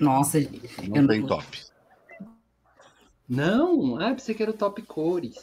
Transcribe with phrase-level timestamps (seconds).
[0.00, 0.38] Nossa,
[0.88, 1.26] não tem não...
[1.26, 1.46] top.
[3.28, 5.36] Não, ah, pensei que era o top cores.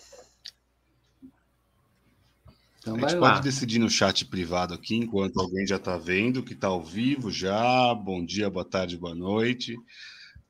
[2.79, 3.39] Então a gente pode lá.
[3.39, 7.93] decidir no chat privado aqui, enquanto alguém já está vendo, que está ao vivo já.
[7.93, 9.75] Bom dia, boa tarde, boa noite.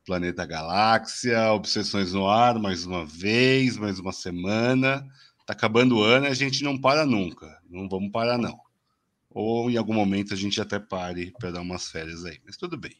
[0.06, 5.06] Planeta Galáxia, Obsessões no Ar, mais uma vez, mais uma semana.
[5.46, 7.60] Tá acabando o ano e a gente não para nunca.
[7.68, 8.58] Não vamos parar, não.
[9.30, 12.76] Ou em algum momento a gente até pare para dar umas férias aí, mas tudo
[12.76, 12.96] bem.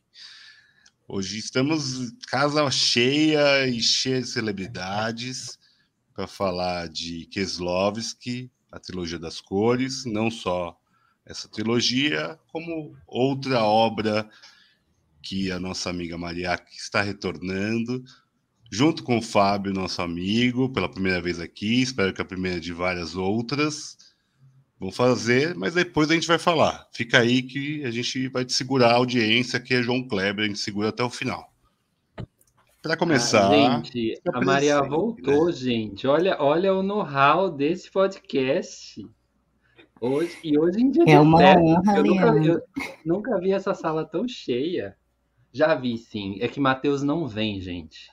[1.12, 5.58] Hoje estamos casa cheia e cheia de celebridades
[6.14, 10.78] para falar de Keslovski, a trilogia das cores, não só
[11.26, 14.30] essa trilogia, como outra obra
[15.20, 18.04] que a nossa amiga Maria está retornando,
[18.70, 22.72] junto com o Fábio, nosso amigo, pela primeira vez aqui, espero que a primeira de
[22.72, 23.96] várias outras.
[24.80, 26.88] Vou fazer, mas depois a gente vai falar.
[26.90, 30.48] Fica aí que a gente vai te segurar a audiência, que é João Kleber, a
[30.48, 31.52] gente segura até o final.
[32.80, 33.50] Para começar.
[33.50, 35.52] Ah, gente, a Maria voltou, né?
[35.52, 36.06] gente.
[36.06, 39.06] Olha, olha o know-how desse podcast.
[40.00, 42.62] Hoje, e hoje em dia é uma honra, eu nunca, eu
[43.04, 44.96] nunca vi essa sala tão cheia.
[45.52, 46.38] Já vi, sim.
[46.40, 48.10] É que Matheus não vem, gente.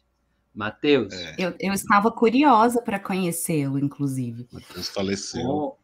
[0.54, 1.14] Matheus.
[1.14, 1.36] É.
[1.38, 4.50] Eu, eu estava curiosa para conhecê-lo, inclusive.
[4.52, 5.48] Matheus faleceu.
[5.48, 5.77] Oh,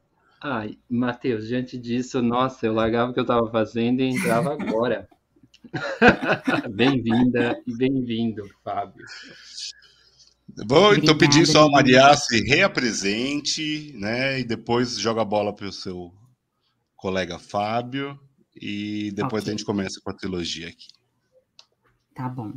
[0.45, 5.07] Ai, Matheus, diante disso, nossa, eu largava o que eu estava fazendo e entrava agora.
[6.75, 9.05] Bem-vinda e bem-vindo, Fábio.
[10.67, 14.41] Vou então pedir só a Maria se reapresente, né?
[14.41, 16.13] E depois joga a bola para o seu
[16.97, 18.19] colega Fábio.
[18.53, 19.53] E depois okay.
[19.53, 20.87] a gente começa com a trilogia aqui.
[22.13, 22.51] Tá bom.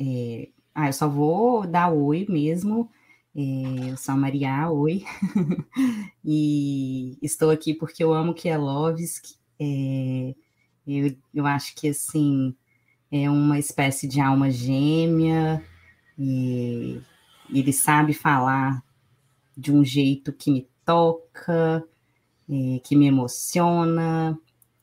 [0.00, 0.48] É...
[0.74, 2.90] Ah, eu só vou dar oi mesmo.
[3.34, 5.04] É, eu sou a Maria, oi.
[6.24, 9.36] e estou aqui porque eu amo Kielovski.
[9.58, 10.34] É,
[10.86, 12.54] eu, eu acho que, assim,
[13.10, 15.64] é uma espécie de alma gêmea
[16.18, 17.00] e
[17.52, 18.82] ele sabe falar
[19.56, 21.84] de um jeito que me toca,
[22.48, 24.38] é, que me emociona,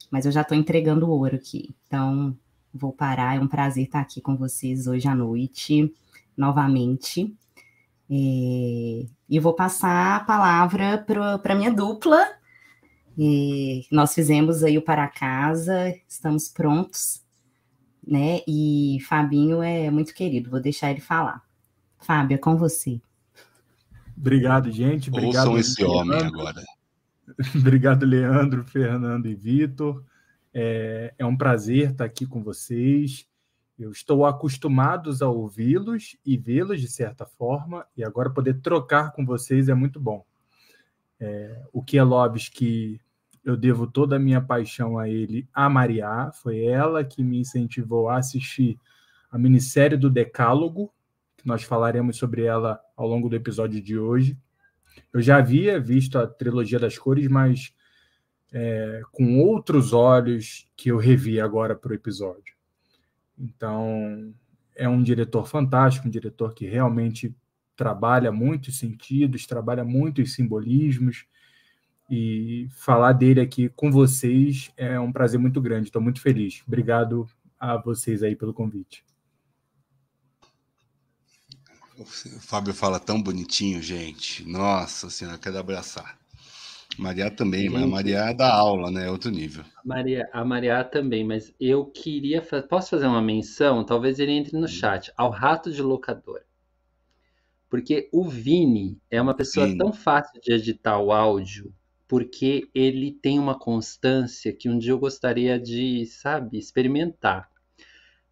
[0.09, 1.75] mas eu já estou entregando ouro aqui.
[1.85, 2.37] Então,
[2.73, 3.35] vou parar.
[3.35, 5.93] É um prazer estar aqui com vocês hoje à noite,
[6.37, 7.35] novamente.
[8.09, 11.05] É, e vou passar a palavra
[11.41, 12.25] para a minha dupla.
[13.17, 17.23] E nós fizemos aí o para casa, estamos prontos,
[18.05, 18.41] né?
[18.47, 21.41] E Fabinho é muito querido, vou deixar ele falar.
[21.99, 23.01] Fábio, é com você.
[24.15, 25.09] Obrigado, gente.
[25.09, 25.99] Obrigado, Ouçam esse Leandro.
[25.99, 26.63] homem agora.
[27.55, 30.03] Obrigado, Leandro, Fernando e Vitor.
[30.53, 33.27] É, é um prazer estar aqui com vocês.
[33.77, 39.23] Eu estou acostumado a ouvi-los e vê-los de certa forma, e agora poder trocar com
[39.23, 40.25] vocês é muito bom.
[41.19, 42.99] É, o Kielovski,
[43.43, 48.09] eu devo toda a minha paixão a ele, a Maria, foi ela que me incentivou
[48.09, 48.79] a assistir
[49.29, 50.91] a minissérie do Decálogo,
[51.37, 54.37] que nós falaremos sobre ela ao longo do episódio de hoje.
[55.13, 57.73] Eu já havia visto a trilogia das cores, mas
[58.51, 62.56] é, com outros olhos que eu revi agora para o episódio.
[63.37, 64.33] Então,
[64.75, 67.35] é um diretor fantástico, um diretor que realmente
[67.75, 71.25] trabalha muitos sentidos, trabalha muitos simbolismos.
[72.09, 75.89] E falar dele aqui com vocês é um prazer muito grande.
[75.89, 76.63] Estou muito feliz.
[76.65, 79.03] Obrigado a vocês aí pelo convite.
[81.99, 84.47] O Fábio fala tão bonitinho, gente.
[84.47, 86.17] Nossa Senhora, quero abraçar.
[86.97, 89.05] Maria também, mas a Maria é da aula, né?
[89.05, 89.63] É outro nível.
[89.75, 92.41] A Maria, a Maria também, mas eu queria.
[92.41, 93.83] Posso fazer uma menção?
[93.83, 94.67] Talvez ele entre no hum.
[94.67, 95.11] chat.
[95.15, 96.41] Ao rato de locador.
[97.69, 99.77] Porque o Vini é uma pessoa Vini.
[99.77, 101.73] tão fácil de editar o áudio,
[102.07, 107.49] porque ele tem uma constância que um dia eu gostaria de, sabe, experimentar.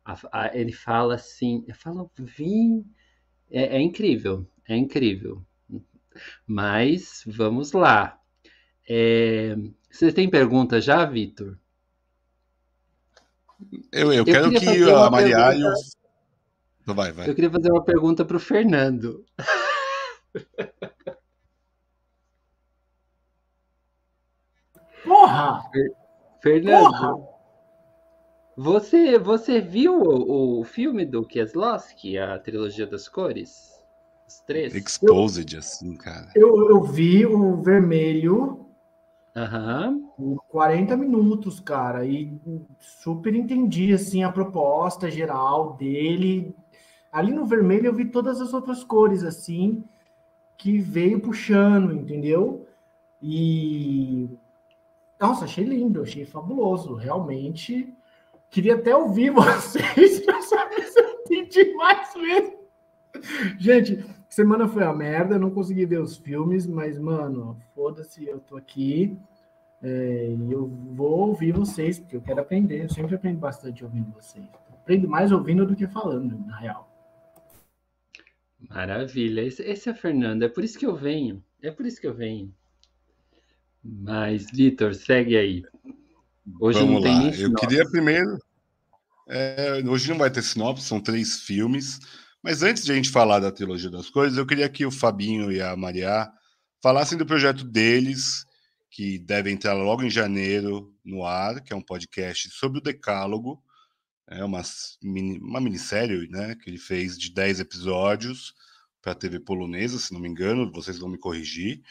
[0.04, 2.86] A, a, ele fala assim, eu falo, Vini.
[3.52, 5.46] É, é incrível, é incrível.
[6.48, 8.20] Mas vamos lá.
[8.88, 9.56] É...
[9.90, 11.58] Você tem pergunta já, Vitor?
[13.92, 15.74] Eu, eu, eu quero que a Maria e o...
[16.94, 17.30] Vai, vai.
[17.30, 19.26] Eu queria fazer uma pergunta para o Fernando.
[25.04, 25.64] Porra!
[26.42, 27.36] Fernando, Porra!
[28.58, 33.74] Você, você viu o, o filme do Kieslowski, a trilogia das cores?
[34.28, 34.74] Os três?
[34.76, 36.32] Exposed, assim, cara.
[36.36, 38.65] Eu, eu vi o vermelho
[39.36, 40.08] Uhum.
[40.16, 42.32] Por 40 minutos, cara, e
[42.80, 46.56] super entendi assim a proposta geral dele.
[47.12, 49.84] Ali no vermelho eu vi todas as outras cores assim
[50.58, 52.66] que veio puxando, entendeu?
[53.22, 54.30] E
[55.20, 57.94] nossa, achei lindo, achei fabuloso, realmente.
[58.50, 62.56] Queria até ouvir vocês para saber se eu entendi mais mesmo.
[63.58, 64.06] Gente,
[64.36, 69.18] semana foi a merda, não consegui ver os filmes, mas, mano, foda-se, eu tô aqui.
[69.82, 72.84] É, e eu vou ouvir vocês, porque eu quero aprender.
[72.84, 74.46] Eu sempre aprendo bastante ouvindo vocês.
[74.74, 76.92] Aprendo mais ouvindo do que falando, na real.
[78.70, 79.42] Maravilha.
[79.42, 80.44] Esse, esse é o Fernando.
[80.44, 81.42] É por isso que eu venho.
[81.62, 82.54] É por isso que eu venho.
[83.82, 85.64] Mas, Vitor, segue aí.
[86.60, 87.36] Hoje Vamos não tem lá.
[87.38, 88.38] Eu queria primeiro.
[89.30, 92.00] É, hoje não vai ter sinopse, são três filmes.
[92.46, 95.52] Mas antes de a gente falar da trilogia das coisas, eu queria que o Fabinho
[95.52, 96.32] e a Maria
[96.80, 98.46] falassem do projeto deles,
[98.92, 103.64] que deve entrar logo em janeiro no ar, que é um podcast sobre o Decálogo.
[104.30, 104.62] É uma,
[105.02, 108.54] mini, uma minissérie né, que ele fez de 10 episódios
[109.02, 111.82] para a TV polonesa, se não me engano, vocês vão me corrigir.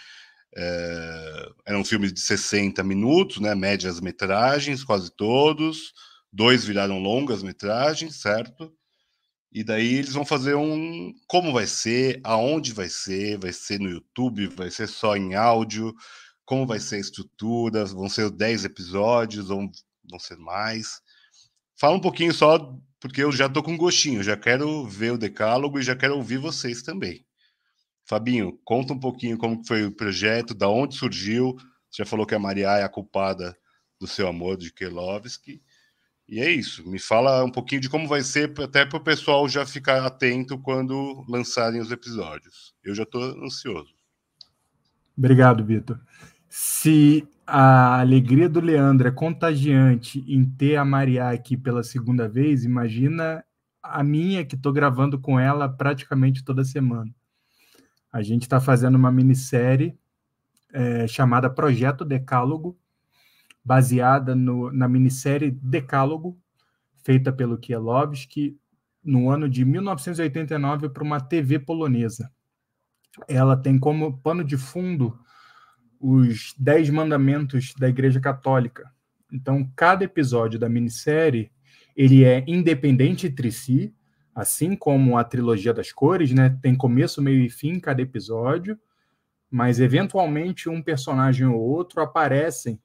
[0.56, 5.92] É, um filme de 60 minutos, né, médias metragens, quase todos.
[6.32, 8.72] Dois viraram longas metragens, certo?
[9.54, 11.14] E daí eles vão fazer um.
[11.28, 12.20] Como vai ser?
[12.24, 13.38] Aonde vai ser?
[13.38, 14.48] Vai ser no YouTube?
[14.48, 15.94] Vai ser só em áudio?
[16.44, 17.84] Como vai ser a estrutura?
[17.84, 19.50] Vão ser 10 episódios?
[19.50, 19.70] Ou
[20.10, 21.00] vão ser mais?
[21.76, 25.78] Fala um pouquinho só, porque eu já tô com gostinho, já quero ver o decálogo
[25.78, 27.24] e já quero ouvir vocês também.
[28.06, 31.56] Fabinho, conta um pouquinho como foi o projeto, da onde surgiu.
[31.90, 33.56] Você já falou que a Maria é a culpada
[34.00, 35.62] do seu amor de Kelovski.
[36.28, 36.88] E é isso.
[36.88, 40.58] Me fala um pouquinho de como vai ser, até para o pessoal já ficar atento
[40.58, 42.74] quando lançarem os episódios.
[42.82, 43.94] Eu já estou ansioso.
[45.16, 46.00] Obrigado, Vitor.
[46.48, 52.64] Se a alegria do Leandro é contagiante em ter a Maria aqui pela segunda vez,
[52.64, 53.44] imagina
[53.82, 57.14] a minha que estou gravando com ela praticamente toda semana.
[58.10, 59.98] A gente está fazendo uma minissérie
[60.72, 62.78] é, chamada Projeto Decálogo,
[63.64, 66.38] baseada no, na minissérie Decálogo,
[67.02, 68.58] feita pelo Kielovski
[69.02, 72.30] no ano de 1989 para uma TV polonesa.
[73.28, 75.18] Ela tem como pano de fundo
[76.00, 78.90] os Dez Mandamentos da Igreja Católica.
[79.32, 81.50] Então, cada episódio da minissérie
[81.96, 83.94] ele é independente entre si,
[84.34, 86.58] assim como a trilogia das cores, né?
[86.60, 88.78] Tem começo, meio e fim cada episódio,
[89.50, 92.80] mas eventualmente um personagem ou outro aparecem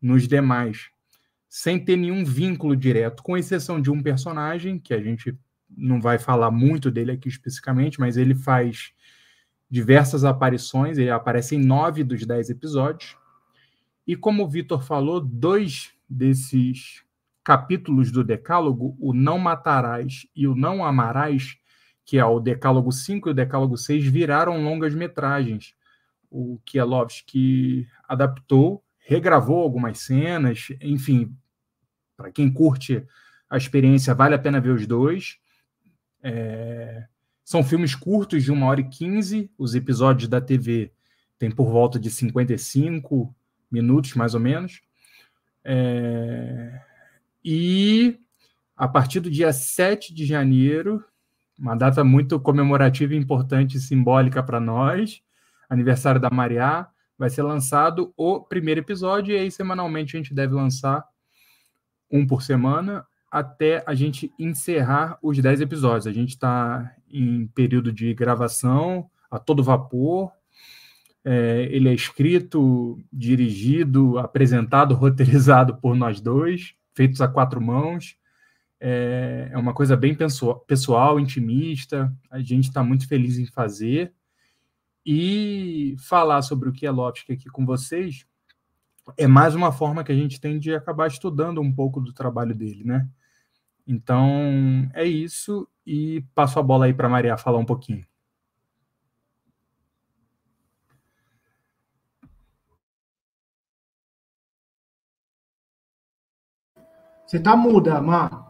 [0.00, 0.90] nos demais,
[1.48, 5.36] sem ter nenhum vínculo direto, com exceção de um personagem que a gente
[5.68, 8.92] não vai falar muito dele aqui especificamente, mas ele faz
[9.70, 13.16] diversas aparições, ele aparece em nove dos dez episódios.
[14.06, 17.04] E como o Vitor falou, dois desses
[17.44, 21.56] capítulos do Decálogo, o Não Matarás e o Não Amarás,
[22.04, 25.74] que é o Decálogo 5 e o Decálogo 6, viraram longas metragens.
[26.30, 31.34] O Kielovski adaptou, regravou algumas cenas, enfim,
[32.14, 33.02] para quem curte
[33.48, 35.38] a experiência, vale a pena ver os dois.
[36.22, 37.06] É...
[37.42, 39.50] São filmes curtos, de uma hora e quinze.
[39.56, 40.92] Os episódios da TV
[41.38, 43.34] têm por volta de 55
[43.70, 44.82] minutos, mais ou menos.
[45.64, 46.82] É...
[47.42, 48.20] E
[48.76, 51.02] a partir do dia 7 de janeiro,
[51.58, 55.22] uma data muito comemorativa, importante e simbólica para nós,
[55.66, 60.54] aniversário da Mariá, vai ser lançado o primeiro episódio, e aí semanalmente a gente deve
[60.54, 61.04] lançar
[62.10, 66.06] um por semana até a gente encerrar os 10 episódios.
[66.06, 70.30] A gente está em período de gravação a todo vapor.
[71.24, 78.16] É, ele é escrito, dirigido, apresentado, roteirizado por nós dois feitos a quatro mãos.
[78.80, 80.16] É, é uma coisa bem
[80.66, 82.12] pessoal, intimista.
[82.28, 84.12] A gente está muito feliz em fazer.
[85.10, 88.26] E falar sobre o que é Lopes aqui com vocês
[89.16, 92.54] é mais uma forma que a gente tem de acabar estudando um pouco do trabalho
[92.54, 93.08] dele, né?
[93.86, 95.66] Então, é isso.
[95.86, 98.06] E passo a bola aí para Maria falar um pouquinho.
[107.26, 108.46] Você tá muda, Má.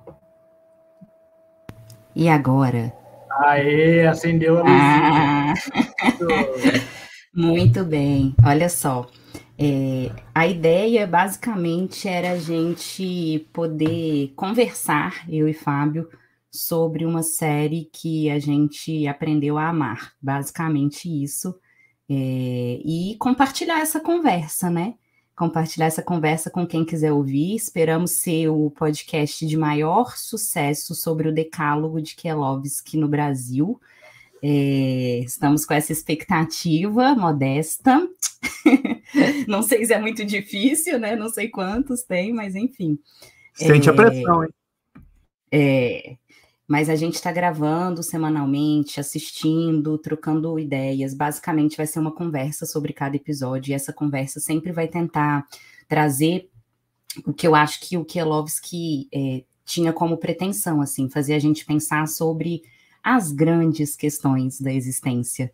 [2.16, 2.97] E agora?
[3.38, 5.54] Aê, acendeu a luzinha.
[6.20, 6.98] Ah.
[7.34, 8.34] Muito bem.
[8.44, 9.06] Olha só.
[9.56, 16.08] É, a ideia basicamente era a gente poder conversar, eu e Fábio,
[16.50, 20.12] sobre uma série que a gente aprendeu a amar.
[20.20, 21.54] Basicamente isso.
[22.08, 24.94] É, e compartilhar essa conversa, né?
[25.38, 27.54] Compartilhar essa conversa com quem quiser ouvir.
[27.54, 33.80] Esperamos ser o podcast de maior sucesso sobre o decálogo de Kelowski no Brasil.
[34.42, 38.04] É, estamos com essa expectativa modesta.
[39.46, 41.14] Não sei se é muito difícil, né?
[41.14, 42.98] Não sei quantos tem, mas enfim.
[43.54, 44.50] Sente é, a pressão, hein?
[45.52, 46.16] É,
[46.68, 51.14] mas a gente está gravando semanalmente, assistindo, trocando ideias.
[51.14, 55.46] Basicamente, vai ser uma conversa sobre cada episódio, e essa conversa sempre vai tentar
[55.88, 56.50] trazer
[57.24, 61.64] o que eu acho que o Kielovski é, tinha como pretensão, assim, fazer a gente
[61.64, 62.62] pensar sobre
[63.02, 65.50] as grandes questões da existência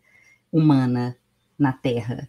[0.51, 1.15] humana
[1.57, 2.27] na Terra.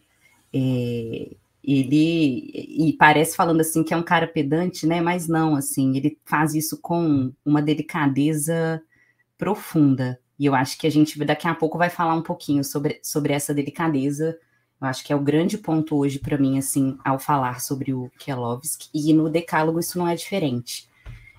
[0.54, 1.34] É,
[1.66, 5.00] ele e parece falando assim que é um cara pedante, né?
[5.00, 8.80] Mas não, assim, ele faz isso com uma delicadeza
[9.36, 10.20] profunda.
[10.38, 13.32] E eu acho que a gente daqui a pouco vai falar um pouquinho sobre, sobre
[13.32, 14.38] essa delicadeza.
[14.80, 18.10] Eu acho que é o grande ponto hoje para mim, assim, ao falar sobre o
[18.18, 18.88] Kielovski.
[18.94, 20.88] E no Decálogo isso não é diferente.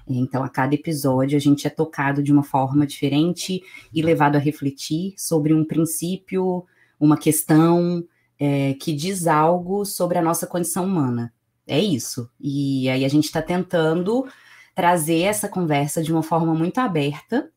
[0.10, 3.62] Então, a cada episódio, a gente é tocado de uma forma diferente
[3.94, 6.66] e levado a refletir sobre um princípio,
[7.00, 8.04] uma questão,
[8.40, 11.34] é, que diz algo sobre a nossa condição humana.
[11.66, 12.30] É isso.
[12.40, 14.26] E aí a gente está tentando
[14.74, 17.50] trazer essa conversa de uma forma muito aberta.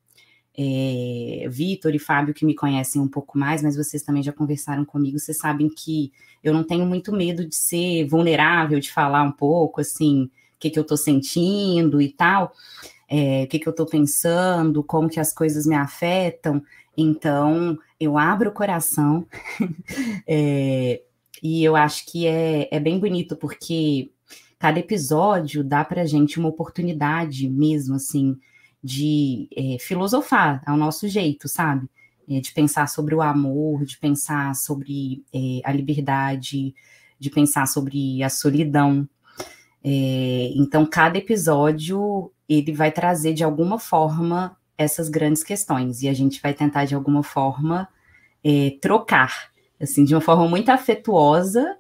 [0.57, 4.85] É, Vitor e Fábio, que me conhecem um pouco mais, mas vocês também já conversaram
[4.85, 9.33] comigo, vocês sabem que eu não tenho muito medo de ser vulnerável, de falar um
[9.33, 12.53] pouco assim, o que, que eu estou sentindo e tal,
[13.09, 16.63] é, o que, que eu estou pensando, como que as coisas me afetam.
[17.01, 19.27] Então, eu abro o coração
[20.29, 21.03] é,
[21.43, 24.11] e eu acho que é, é bem bonito, porque
[24.59, 28.37] cada episódio dá para gente uma oportunidade mesmo, assim,
[28.83, 31.89] de é, filosofar ao nosso jeito, sabe?
[32.29, 36.75] É, de pensar sobre o amor, de pensar sobre é, a liberdade,
[37.19, 39.09] de pensar sobre a solidão.
[39.83, 46.15] É, então, cada episódio ele vai trazer de alguma forma essas grandes questões e a
[46.15, 47.87] gente vai tentar de alguma forma
[48.43, 51.77] é, trocar, assim, de uma forma muito afetuosa.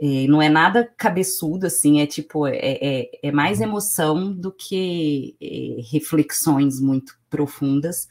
[0.00, 5.36] É, não é nada cabeçudo, assim, é tipo, é, é, é mais emoção do que
[5.40, 8.08] é, reflexões muito profundas,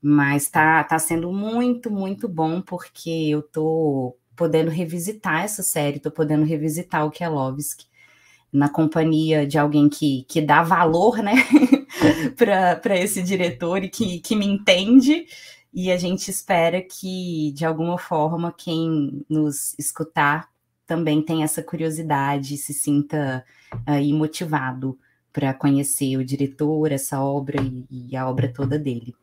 [0.00, 6.10] mas tá, tá sendo muito, muito bom, porque eu tô podendo revisitar essa série, tô
[6.10, 7.86] podendo revisitar o Kielovski
[8.52, 11.34] na companhia de alguém que, que dá valor, né,
[12.36, 15.26] para esse diretor e que, que me entende.
[15.72, 20.48] E a gente espera que, de alguma forma, quem nos escutar
[20.86, 23.44] também tenha essa curiosidade, se sinta
[23.84, 24.98] aí motivado
[25.32, 29.14] para conhecer o diretor, essa obra e, e a obra toda dele.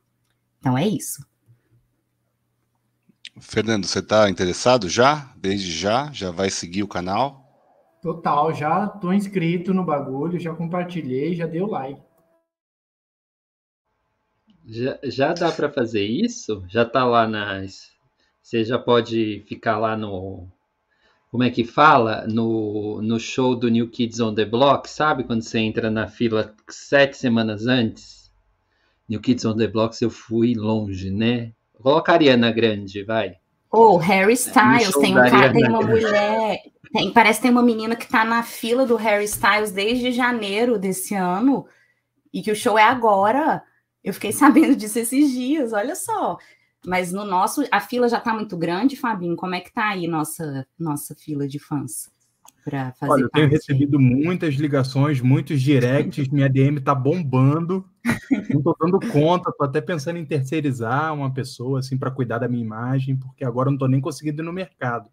[0.60, 1.26] Então é isso.
[3.40, 5.34] Fernando, você está interessado já?
[5.36, 6.12] Desde já?
[6.12, 7.44] Já vai seguir o canal?
[8.02, 12.02] Total, já estou inscrito no bagulho, já compartilhei, já dei o like.
[14.66, 16.64] Já, já dá para fazer isso?
[16.68, 17.92] Já está lá nas.
[18.42, 20.48] Você já pode ficar lá no.
[21.30, 22.26] Como é que fala?
[22.28, 25.24] No, no show do New Kids on the Block, sabe?
[25.24, 28.32] Quando você entra na fila sete semanas antes?
[29.10, 31.52] New Kids on the Block, eu fui longe, né?
[31.74, 33.36] Coloca a Ariana Grande, vai.
[33.72, 36.60] Ou oh, Harry Styles, tem um cara, tem uma mulher.
[36.94, 40.78] Tem, parece que tem uma menina que tá na fila do Harry Styles desde janeiro
[40.78, 41.66] desse ano,
[42.32, 43.64] e que o show é agora.
[44.04, 46.38] Eu fiquei sabendo disso esses dias, olha só.
[46.86, 49.36] Mas no nosso, a fila já está muito grande, Fabinho.
[49.38, 52.12] Como é que está aí nossa nossa fila de fãs
[52.64, 57.86] para fazer Olha, eu tenho recebido muitas ligações, muitos directs, minha DM está bombando.
[58.50, 62.48] Não estou dando conta, estou até pensando em terceirizar uma pessoa assim para cuidar da
[62.48, 65.10] minha imagem, porque agora não estou nem conseguindo ir no mercado.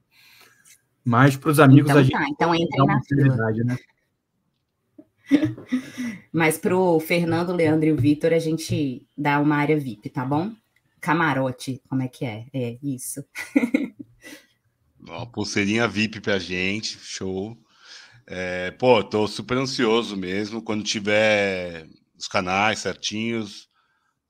[1.04, 3.36] Mas para os amigos então, a gente tá, então entra na fila.
[3.64, 3.76] Né?
[6.32, 10.24] Mas para o Fernando, Leandro e o Vitor, a gente dá uma área VIP, tá
[10.24, 10.52] bom?
[11.00, 12.46] Camarote, como é que é?
[12.52, 13.24] É isso.
[15.00, 17.56] Uma pulseirinha VIP pra gente, show.
[18.26, 20.62] É, pô, tô super ansioso mesmo.
[20.62, 23.68] Quando tiver os canais certinhos,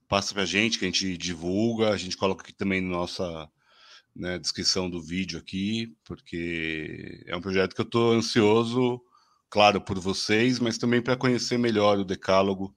[0.09, 1.91] passa pra gente, que a gente divulga.
[1.91, 3.51] A gente coloca aqui também na nossa
[4.15, 9.01] né, descrição do vídeo aqui, porque é um projeto que eu tô ansioso
[9.51, 12.75] claro, por vocês, mas também para conhecer melhor o Decálogo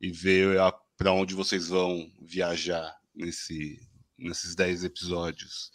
[0.00, 0.56] e ver
[0.96, 3.80] para onde vocês vão viajar nesse,
[4.16, 5.70] nesses 10 episódios.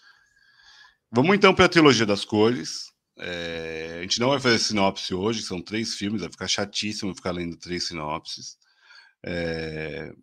[1.12, 2.90] Vamos então para a trilogia das cores.
[3.18, 7.32] É, a gente não vai fazer sinopse hoje, são três filmes, vai ficar chatíssimo ficar
[7.32, 8.58] lendo três sinopses.
[9.26, 10.14] É,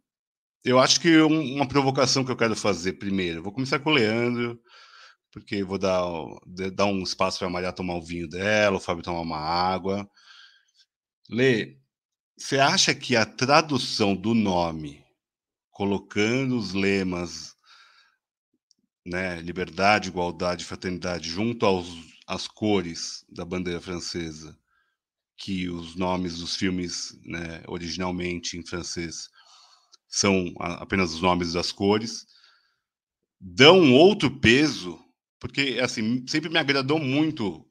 [0.64, 3.94] eu acho que um, uma provocação que eu quero fazer primeiro, vou começar com o
[3.94, 4.58] Leandro,
[5.36, 6.02] porque vou dar,
[6.72, 10.10] dar um espaço para a Maria tomar o vinho dela, o Fábio tomar uma água.
[11.28, 11.76] Lê,
[12.38, 15.04] você acha que a tradução do nome,
[15.70, 17.54] colocando os lemas,
[19.04, 21.86] né, liberdade, igualdade, fraternidade, junto aos,
[22.26, 24.58] às cores da bandeira francesa,
[25.36, 29.28] que os nomes dos filmes, né, originalmente em francês,
[30.08, 32.24] são apenas os nomes das cores,
[33.38, 35.04] dão outro peso,
[35.38, 37.66] porque assim sempre me agradou muito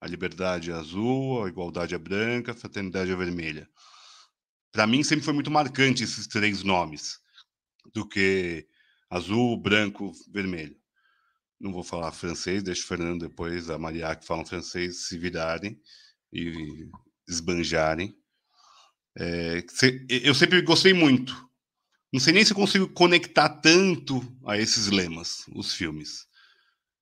[0.00, 3.68] a liberdade azul, a igualdade é branca, a fraternidade é vermelha.
[4.72, 7.20] Para mim sempre foi muito marcante esses três nomes,
[7.94, 8.66] do que
[9.08, 10.76] azul, branco, vermelho.
[11.60, 15.80] Não vou falar francês, deixa o Fernando depois, a Maria que falam francês se virarem
[16.32, 16.88] e
[17.28, 18.16] esbanjarem.
[19.16, 19.62] É,
[20.08, 21.48] eu sempre gostei muito.
[22.12, 26.26] Não sei nem se consigo conectar tanto a esses lemas, os filmes.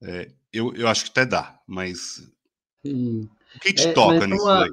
[0.03, 2.27] É, eu, eu acho que até dá, mas.
[2.85, 3.29] Hum.
[3.57, 4.71] O que te é, toca nisso uma, aí?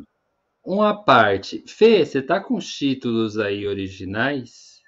[0.64, 1.64] Uma parte.
[1.68, 4.82] Fê, você tá com os títulos aí originais?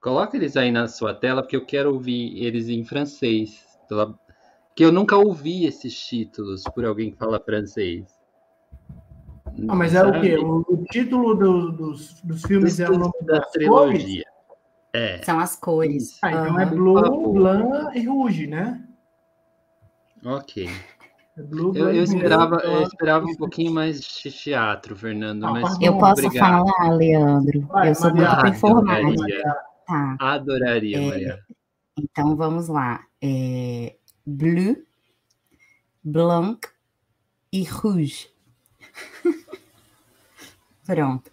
[0.00, 3.64] Coloca eles aí na sua tela, porque eu quero ouvir eles em francês.
[4.74, 8.04] Que eu nunca ouvi esses títulos por alguém que fala francês.
[9.68, 10.36] Ah, mas é o quê?
[10.36, 14.24] O, o título do, dos, dos filmes é o nome da trilogia.
[14.92, 15.22] É.
[15.22, 16.18] São as cores.
[16.22, 16.60] Ah, então uhum.
[16.60, 18.85] é Blue, Blanc e Rouge, né?
[20.26, 20.68] Ok.
[21.38, 25.44] É Blue, eu, eu, esperava, eu esperava um pouquinho mais de teatro, Fernando.
[25.44, 26.66] Ah, mas eu posso obrigado.
[26.66, 27.60] falar, Leandro.
[27.66, 29.66] Vai, eu sou Maria, muito informada.
[29.86, 30.16] Tá.
[30.18, 31.38] Adoraria, é, Maria.
[31.96, 33.04] Então vamos lá.
[33.22, 33.94] É,
[34.26, 34.82] bleu,
[36.02, 36.66] blanc
[37.52, 38.28] e rouge.
[40.86, 41.30] Pronto.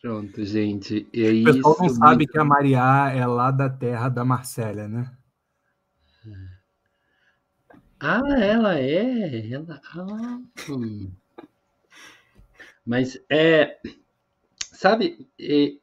[0.00, 1.06] Pronto, gente.
[1.12, 5.10] É o pessoal não sabe que a Maria é lá da terra da Marcélia, né?
[8.06, 9.50] Ah, ela é.
[9.50, 9.80] Ela...
[9.82, 11.10] Ah, hum.
[12.84, 13.80] Mas é.
[14.58, 15.74] Sabe, é...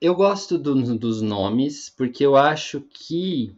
[0.00, 3.54] eu gosto do, dos nomes porque eu acho que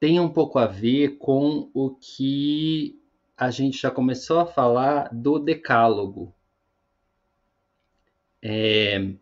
[0.00, 2.98] tem um pouco a ver com o que
[3.36, 6.34] a gente já começou a falar do decálogo.
[8.40, 9.14] É,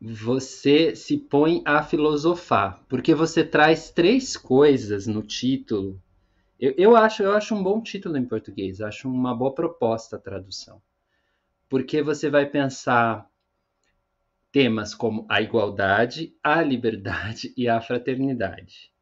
[0.00, 6.00] você se põe a filosofar, porque você traz três coisas no título.
[6.58, 10.20] Eu, eu, acho, eu acho um bom título em português, acho uma boa proposta a
[10.20, 10.80] tradução.
[11.68, 13.28] Porque você vai pensar
[14.52, 18.92] temas como a igualdade, a liberdade e a fraternidade.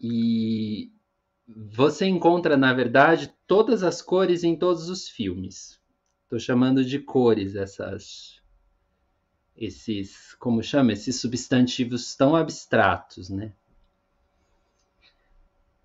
[0.00, 0.92] E
[1.46, 5.80] você encontra, na verdade, todas as cores em todos os filmes.
[6.24, 8.35] Estou chamando de cores essas
[9.56, 13.52] esses, como chama, esses substantivos tão abstratos, né?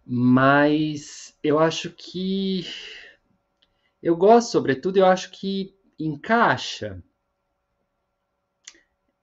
[0.05, 2.65] Mas eu acho que
[4.01, 7.01] eu gosto, sobretudo, eu acho que encaixa.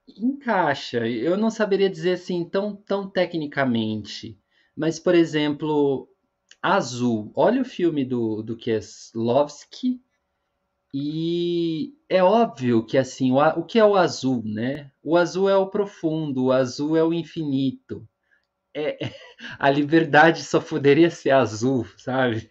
[0.07, 1.07] Encaixa.
[1.07, 4.39] Eu não saberia dizer assim tão, tão tecnicamente,
[4.77, 6.09] mas por exemplo,
[6.63, 7.33] azul.
[7.35, 10.01] Olha o filme do, do Kieslowski
[10.95, 14.91] e é óbvio que assim, o, o que é o azul, né?
[15.03, 18.09] O azul é o profundo, o azul é o infinito.
[18.75, 18.99] É,
[19.59, 22.51] a liberdade só poderia ser azul, sabe?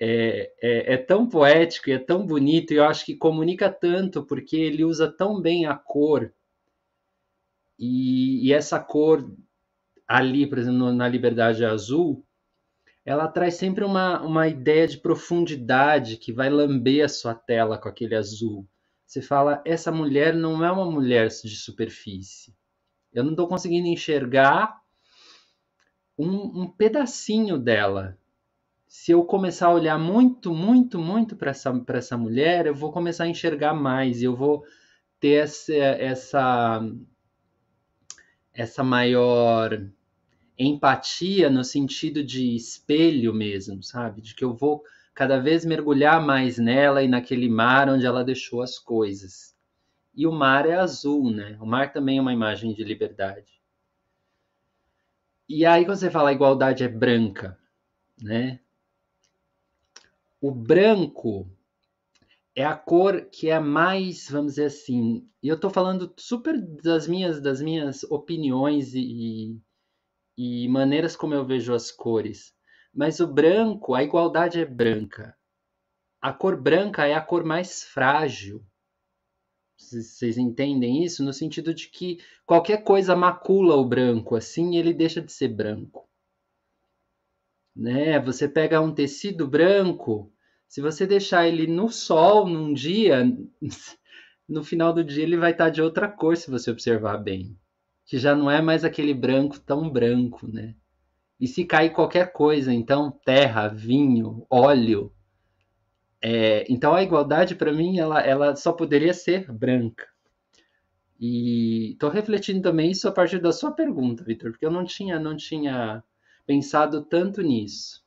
[0.00, 4.24] É, é, é, tão poético e é tão bonito, e eu acho que comunica tanto,
[4.24, 6.32] porque ele usa tão bem a cor.
[7.78, 9.24] E, e essa cor
[10.06, 12.24] ali, por exemplo, na Liberdade Azul,
[13.08, 17.88] ela traz sempre uma, uma ideia de profundidade que vai lamber a sua tela com
[17.88, 18.68] aquele azul.
[19.06, 22.54] Você fala, essa mulher não é uma mulher de superfície.
[23.10, 24.78] Eu não estou conseguindo enxergar
[26.18, 28.18] um, um, pedacinho dela.
[28.86, 33.24] Se eu começar a olhar muito, muito, muito para essa, essa mulher, eu vou começar
[33.24, 34.22] a enxergar mais.
[34.22, 34.66] Eu vou
[35.18, 36.82] ter essa, essa,
[38.52, 39.80] essa maior
[40.58, 44.20] empatia no sentido de espelho mesmo, sabe?
[44.20, 44.82] De que eu vou
[45.14, 49.56] cada vez mergulhar mais nela e naquele mar onde ela deixou as coisas.
[50.14, 51.56] E o mar é azul, né?
[51.60, 53.60] O mar também é uma imagem de liberdade.
[55.48, 57.58] E aí quando você fala a igualdade é branca,
[58.20, 58.60] né?
[60.40, 61.48] O branco
[62.54, 67.06] é a cor que é mais, vamos dizer assim, e eu estou falando super das
[67.06, 69.56] minhas das minhas opiniões e,
[70.38, 72.54] e maneiras como eu vejo as cores.
[72.94, 75.36] Mas o branco, a igualdade é branca.
[76.20, 78.64] A cor branca é a cor mais frágil.
[79.76, 81.24] Vocês entendem isso?
[81.24, 86.08] No sentido de que qualquer coisa macula o branco, assim ele deixa de ser branco.
[87.74, 88.20] Né?
[88.20, 90.32] Você pega um tecido branco,
[90.68, 93.24] se você deixar ele no sol num dia,
[94.48, 97.58] no final do dia ele vai estar de outra cor, se você observar bem
[98.08, 100.74] que já não é mais aquele branco tão branco, né?
[101.40, 105.12] E se cair qualquer coisa, então terra, vinho, óleo,
[106.22, 110.06] É, então a igualdade para mim ela, ela só poderia ser branca.
[111.20, 115.18] E estou refletindo também isso a partir da sua pergunta, Vitor, porque eu não tinha
[115.20, 116.02] não tinha
[116.46, 118.02] pensado tanto nisso.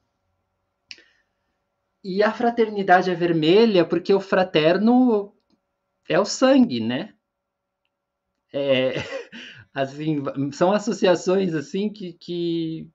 [2.03, 5.33] E a fraternidade é vermelha porque o fraterno
[6.09, 7.15] é o sangue, né?
[8.53, 8.93] É,
[9.73, 12.89] assim, são associações assim que, que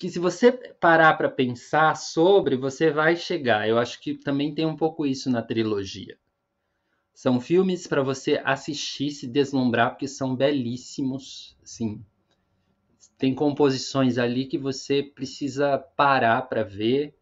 [0.00, 3.68] que se você parar para pensar sobre, você vai chegar.
[3.68, 6.18] Eu acho que também tem um pouco isso na trilogia.
[7.12, 12.02] São filmes para você assistir, se deslumbrar, porque são belíssimos, assim.
[13.18, 17.14] Tem composições ali que você precisa parar para ver,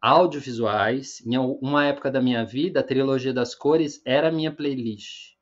[0.00, 1.24] audiovisuais.
[1.24, 5.36] Em uma época da minha vida, a trilogia das cores era a minha playlist.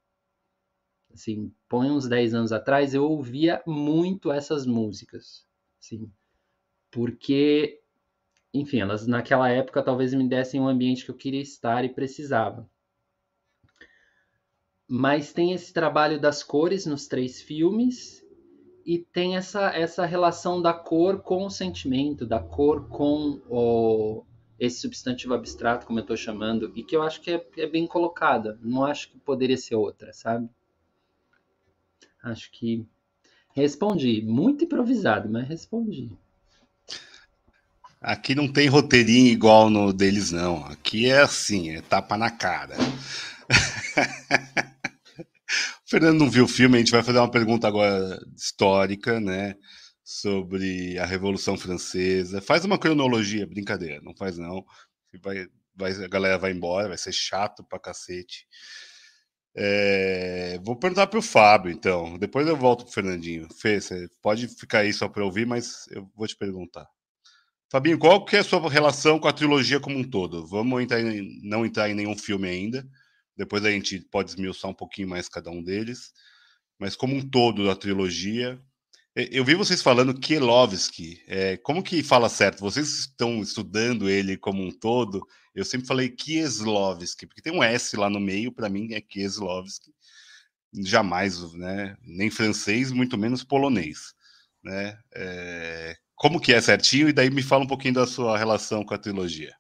[1.15, 5.45] Assim, põe uns 10 anos atrás, eu ouvia muito essas músicas.
[5.81, 6.09] Assim,
[6.89, 7.81] porque,
[8.55, 12.71] enfim, elas naquela época talvez me dessem um ambiente que eu queria estar e precisava.
[14.89, 18.25] Mas tem esse trabalho das cores nos três filmes
[18.87, 24.25] e tem essa, essa relação da cor com o sentimento, da cor com o,
[24.61, 27.85] esse substantivo abstrato, como eu estou chamando, e que eu acho que é, é bem
[27.85, 28.61] colocada.
[28.63, 30.49] Não acho que poderia ser outra, sabe?
[32.25, 32.87] Acho que
[33.55, 34.23] respondi.
[34.23, 36.11] Muito improvisado, mas respondi.
[38.01, 40.65] Aqui não tem roteirinho igual no deles, não.
[40.67, 42.77] Aqui é assim, é tapa na cara.
[42.79, 43.45] o
[45.89, 49.55] Fernando não viu o filme, a gente vai fazer uma pergunta agora histórica, né?
[50.03, 52.41] Sobre a Revolução Francesa.
[52.41, 54.65] Faz uma cronologia, brincadeira, não faz não.
[55.23, 58.47] Vai, vai, a galera vai embora, vai ser chato pra cacete.
[59.57, 62.19] É, vou perguntar para o Fábio, então.
[62.19, 63.49] Depois eu volto para o Fernandinho.
[63.61, 66.87] Fê, você pode ficar aí só para ouvir, mas eu vou te perguntar.
[67.71, 70.47] Fabinho, qual que é a sua relação com a trilogia como um todo?
[70.47, 72.87] Vamos entrar em, não entrar em nenhum filme ainda.
[73.37, 76.13] Depois a gente pode esmiuçar um pouquinho mais cada um deles.
[76.79, 78.61] Mas como um todo da trilogia.
[79.17, 81.23] Eu vi vocês falando Kielovski.
[81.27, 82.61] É, como que fala certo?
[82.61, 85.25] Vocês estão estudando ele como um todo?
[85.55, 89.93] Eu sempre falei Kieslowski, porque tem um S lá no meio, para mim é Kieslowski.
[90.73, 91.97] Jamais, né?
[92.03, 94.13] Nem francês, muito menos polonês.
[94.63, 94.99] Né?
[95.15, 98.95] É, como que é certinho, e daí me fala um pouquinho da sua relação com
[98.95, 99.55] a trilogia.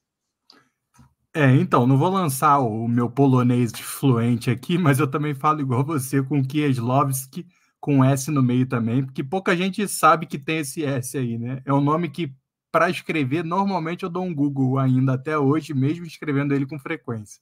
[1.36, 5.84] É, então, não vou lançar o meu polonês fluente aqui, mas eu também falo igual
[5.84, 7.44] você com Kieslowski,
[7.80, 11.60] com S no meio também, porque pouca gente sabe que tem esse S aí, né?
[11.66, 12.32] É um nome que,
[12.74, 17.40] para escrever, normalmente eu dou um Google ainda até hoje, mesmo escrevendo ele com frequência.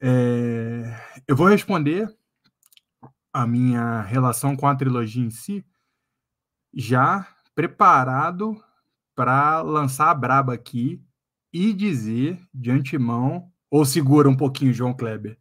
[0.00, 0.98] É...
[1.28, 2.08] Eu vou responder
[3.30, 5.62] a minha relação com a trilogia em si
[6.72, 8.58] já preparado
[9.14, 11.04] para lançar a braba aqui
[11.52, 15.38] e dizer de antemão, ou segura um pouquinho, João Kleber.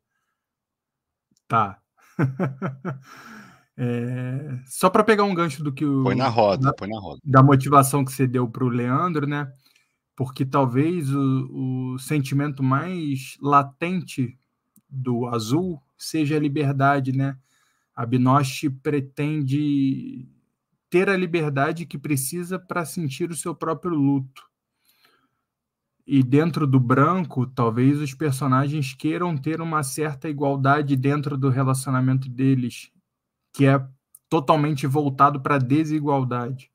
[1.48, 1.82] Tá.
[3.78, 6.04] é, só para pegar um gancho do que o.
[6.04, 7.20] Põe na roda, da, põe na roda.
[7.24, 9.52] Da motivação que você deu para o Leandro, né?
[10.16, 14.38] Porque talvez o, o sentimento mais latente
[14.90, 17.38] do azul seja a liberdade, né?
[17.94, 20.28] A Binoche pretende
[20.90, 24.44] ter a liberdade que precisa para sentir o seu próprio luto.
[26.08, 32.30] E dentro do branco, talvez os personagens queiram ter uma certa igualdade dentro do relacionamento
[32.30, 32.92] deles,
[33.56, 33.82] que é
[34.28, 36.70] totalmente voltado para a desigualdade.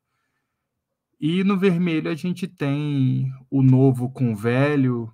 [1.19, 5.13] E no vermelho a gente tem o novo com o velho,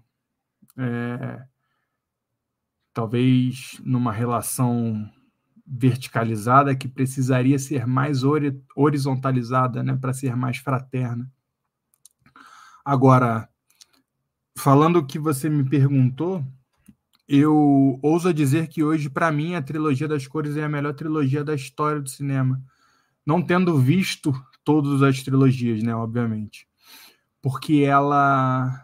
[0.78, 1.46] é,
[2.94, 5.12] talvez numa relação
[5.66, 8.22] verticalizada que precisaria ser mais
[8.74, 11.30] horizontalizada, né, para ser mais fraterna.
[12.86, 13.50] Agora,
[14.58, 16.48] falando o que você me perguntou,
[17.28, 21.44] eu ouso dizer que hoje, para mim, a trilogia das cores é a melhor trilogia
[21.44, 22.62] da história do cinema.
[23.26, 26.68] Não tendo visto todas as trilogias, né, obviamente.
[27.42, 28.84] Porque ela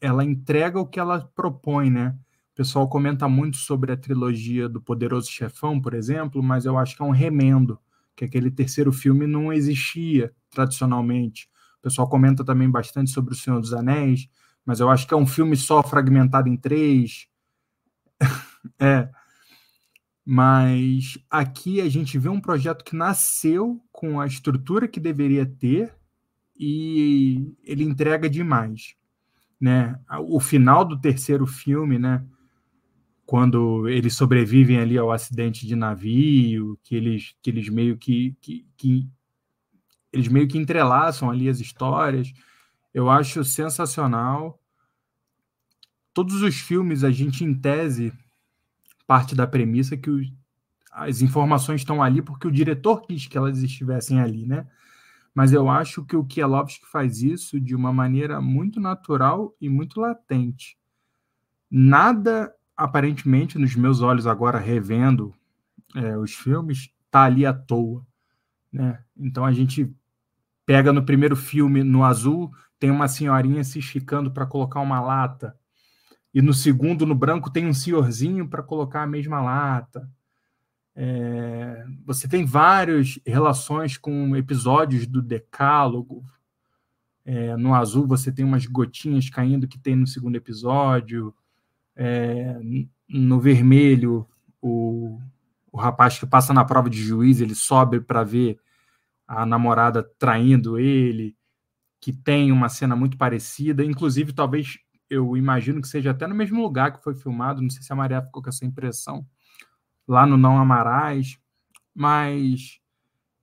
[0.00, 2.16] ela entrega o que ela propõe, né?
[2.60, 7.00] pessoal comenta muito sobre a trilogia do Poderoso Chefão, por exemplo, mas eu acho que
[7.00, 7.78] é um remendo,
[8.14, 11.48] que aquele terceiro filme não existia tradicionalmente.
[11.78, 14.28] O pessoal comenta também bastante sobre O Senhor dos Anéis,
[14.62, 17.28] mas eu acho que é um filme só fragmentado em três.
[18.78, 19.08] é.
[20.24, 25.94] Mas aqui a gente vê um projeto que nasceu com a estrutura que deveria ter
[26.56, 28.94] e ele entrega demais.
[29.60, 29.98] Né?
[30.28, 32.24] O final do terceiro filme, né?
[33.30, 38.66] quando eles sobrevivem ali ao acidente de navio, que eles, que eles meio que, que,
[38.76, 39.08] que
[40.12, 42.32] eles meio que entrelaçam ali as histórias.
[42.92, 44.59] Eu acho sensacional.
[46.20, 48.12] Todos os filmes, a gente, em tese,
[49.06, 50.30] parte da premissa que os,
[50.92, 54.68] as informações estão ali porque o diretor quis que elas estivessem ali, né?
[55.34, 59.98] Mas eu acho que o Kielovski faz isso de uma maneira muito natural e muito
[59.98, 60.76] latente.
[61.70, 65.34] Nada, aparentemente, nos meus olhos agora, revendo
[65.96, 68.06] é, os filmes, tá ali à toa.
[68.70, 69.02] Né?
[69.16, 69.90] Então a gente
[70.66, 75.58] pega no primeiro filme, no azul, tem uma senhorinha se esticando para colocar uma lata.
[76.32, 80.08] E no segundo, no branco, tem um senhorzinho para colocar a mesma lata.
[80.94, 86.24] É, você tem várias relações com episódios do Decálogo.
[87.24, 91.34] É, no azul, você tem umas gotinhas caindo que tem no segundo episódio.
[91.96, 92.58] É,
[93.08, 94.26] no vermelho,
[94.62, 95.20] o,
[95.72, 98.58] o rapaz que passa na prova de juiz, ele sobe para ver
[99.26, 101.36] a namorada traindo ele,
[102.00, 104.78] que tem uma cena muito parecida, inclusive talvez
[105.10, 107.96] eu imagino que seja até no mesmo lugar que foi filmado, não sei se a
[107.96, 109.26] Maria ficou com essa impressão,
[110.06, 111.38] lá no Não Amarás,
[111.94, 112.80] mas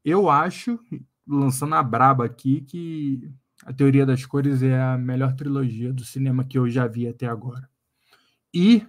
[0.04, 0.80] eu acho,
[1.28, 3.30] lançando a braba aqui, que
[3.66, 7.28] a Teoria das Cores é a melhor trilogia do cinema que eu já vi até
[7.28, 7.70] agora.
[8.54, 8.88] E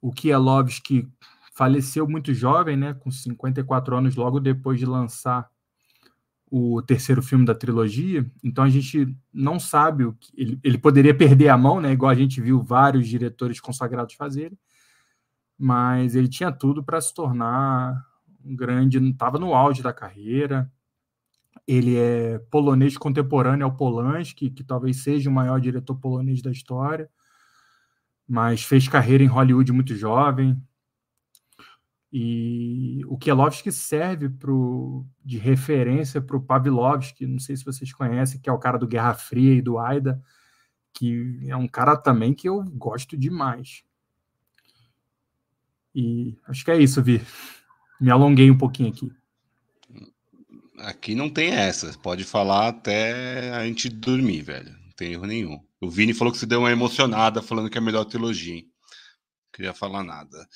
[0.00, 1.08] o Kielovski
[1.54, 5.50] faleceu muito jovem, né, com 54 anos, logo depois de lançar
[6.56, 8.24] o terceiro filme da trilogia.
[8.40, 12.12] Então a gente não sabe o que ele, ele poderia perder a mão, né, igual
[12.12, 14.56] a gente viu vários diretores consagrados fazerem,
[15.58, 18.00] mas ele tinha tudo para se tornar
[18.44, 20.70] um grande, estava no auge da carreira.
[21.66, 27.10] Ele é polonês contemporâneo ao Polanski, que talvez seja o maior diretor polonês da história,
[28.28, 30.56] mas fez carreira em Hollywood muito jovem,
[32.16, 38.40] e o Kielovski serve pro, de referência para o Pavlovski, não sei se vocês conhecem,
[38.40, 40.22] que é o cara do Guerra Fria e do Aida,
[40.92, 43.82] que é um cara também que eu gosto demais.
[45.92, 47.20] E acho que é isso, Vi.
[48.00, 49.10] Me alonguei um pouquinho aqui.
[50.78, 51.98] Aqui não tem essa.
[51.98, 54.70] Pode falar até a gente dormir, velho.
[54.70, 55.60] Não tem erro nenhum.
[55.80, 58.62] O Vini falou que você deu uma emocionada falando que é a melhor trilogia.
[58.62, 60.48] Não queria falar nada.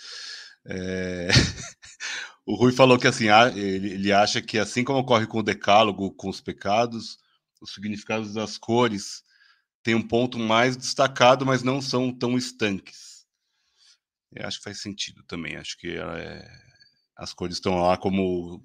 [0.68, 1.28] É...
[2.46, 6.12] o Rui falou que assim, ele, ele acha que assim como ocorre com o decálogo,
[6.12, 7.18] com os pecados,
[7.60, 9.22] os significados das cores
[9.82, 13.26] têm um ponto mais destacado, mas não são tão estanques.
[14.32, 15.56] Eu acho que faz sentido também.
[15.56, 16.46] Acho que é...
[17.16, 18.62] as cores estão lá como.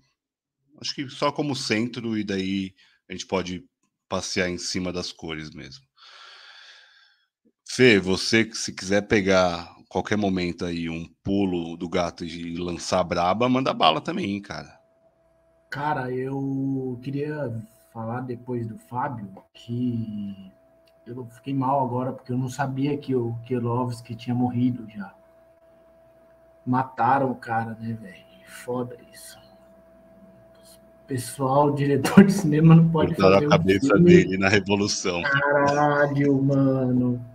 [0.81, 2.75] Acho que só como centro, e daí
[3.09, 3.63] a gente pode
[4.09, 5.85] passear em cima das cores mesmo.
[7.67, 13.03] Fê, você que se quiser pegar qualquer momento aí um pulo do gato e lançar
[13.03, 14.79] braba, manda bala também, cara.
[15.69, 17.53] Cara, eu queria
[17.93, 20.51] falar depois do Fábio que
[21.05, 25.13] eu fiquei mal agora porque eu não sabia que o Kielovski tinha morrido já.
[26.65, 28.23] Mataram o cara, né, velho?
[28.47, 29.37] Foda isso.
[31.05, 35.21] Pessoal, diretor de cinema não pode Cortaram fazer a cabeça um dele na revolução.
[35.21, 37.32] Caralho, mano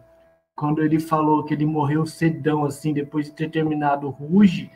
[0.58, 4.72] quando ele falou que ele morreu cedão, assim, depois de ter terminado o Ruge,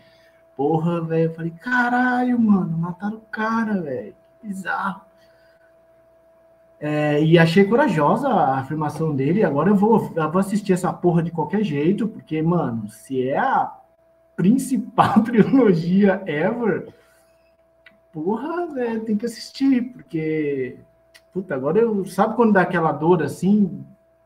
[0.57, 5.01] porra, velho, eu falei, caralho, mano, mataram o cara, velho, bizarro.
[6.79, 11.21] É, e achei corajosa a afirmação dele, agora eu vou, eu vou assistir essa porra
[11.21, 13.77] de qualquer jeito, porque, mano, se é a
[14.37, 16.95] principal trilogia ever,
[18.13, 20.79] porra, velho, tem que assistir, porque,
[21.33, 23.85] puta, agora eu, sabe quando dá aquela dor, assim,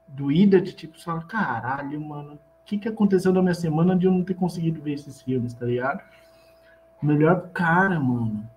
[0.09, 4.13] doída de tipo, só caralho, mano, o que, que aconteceu na minha semana de eu
[4.13, 6.03] não ter conseguido ver esses filmes, tá ligado?
[7.03, 8.49] Melhor cara, mano.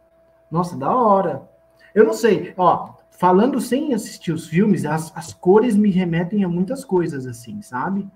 [0.50, 1.48] Nossa, da hora.
[1.94, 6.48] Eu não sei, ó, falando sem assistir os filmes, as, as cores me remetem a
[6.48, 8.08] muitas coisas, assim, sabe?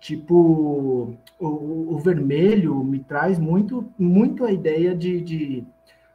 [0.00, 5.64] Tipo, o, o vermelho me traz muito, muito a ideia de, de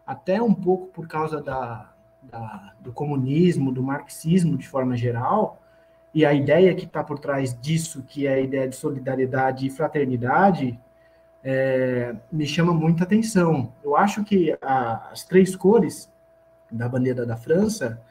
[0.05, 1.89] até um pouco por causa da,
[2.23, 5.60] da, do comunismo, do marxismo de forma geral,
[6.13, 9.69] e a ideia que está por trás disso, que é a ideia de solidariedade e
[9.69, 10.77] fraternidade,
[11.43, 13.71] é, me chama muita atenção.
[13.83, 16.11] Eu acho que a, as três cores
[16.69, 18.01] da bandeira da França,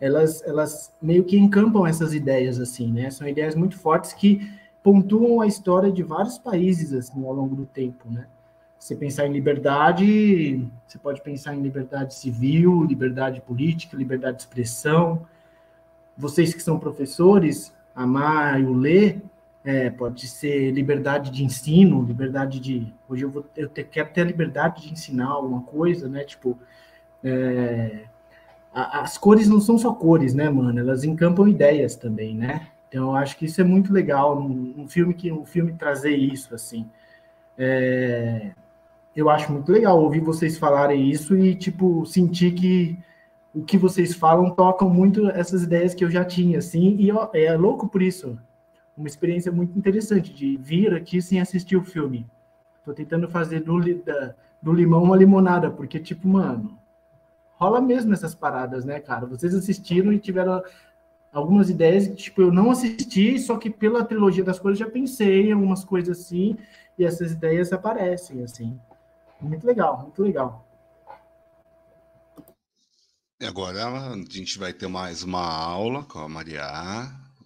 [0.00, 3.10] elas, elas meio que encampam essas ideias assim, né?
[3.10, 4.50] São ideias muito fortes que
[4.82, 8.26] pontuam a história de vários países assim ao longo do tempo, né?
[8.78, 15.26] Você pensar em liberdade, você pode pensar em liberdade civil, liberdade política, liberdade de expressão,
[16.18, 19.22] vocês que são professores, amar e o ler,
[19.64, 22.92] é, pode ser liberdade de ensino, liberdade de.
[23.08, 26.24] Hoje eu, vou, eu te, quero ter a liberdade de ensinar alguma coisa, né?
[26.24, 26.58] Tipo,
[27.22, 28.04] é,
[28.72, 30.78] a, as cores não são só cores, né, mano?
[30.78, 32.68] Elas encampam ideias também, né?
[32.88, 36.54] Então, eu acho que isso é muito legal, um, filme que um filme trazer isso,
[36.54, 36.88] assim.
[37.56, 38.52] É,
[39.14, 42.98] eu acho muito legal ouvir vocês falarem isso e, tipo, sentir que
[43.54, 47.28] o que vocês falam tocam muito essas ideias que eu já tinha, assim, e ó,
[47.32, 48.38] é louco por isso.
[48.96, 52.26] Uma experiência muito interessante de vir aqui sem assistir o filme.
[52.84, 56.78] Tô tentando fazer do, da, do limão uma limonada, porque, tipo, mano,
[57.56, 59.26] rola mesmo essas paradas, né, cara?
[59.26, 60.62] Vocês assistiram e tiveram
[61.32, 65.48] algumas ideias que, tipo, eu não assisti, só que pela trilogia das coisas já pensei
[65.48, 66.56] em algumas coisas assim,
[66.98, 68.78] e essas ideias aparecem, assim.
[69.40, 70.64] Muito legal, muito legal.
[73.40, 76.60] E agora a gente vai ter mais uma aula com a Maria,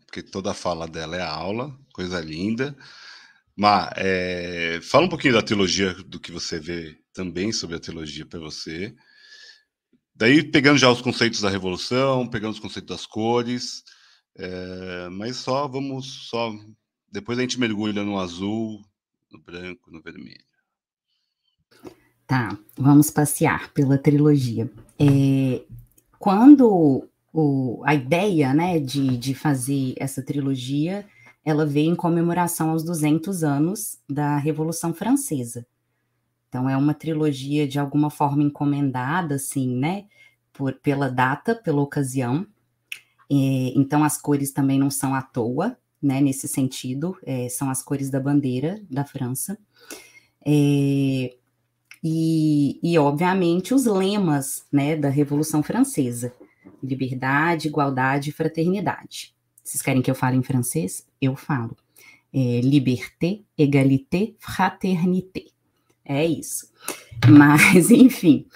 [0.06, 2.74] porque toda a fala dela é aula, coisa linda.
[3.54, 8.24] Mas é, fala um pouquinho da teologia, do que você vê também sobre a teologia
[8.24, 8.96] para você.
[10.14, 13.84] Daí, pegando já os conceitos da revolução, pegando os conceitos das cores,
[14.34, 16.54] é, mas só vamos só.
[17.10, 18.82] Depois a gente mergulha no azul,
[19.30, 20.40] no branco, no vermelho.
[22.26, 24.70] Tá, vamos passear pela trilogia.
[24.98, 25.60] É,
[26.22, 31.04] quando o, a ideia né, de, de fazer essa trilogia,
[31.44, 35.66] ela veio em comemoração aos 200 anos da Revolução Francesa.
[36.48, 40.04] Então, é uma trilogia de alguma forma encomendada, assim, né?
[40.52, 42.46] Por, pela data, pela ocasião.
[43.28, 46.20] É, então, as cores também não são à toa, né?
[46.20, 49.58] Nesse sentido, é, são as cores da bandeira da França.
[50.46, 51.34] É,
[52.02, 54.96] e, e, obviamente, os lemas, né?
[54.96, 56.32] Da Revolução Francesa:
[56.82, 59.34] liberdade, igualdade e fraternidade.
[59.62, 61.06] Vocês querem que eu fale em francês?
[61.20, 61.76] Eu falo.
[62.34, 65.44] É, liberté, égalité, fraternité.
[66.04, 66.72] É isso.
[67.28, 68.46] Mas, enfim.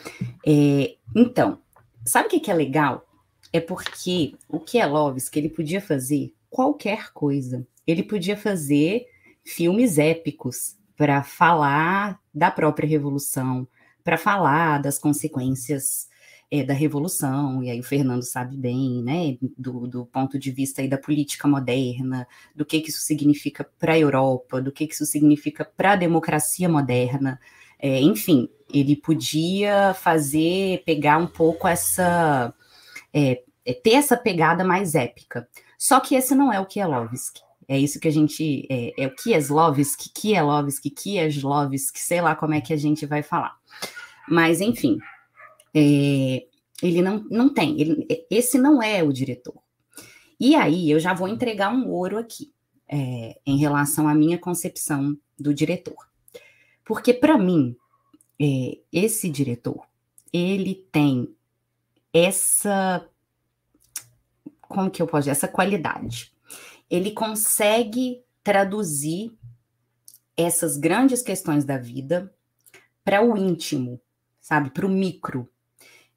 [0.44, 1.60] É, então,
[2.04, 3.06] sabe o que, que é legal?
[3.52, 7.66] É porque o Kielovski, ele podia fazer qualquer coisa.
[7.86, 9.06] Ele podia fazer
[9.44, 13.66] filmes épicos para falar da própria revolução,
[14.04, 16.06] para falar das consequências
[16.50, 20.82] é, da revolução, e aí o Fernando sabe bem, né, do, do ponto de vista
[20.82, 24.94] aí da política moderna, do que, que isso significa para a Europa, do que, que
[24.94, 27.40] isso significa para a democracia moderna,
[27.78, 32.54] é, enfim, ele podia fazer, pegar um pouco essa,
[33.12, 33.42] é,
[33.82, 35.48] ter essa pegada mais épica.
[35.78, 37.45] Só que esse não é o Kielovski.
[37.68, 38.66] É isso que a gente.
[38.70, 43.56] É, é o Kieslowski, Kielovski, Kieslowski, sei lá como é que a gente vai falar.
[44.28, 44.98] Mas, enfim,
[45.74, 46.46] é,
[46.82, 49.54] ele não, não tem, ele, esse não é o diretor.
[50.38, 52.52] E aí eu já vou entregar um ouro aqui,
[52.88, 55.96] é, em relação à minha concepção do diretor.
[56.84, 57.76] Porque, para mim,
[58.40, 59.84] é, esse diretor,
[60.32, 61.34] ele tem
[62.12, 63.08] essa.
[64.60, 65.32] Como que eu posso dizer?
[65.32, 66.32] Essa qualidade.
[66.90, 69.32] Ele consegue traduzir
[70.36, 72.32] essas grandes questões da vida
[73.04, 74.00] para o íntimo,
[74.40, 74.70] sabe?
[74.70, 75.48] Para o micro.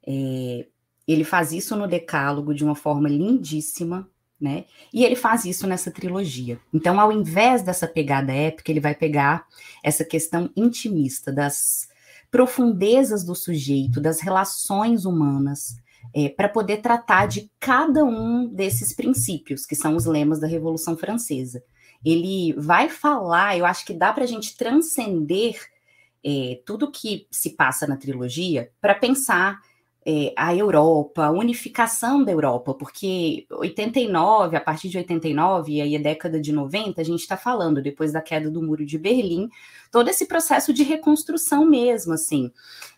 [0.06, 0.66] É,
[1.06, 4.08] ele faz isso no Decálogo de uma forma lindíssima,
[4.40, 4.64] né?
[4.92, 6.58] E ele faz isso nessa trilogia.
[6.72, 9.46] Então, ao invés dessa pegada épica, ele vai pegar
[9.82, 11.88] essa questão intimista das
[12.30, 15.76] profundezas do sujeito, das relações humanas,
[16.14, 20.96] é, para poder tratar de cada um desses princípios, que são os lemas da Revolução
[20.96, 21.62] Francesa.
[22.04, 25.60] Ele vai falar, eu acho que dá para a gente transcender
[26.24, 29.60] é, tudo que se passa na trilogia para pensar
[30.04, 35.96] é, a Europa, a unificação da Europa, porque 89, a partir de 89 e aí
[35.96, 39.50] a década de 90, a gente está falando, depois da queda do Muro de Berlim,
[39.90, 42.50] todo esse processo de reconstrução mesmo, assim,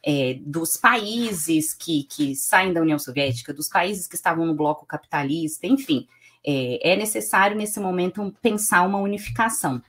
[0.04, 4.86] é, dos países que, que saem da União Soviética, dos países que estavam no bloco
[4.86, 6.06] capitalista, enfim,
[6.46, 9.82] é, é necessário nesse momento pensar uma unificação.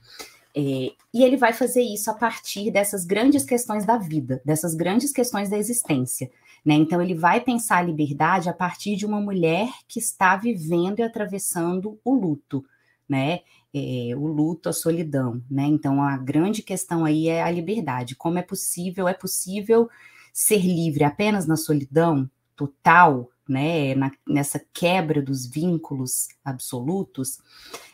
[0.56, 5.12] É, e ele vai fazer isso a partir dessas grandes questões da vida, dessas grandes
[5.12, 6.30] questões da existência.
[6.64, 6.74] Né?
[6.74, 11.02] Então, ele vai pensar a liberdade a partir de uma mulher que está vivendo e
[11.02, 12.64] atravessando o luto,
[13.06, 13.40] né?
[13.74, 15.64] É, o luto, a solidão, né?
[15.64, 18.14] Então, a grande questão aí é a liberdade.
[18.16, 19.06] Como é possível?
[19.06, 19.90] É possível
[20.32, 23.94] ser livre apenas na solidão total, né?
[23.94, 27.40] Na, nessa quebra dos vínculos absolutos.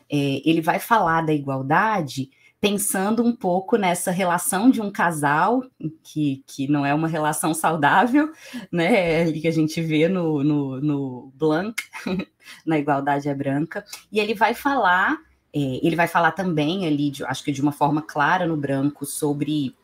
[0.09, 2.31] É, ele vai falar da igualdade
[2.61, 5.65] pensando um pouco nessa relação de um casal,
[6.03, 8.31] que, que não é uma relação saudável,
[8.71, 9.29] né?
[9.29, 11.75] É que a gente vê no, no, no Blanc,
[12.67, 15.19] na Igualdade é Branca, e ele vai falar,
[15.55, 19.07] é, ele vai falar também ali, de, acho que de uma forma clara no branco,
[19.07, 19.75] sobre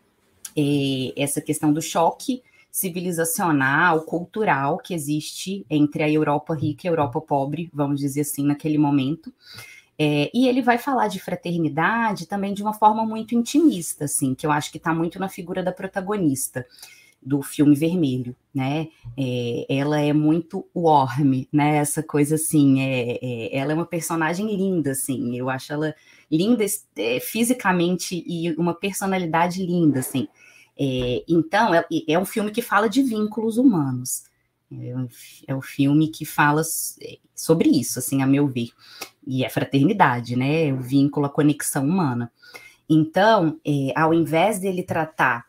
[0.55, 6.93] é, essa questão do choque civilizacional, cultural que existe entre a Europa rica e a
[6.93, 9.33] Europa pobre, vamos dizer assim, naquele momento.
[9.99, 14.47] É, e ele vai falar de fraternidade também de uma forma muito intimista, assim, que
[14.47, 16.67] eu acho que está muito na figura da protagonista
[17.27, 18.89] do filme Vermelho, né?
[19.17, 21.79] É, ela é muito warm, né?
[21.79, 25.37] Essa coisa assim, é, é, ela é uma personagem linda, assim.
[25.37, 25.95] Eu acho ela
[26.31, 26.65] linda
[26.97, 30.29] é, fisicamente e uma personalidade linda, assim.
[30.79, 34.25] É, então, é, é, um filme que fala de vínculos humanos.
[34.71, 35.09] É um,
[35.57, 36.63] um filme que fala
[37.35, 38.71] sobre isso, assim, a meu ver.
[39.27, 40.73] E é fraternidade, né?
[40.73, 42.31] O vínculo, a conexão humana.
[42.89, 45.47] Então, é, ao invés dele tratar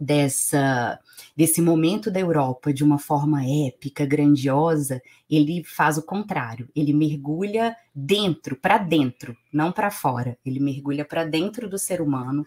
[0.00, 0.98] dessa
[1.36, 6.68] desse momento da Europa de uma forma épica, grandiosa, ele faz o contrário.
[6.74, 10.38] Ele mergulha dentro, para dentro, não para fora.
[10.44, 12.46] Ele mergulha para dentro do ser humano.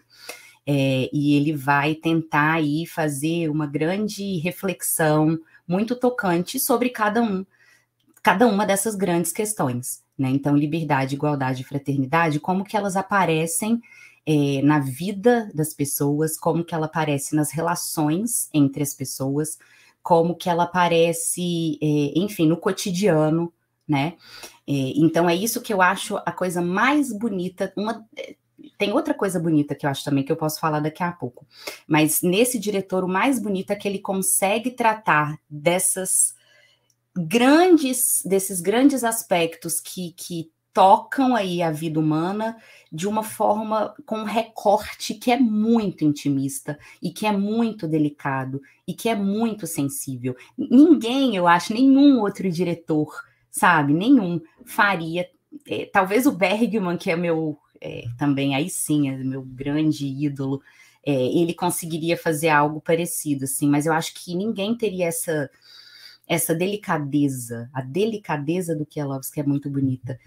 [0.66, 7.44] É, e ele vai tentar aí fazer uma grande reflexão muito tocante sobre cada um,
[8.22, 10.28] cada uma dessas grandes questões, né?
[10.30, 13.80] Então, liberdade, igualdade e fraternidade, como que elas aparecem
[14.26, 19.58] é, na vida das pessoas, como que ela aparece nas relações entre as pessoas,
[20.02, 23.52] como que ela aparece, é, enfim, no cotidiano,
[23.86, 24.16] né?
[24.66, 27.72] É, então é isso que eu acho a coisa mais bonita.
[27.74, 28.04] Uma,
[28.76, 31.46] tem outra coisa bonita que eu acho também que eu posso falar daqui a pouco.
[31.86, 36.34] Mas nesse diretor, o mais bonito é que ele consegue tratar dessas
[37.26, 42.56] grandes, desses grandes aspectos que, que tocam aí a vida humana
[42.92, 48.60] de uma forma com um recorte que é muito intimista e que é muito delicado
[48.86, 50.36] e que é muito sensível.
[50.56, 53.12] Ninguém, eu acho, nenhum outro diretor,
[53.50, 55.28] sabe, nenhum faria.
[55.66, 60.62] É, talvez o Bergman, que é meu é, também aí sim, é meu grande ídolo,
[61.04, 65.50] é, ele conseguiria fazer algo parecido, assim, mas eu acho que ninguém teria essa
[66.28, 70.18] essa delicadeza, a delicadeza do Kielovski é muito bonita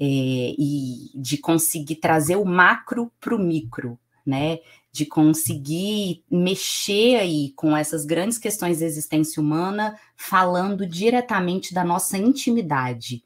[0.00, 4.60] é, e de conseguir trazer o macro para o micro, né?
[4.92, 12.16] De conseguir mexer aí com essas grandes questões da existência humana, falando diretamente da nossa
[12.16, 13.24] intimidade.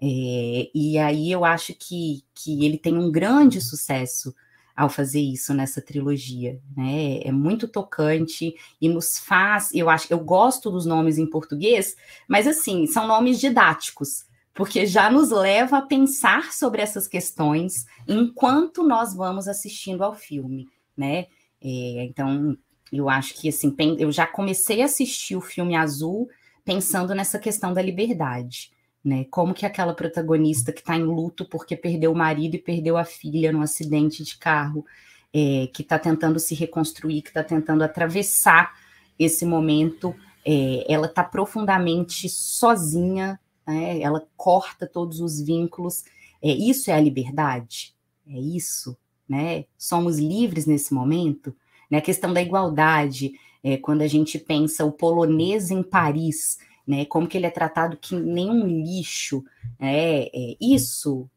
[0.00, 4.34] É, e aí eu acho que, que ele tem um grande sucesso
[4.76, 7.20] ao fazer isso nessa trilogia, né?
[7.22, 11.96] É muito tocante e nos faz, eu acho, eu gosto dos nomes em português,
[12.28, 18.82] mas assim, são nomes didáticos porque já nos leva a pensar sobre essas questões enquanto
[18.82, 21.26] nós vamos assistindo ao filme, né?
[21.60, 22.56] É, então,
[22.92, 26.28] eu acho que assim, eu já comecei a assistir o filme Azul
[26.64, 28.70] pensando nessa questão da liberdade,
[29.04, 29.24] né?
[29.30, 33.04] Como que aquela protagonista que está em luto porque perdeu o marido e perdeu a
[33.04, 34.84] filha num acidente de carro,
[35.32, 38.74] é, que está tentando se reconstruir, que está tentando atravessar
[39.18, 44.00] esse momento, é, ela está profundamente sozinha né?
[44.00, 46.04] ela corta todos os vínculos.
[46.40, 47.94] É, isso é a liberdade?
[48.26, 48.96] É isso?
[49.28, 49.64] Né?
[49.78, 51.54] Somos livres nesse momento?
[51.90, 51.98] Né?
[51.98, 53.32] A questão da igualdade,
[53.62, 57.04] é, quando a gente pensa o polonês em Paris, né?
[57.04, 59.44] como que ele é tratado que nenhum lixo,
[59.78, 60.24] né?
[60.24, 61.28] é, isso,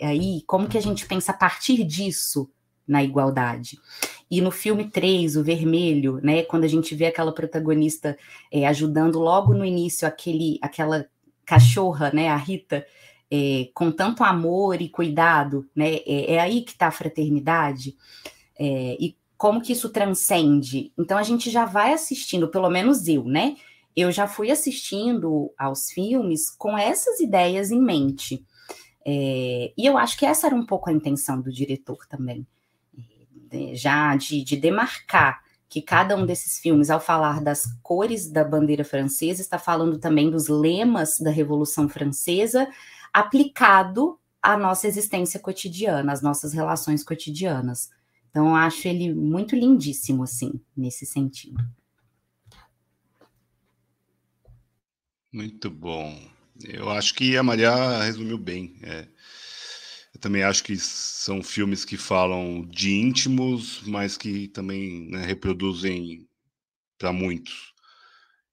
[0.00, 2.50] aí, como que a gente pensa a partir disso
[2.86, 3.78] na igualdade.
[4.30, 8.16] E no filme 3, o vermelho, né, quando a gente vê aquela protagonista
[8.52, 11.06] é, ajudando logo no início aquele, aquela
[11.44, 12.86] cachorra, né, a Rita,
[13.30, 17.96] é, com tanto amor e cuidado, né, é, é aí que está a fraternidade,
[18.58, 20.92] é, e como que isso transcende.
[20.98, 23.56] Então a gente já vai assistindo, pelo menos eu, né,
[23.96, 28.44] eu já fui assistindo aos filmes com essas ideias em mente.
[29.06, 32.46] É, e eu acho que essa era um pouco a intenção do diretor também,
[33.50, 38.44] é, já de, de demarcar que cada um desses filmes, ao falar das cores da
[38.44, 42.68] bandeira francesa, está falando também dos lemas da Revolução Francesa,
[43.12, 47.90] aplicado à nossa existência cotidiana, às nossas relações cotidianas.
[48.30, 51.62] Então, eu acho ele muito lindíssimo, assim, nesse sentido.
[55.34, 56.30] Muito bom.
[56.62, 58.78] Eu acho que a Maria resumiu bem.
[58.82, 59.08] É,
[60.14, 66.28] eu também acho que são filmes que falam de íntimos, mas que também né, reproduzem
[66.96, 67.72] para muitos.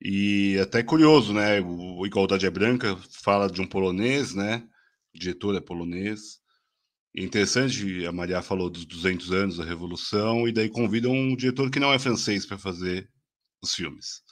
[0.01, 1.61] E até curioso, né?
[1.61, 4.67] O Igualdade é Branca fala de um polonês, né?
[5.13, 6.39] O diretor é polonês.
[7.13, 11.35] E é interessante, a Maria falou dos 200 anos da Revolução, e daí convidam um
[11.35, 13.07] diretor que não é francês para fazer
[13.61, 14.23] os filmes.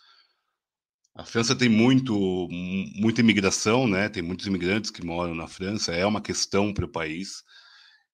[1.15, 2.47] A França tem muito,
[2.95, 4.07] muita imigração, né?
[4.09, 7.43] Tem muitos imigrantes que moram na França, é uma questão para o país.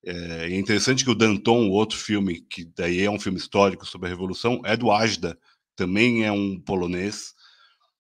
[0.05, 3.85] É, é, interessante que o Danton, o outro filme, que daí é um filme histórico
[3.85, 5.37] sobre a Revolução, é do Ajda,
[5.75, 7.33] também é um polonês.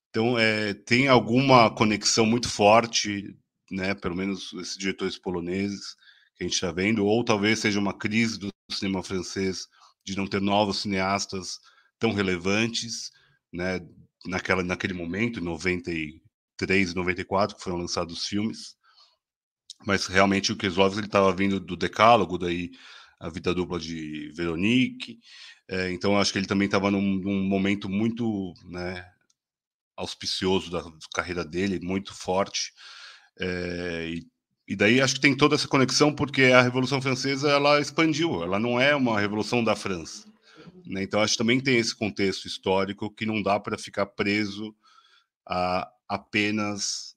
[0.09, 3.35] Então, é, tem alguma conexão muito forte
[3.71, 3.93] né?
[3.95, 5.95] Pelo menos esses diretores poloneses
[6.35, 9.67] que a gente está vendo, ou talvez seja uma crise do cinema francês
[10.03, 11.59] de não ter novos cineastas
[11.97, 13.11] tão relevantes,
[13.51, 13.79] né?
[14.27, 18.75] Naquela, naquele momento, em 93 e 94, que foram lançados os filmes.
[19.85, 22.71] Mas realmente o Kieslowski ele estava vindo do Decálogo, daí
[23.19, 25.19] a vida dupla de Veronique.
[25.67, 29.05] É, então acho que ele também estava num, num, momento muito né,
[29.95, 32.71] auspicioso da carreira dele, muito forte.
[33.39, 34.27] É, e,
[34.67, 38.59] e, daí acho que tem toda essa conexão porque a Revolução Francesa ela expandiu, ela
[38.59, 40.34] não é uma revolução da França.
[40.85, 41.03] Né?
[41.03, 44.75] Então acho que também tem esse contexto histórico que não dá para ficar preso
[45.47, 47.15] a apenas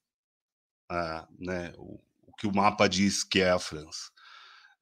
[0.88, 4.10] a, né, o, o que o mapa diz que é a França.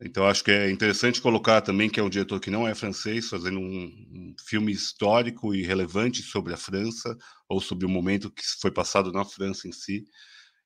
[0.01, 3.28] Então acho que é interessante colocar também que é um diretor que não é francês,
[3.28, 7.16] fazendo um, um, filme histórico e relevante sobre a França
[7.49, 10.05] ou sobre o momento que foi passado na França em si.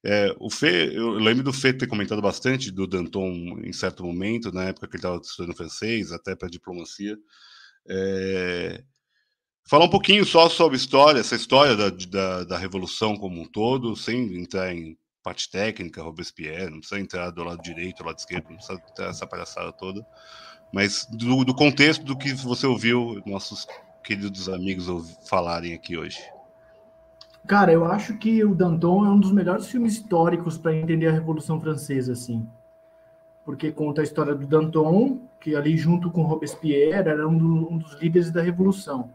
[0.03, 4.51] É, o Fê, eu lembro do Fê ter comentado bastante do Danton em certo momento,
[4.51, 7.17] na época que ele estava estudando francês, até para diplomacia.
[7.93, 8.85] É,
[9.69, 13.97] falar um pouquinho só sobre história, essa história da, da, da Revolução como um todo,
[13.97, 18.49] sem entrar em parte técnica, Robespierre, não precisa entrar do lado direito, do lado esquerdo,
[18.49, 20.07] não precisa ter essa palhaçada toda,
[20.73, 23.67] mas do, do contexto do que você ouviu nossos
[24.05, 24.87] queridos amigos
[25.29, 26.21] falarem aqui hoje.
[27.47, 31.13] Cara, eu acho que o Danton é um dos melhores filmes históricos para entender a
[31.13, 32.47] Revolução Francesa, assim.
[33.51, 37.79] Porque conta a história do Danton, que ali junto com Robespierre era um, do, um
[37.79, 39.11] dos líderes da Revolução.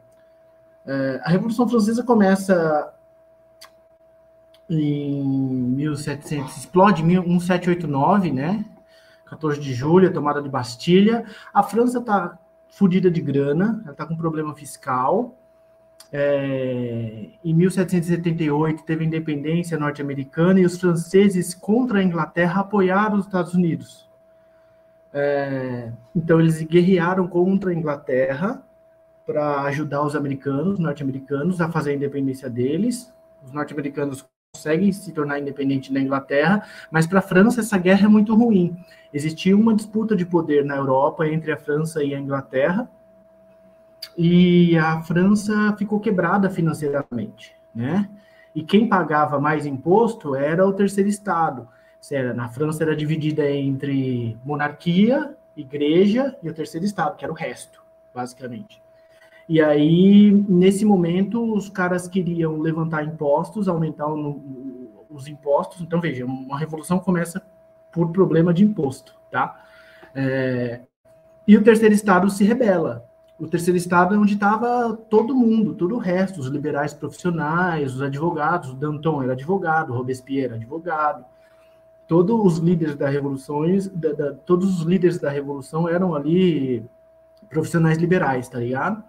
[0.85, 2.93] É, a Revolução Francesa começa
[4.69, 8.65] em 1700, explode em 1789, né?
[9.25, 11.23] 14 de julho, a tomada de Bastilha.
[11.53, 12.37] A França está
[12.69, 15.33] fodida de grana, ela está com problema fiscal.
[16.11, 23.25] É, em 1778 teve a independência norte-americana e os franceses contra a Inglaterra apoiaram os
[23.25, 24.04] Estados Unidos.
[25.17, 28.61] É, então eles guerrearam contra a Inglaterra
[29.25, 33.13] para ajudar os americanos, norte-americanos, a fazer a independência deles.
[33.41, 38.09] Os norte-americanos conseguem se tornar independente da Inglaterra, mas para a França essa guerra é
[38.09, 38.75] muito ruim.
[39.13, 42.89] Existia uma disputa de poder na Europa entre a França e a Inglaterra,
[44.17, 48.09] e a França ficou quebrada financeiramente, né?
[48.53, 51.67] E quem pagava mais imposto era o terceiro estado.
[52.11, 57.35] Era, na França era dividida entre monarquia, igreja e o terceiro estado, que era o
[57.35, 57.81] resto,
[58.13, 58.81] basicamente.
[59.47, 65.81] E aí, nesse momento, os caras queriam levantar impostos, aumentar o, os impostos.
[65.81, 67.41] Então, veja, uma revolução começa
[67.91, 69.63] por problema de imposto, tá?
[70.13, 70.81] É,
[71.47, 73.05] e o terceiro estado se rebela.
[73.37, 78.01] O terceiro estado é onde estava todo mundo, todo o resto, os liberais profissionais, os
[78.01, 78.71] advogados.
[78.71, 81.25] O Danton era advogado, Robespierre era advogado.
[82.07, 83.61] Todos os líderes da revolução,
[83.93, 86.85] da, da, todos os líderes da revolução eram ali
[87.49, 89.03] profissionais liberais, tá ligado?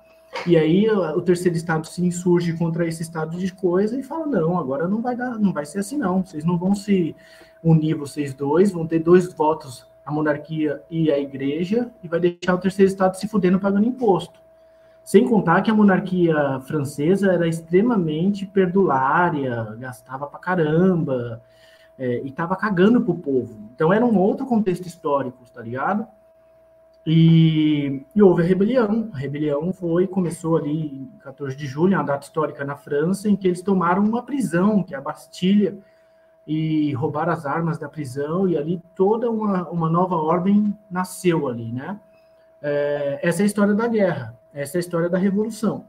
[0.46, 4.58] E aí o terceiro estado se insurge contra esse estado de coisa e fala: não,
[4.58, 6.24] agora não vai dar, não vai ser assim, não.
[6.24, 7.14] Vocês não vão se
[7.62, 12.54] unir, vocês dois, vão ter dois votos, a monarquia e a igreja, e vai deixar
[12.54, 14.40] o terceiro estado se fudendo pagando imposto.
[15.02, 21.40] Sem contar que a monarquia francesa era extremamente perdulária, gastava pra caramba,
[21.98, 23.56] é, e tava cagando pro povo.
[23.74, 26.06] Então era um outro contexto histórico, tá ligado?
[27.06, 29.08] E, e, houve a rebelião.
[29.12, 33.36] A rebelião foi, começou ali em 14 de julho, uma data histórica na França, em
[33.36, 35.78] que eles tomaram uma prisão, que é a Bastilha,
[36.44, 41.70] e roubaram as armas da prisão, e ali toda uma, uma nova ordem nasceu ali,
[41.70, 41.98] né?
[42.60, 45.84] É, essa é a história da guerra, essa é a história da revolução.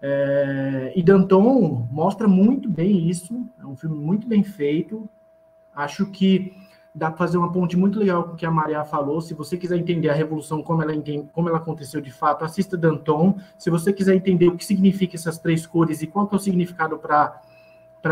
[0.00, 5.08] É, e Danton mostra muito bem isso, é um filme muito bem feito.
[5.74, 6.52] Acho que
[6.94, 9.20] dá para fazer uma ponte muito legal com o que a Maria falou.
[9.20, 12.76] Se você quiser entender a revolução, como ela, entende, como ela aconteceu de fato, assista
[12.76, 13.36] Danton.
[13.58, 16.40] Se você quiser entender o que significa essas três cores e qual que é o
[16.40, 17.40] significado para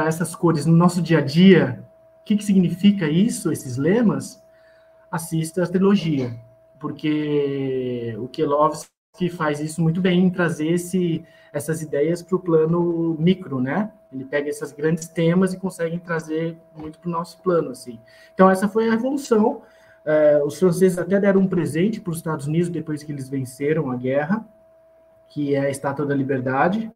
[0.07, 1.85] essas cores no nosso dia a dia,
[2.21, 4.43] o que, que significa isso, esses lemas,
[5.11, 6.35] assista a trilogia.
[6.81, 13.17] Porque o que faz isso muito bem, em trazer esse, essas ideias para o plano
[13.19, 13.93] micro, né?
[14.13, 17.99] Ele pega esses grandes temas e consegue trazer muito para o nosso plano, assim.
[18.35, 19.63] Então, essa foi a revolução.
[20.05, 23.91] É, os franceses até deram um presente para os Estados Unidos depois que eles venceram
[23.91, 24.45] a guerra,
[25.29, 26.91] que é a Estátua da Liberdade.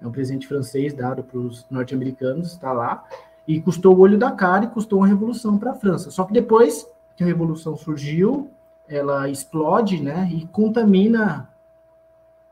[0.00, 3.04] É um presente francês dado para os norte-americanos, está lá.
[3.46, 6.10] E custou o olho da cara e custou uma revolução para a França.
[6.10, 6.86] Só que depois
[7.16, 8.50] que a revolução surgiu,
[8.88, 11.48] ela explode, né, e contamina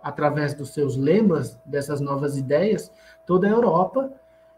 [0.02, 2.90] através dos seus lemas, dessas novas ideias,
[3.30, 4.10] toda a Europa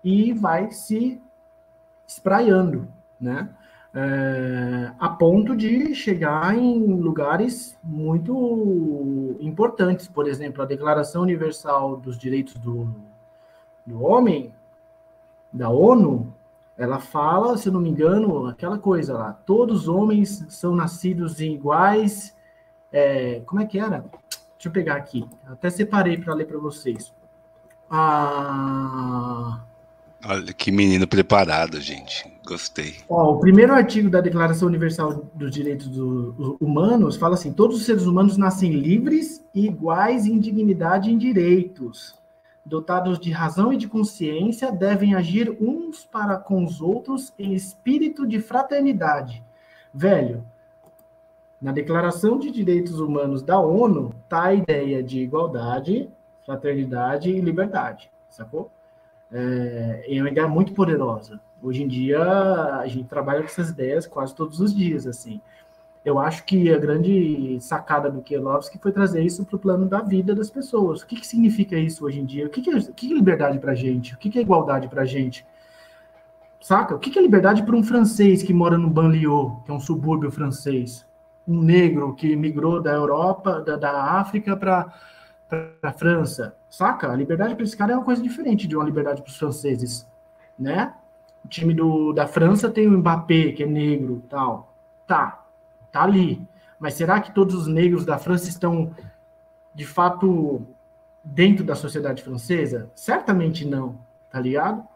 [0.02, 1.20] e vai se
[2.06, 2.88] espraiando,
[3.20, 3.50] né?
[3.94, 12.16] É, a ponto de chegar em lugares muito importantes, por exemplo, a Declaração Universal dos
[12.16, 12.88] Direitos do,
[13.84, 14.54] do Homem,
[15.52, 16.32] da ONU,
[16.78, 22.34] ela fala, se não me engano, aquela coisa lá: todos os homens são nascidos iguais.
[22.90, 24.06] É, como é que era?
[24.54, 25.28] Deixa eu pegar aqui.
[25.46, 27.12] Até separei para ler para vocês.
[27.92, 29.60] Ah,
[30.24, 32.24] Olha que menino preparado, gente.
[32.46, 32.96] Gostei.
[33.08, 37.84] Ó, o primeiro artigo da Declaração Universal dos Direitos do, Humanos fala assim: todos os
[37.84, 42.20] seres humanos nascem livres e iguais em dignidade e em direitos
[42.64, 48.26] dotados de razão e de consciência, devem agir uns para com os outros em espírito
[48.26, 49.42] de fraternidade.
[49.92, 50.44] Velho,
[51.60, 56.08] na Declaração de Direitos Humanos da ONU está a ideia de igualdade,
[56.44, 58.70] fraternidade e liberdade, sacou?
[59.30, 61.40] É, é uma ideia muito poderosa.
[61.62, 65.40] Hoje em dia, a gente trabalha com essas ideias quase todos os dias, assim
[66.04, 70.00] eu acho que a grande sacada do Kielovski foi trazer isso para o plano da
[70.00, 71.02] vida das pessoas.
[71.02, 72.46] O que, que significa isso hoje em dia?
[72.46, 74.14] O que, que, é, o que é liberdade para a gente?
[74.14, 75.46] O que, é igualdade para a gente?
[76.60, 76.94] Saca?
[76.96, 79.80] O que, que é liberdade para um francês que mora no Banlieue, que é um
[79.80, 81.06] subúrbio francês?
[81.46, 84.92] Um negro que migrou da Europa, da, da África para
[85.82, 86.56] a França.
[86.70, 87.10] Saca?
[87.10, 90.06] A liberdade para esse cara é uma coisa diferente de uma liberdade para os franceses,
[90.58, 90.94] né?
[91.44, 94.74] O time do, da França tem o Mbappé, que é negro, tal.
[95.06, 95.44] Tá,
[95.90, 96.46] tá ali.
[96.78, 98.94] Mas será que todos os negros da França estão,
[99.74, 100.66] de fato,
[101.22, 102.90] dentro da sociedade francesa?
[102.94, 103.98] Certamente não,
[104.30, 104.86] tá ligado?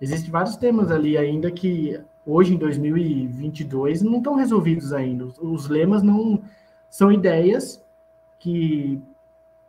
[0.00, 5.24] Existem vários temas ali ainda que hoje, em 2022, não estão resolvidos ainda.
[5.40, 6.42] Os lemas não
[6.90, 7.82] são ideias
[8.38, 9.02] que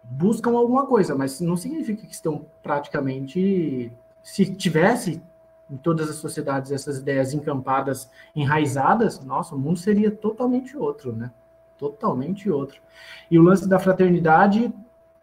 [0.10, 3.92] buscam alguma coisa, mas não significa que estão praticamente.
[4.22, 5.22] Se tivesse
[5.70, 11.32] em todas as sociedades essas ideias encampadas, enraizadas, nossa, o mundo seria totalmente outro, né?
[11.78, 12.80] Totalmente outro.
[13.30, 14.72] E o lance da fraternidade,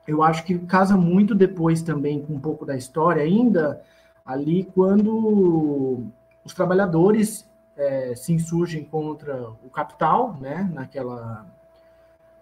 [0.07, 3.83] eu acho que casa muito depois também com um pouco da história, ainda
[4.25, 6.05] ali quando
[6.45, 10.69] os trabalhadores é, se insurgem contra o capital, né?
[10.73, 11.47] Naquela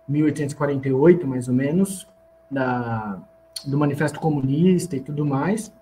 [0.09, 2.10] 1848, mais ou menos,
[2.51, 3.19] da,
[3.65, 5.73] do Manifesto Comunista e tudo mais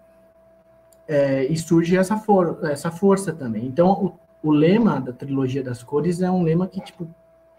[1.09, 3.65] é, e surge essa, for essa força também.
[3.65, 7.09] Então, o, o, lema da trilogia das cores é um lema que, tipo,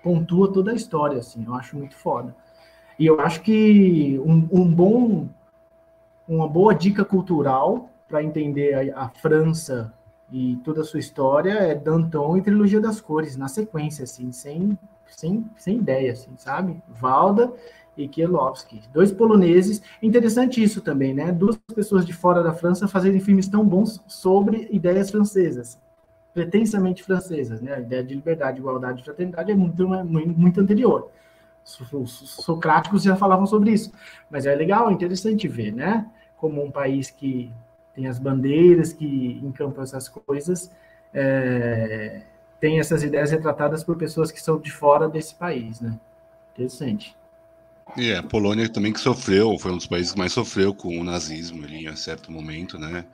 [0.03, 2.35] pontua toda a história, assim, eu acho muito foda.
[2.97, 5.27] E eu acho que um, um bom,
[6.27, 9.91] uma boa dica cultural para entender a, a, França
[10.31, 14.77] e toda a sua história é Danton e Trilogia das Cores, na sequência, assim, sem,
[15.07, 16.81] sem, sem ideia, assim, sabe?
[16.87, 17.51] Valda
[18.03, 18.81] e Kiełowski.
[18.93, 19.81] Dois poloneses.
[20.01, 21.31] Interessante isso também, né?
[21.31, 25.77] Duas pessoas de fora da França fazerem filmes tão bons sobre ideias francesas,
[26.33, 27.73] pretensamente francesas, né?
[27.75, 31.11] A ideia de liberdade, igualdade e fraternidade é muito, muito, muito anterior.
[31.91, 32.11] Os
[32.43, 33.91] socráticos já falavam sobre isso.
[34.29, 36.09] Mas é legal, interessante ver, né?
[36.37, 37.51] Como um país que
[37.93, 40.71] tem as bandeiras, que encampam essas coisas,
[41.13, 42.21] é,
[42.59, 45.99] tem essas ideias retratadas por pessoas que são de fora desse país, né?
[46.53, 47.18] Interessante.
[47.97, 50.99] E é, a Polônia também que sofreu, foi um dos países que mais sofreu com
[50.99, 53.05] o nazismo ali em certo momento, né?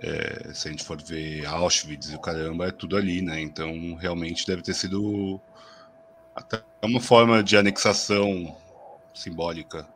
[0.00, 3.40] É, se a gente for ver Auschwitz e o caramba, é tudo ali, né?
[3.40, 5.40] Então realmente deve ter sido
[6.34, 8.56] até uma forma de anexação
[9.12, 9.86] simbólica.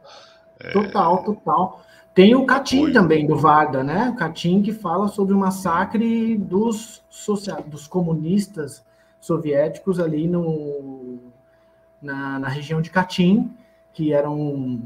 [0.59, 0.71] É...
[0.71, 1.83] Total, total.
[2.15, 4.11] Tem o Katyn também, do Varda, né?
[4.11, 7.63] O Katyn que fala sobre o massacre dos, social...
[7.63, 8.85] dos comunistas
[9.21, 11.19] soviéticos ali no...
[12.03, 13.49] na, na região de Katyn
[13.93, 14.81] que eram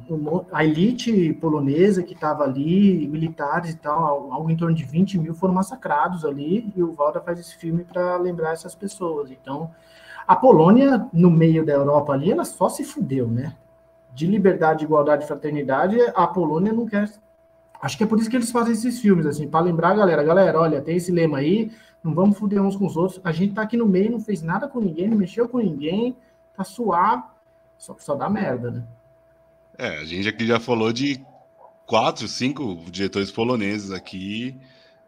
[0.53, 5.35] a elite polonesa que estava ali, militares e tal, algo em torno de 20 mil
[5.35, 9.31] foram massacrados ali, e o Valda faz esse filme para lembrar essas pessoas.
[9.31, 9.71] Então,
[10.27, 13.55] a Polônia, no meio da Europa ali, ela só se fudeu, né?
[14.13, 17.09] De liberdade, igualdade e fraternidade, a Polônia não quer.
[17.81, 20.25] Acho que é por isso que eles fazem esses filmes, assim, para lembrar a galera,
[20.25, 21.71] galera, olha, tem esse lema aí,
[22.03, 24.43] não vamos fuder uns com os outros, a gente tá aqui no meio, não fez
[24.43, 26.17] nada com ninguém, não mexeu com ninguém,
[26.57, 27.23] tá suave,
[27.79, 28.85] só que só dá merda, né?
[29.79, 31.25] É, a gente aqui já falou de
[31.87, 34.59] quatro, cinco diretores poloneses aqui.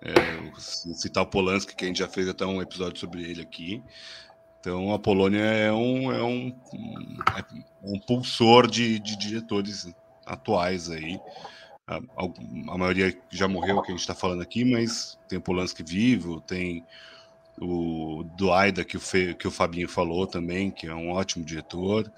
[0.00, 0.12] É,
[0.58, 3.82] citar o Polanski, que a gente já fez até um episódio sobre ele aqui.
[4.60, 6.54] Então a Polônia é um, é um,
[7.36, 7.44] é
[7.82, 9.92] um pulsor de, de diretores
[10.26, 11.20] atuais aí.
[11.86, 15.82] A, a, maioria já morreu, que a gente está falando aqui, mas tem o Polanski
[15.82, 16.84] vivo, tem
[17.60, 22.12] o Duaida, que o, Fe, que o Fabinho falou também, que é um ótimo diretor.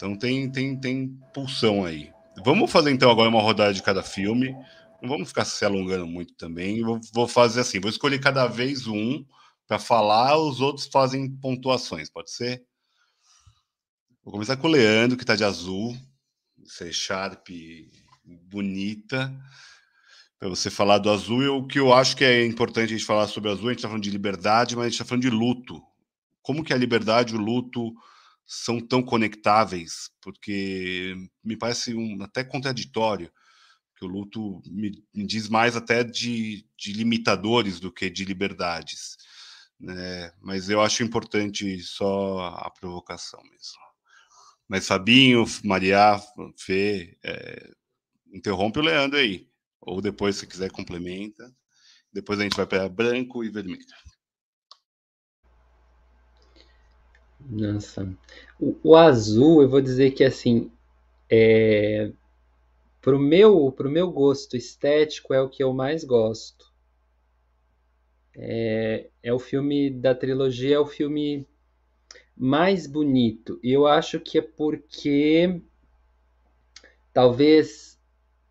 [0.00, 2.10] Então tem, tem, tem pulsão aí.
[2.42, 4.50] Vamos fazer então agora uma rodada de cada filme.
[5.02, 6.82] Não vamos ficar se alongando muito também.
[6.82, 9.22] Vou, vou fazer assim, vou escolher cada vez um
[9.68, 12.64] para falar, os outros fazem pontuações, pode ser?
[14.24, 15.94] Vou começar com o Leandro, que está de azul,
[16.64, 17.48] C Sharp
[18.24, 19.30] bonita.
[20.38, 23.26] Para você falar do azul, o que eu acho que é importante a gente falar
[23.28, 25.82] sobre azul, a gente está falando de liberdade, mas a gente está falando de luto.
[26.40, 27.92] Como que a liberdade e o luto
[28.52, 30.10] são tão conectáveis?
[30.20, 33.30] Porque me parece um, até contraditório
[33.96, 39.16] que o luto me, me diz mais até de, de, limitadores do que de liberdades.
[39.78, 40.32] Né?
[40.40, 43.78] Mas eu acho importante só a provocação mesmo.
[44.68, 46.20] Mas Fabinho, Maria,
[46.58, 47.70] Fê, é,
[48.32, 49.48] interrompe o Leandro aí.
[49.80, 51.54] Ou depois, se quiser, complementa.
[52.12, 53.84] Depois a gente vai para branco e vermelho.
[57.48, 58.12] Nossa.
[58.58, 60.70] O, o, azul, eu vou dizer que assim,
[61.28, 62.12] é,
[63.00, 66.70] Pro meu, pro meu gosto estético é o que eu mais gosto.
[68.36, 71.46] É, é o filme da trilogia, é o filme
[72.36, 73.58] mais bonito.
[73.62, 75.62] E eu acho que é porque
[77.12, 77.98] talvez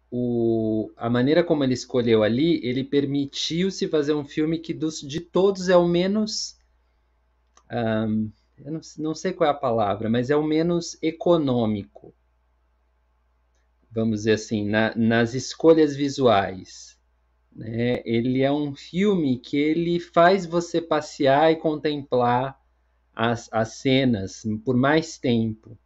[0.09, 4.99] o, a maneira como ele escolheu ali, ele permitiu se fazer um filme que dos,
[4.99, 6.57] de todos é o menos.
[7.71, 8.31] Um,
[8.63, 12.13] eu não, não sei qual é a palavra, mas é o menos econômico
[13.91, 16.97] vamos dizer assim, na, nas escolhas visuais.
[17.51, 18.01] Né?
[18.05, 22.59] Ele é um filme que ele faz você passear e contemplar
[23.13, 25.77] as, as cenas por mais tempo.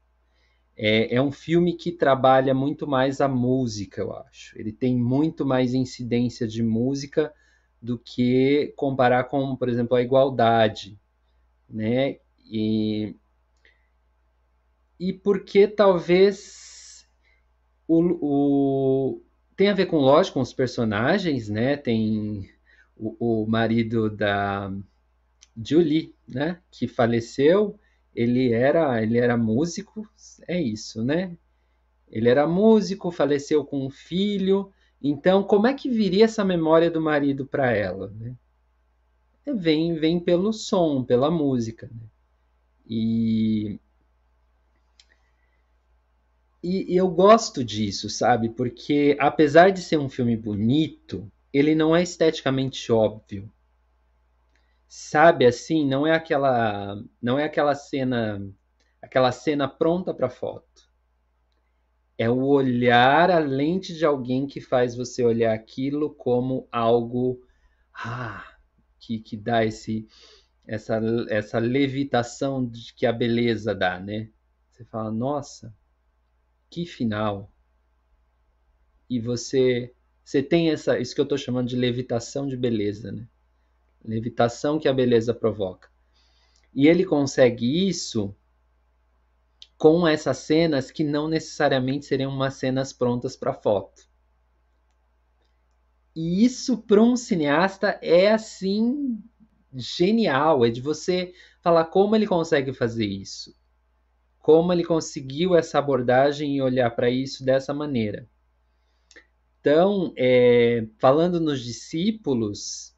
[0.75, 4.59] É, é, um filme que trabalha muito mais a música, eu acho.
[4.59, 7.33] Ele tem muito mais incidência de música
[7.81, 10.99] do que comparar com, por exemplo, a igualdade,
[11.69, 12.17] né?
[12.55, 13.15] E,
[14.99, 17.09] e porque talvez
[17.87, 19.21] o, o,
[19.55, 21.75] tem a ver com, lógico, com os personagens, né?
[21.75, 22.47] Tem
[22.95, 24.71] o, o marido da
[25.57, 26.61] Julie, né?
[26.69, 27.79] Que faleceu.
[28.15, 30.07] Ele era, ele era músico,
[30.47, 31.35] é isso, né?
[32.07, 34.71] Ele era músico, faleceu com um filho.
[35.01, 38.11] Então, como é que viria essa memória do marido para ela?
[38.11, 38.35] Né?
[39.55, 41.89] Vem, vem pelo som, pela música.
[41.91, 42.12] Né?
[42.87, 43.79] E
[46.63, 48.49] e, eu gosto disso, sabe?
[48.49, 53.51] Porque apesar de ser um filme bonito, ele não é esteticamente óbvio.
[54.87, 58.41] Sabe assim, não é aquela não é aquela cena
[59.01, 60.89] aquela cena pronta para foto.
[62.17, 67.41] É o olhar a lente de alguém que faz você olhar aquilo como algo
[67.93, 68.45] ah,
[68.99, 70.07] que, que dá esse
[70.65, 70.99] essa
[71.29, 74.29] essa levitação de que a beleza dá, né?
[74.71, 75.75] Você fala, nossa,
[76.69, 77.51] que final.
[79.09, 79.93] E você
[80.23, 83.27] você tem essa isso que eu estou chamando de levitação de beleza, né?
[84.03, 85.89] Levitação que a beleza provoca.
[86.73, 88.35] E ele consegue isso
[89.77, 94.07] com essas cenas que não necessariamente seriam umas cenas prontas para foto.
[96.15, 99.21] E isso para um cineasta é assim
[99.75, 103.55] genial, é de você falar como ele consegue fazer isso.
[104.39, 108.27] Como ele conseguiu essa abordagem e olhar para isso dessa maneira.
[109.59, 112.93] Então, é, falando nos discípulos,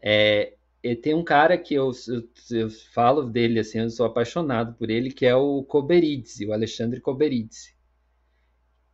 [0.00, 0.54] é,
[1.02, 5.10] tem um cara que eu, eu, eu, falo dele, assim, eu sou apaixonado por ele,
[5.10, 7.74] que é o Koberidze, o Alexandre Koberidze,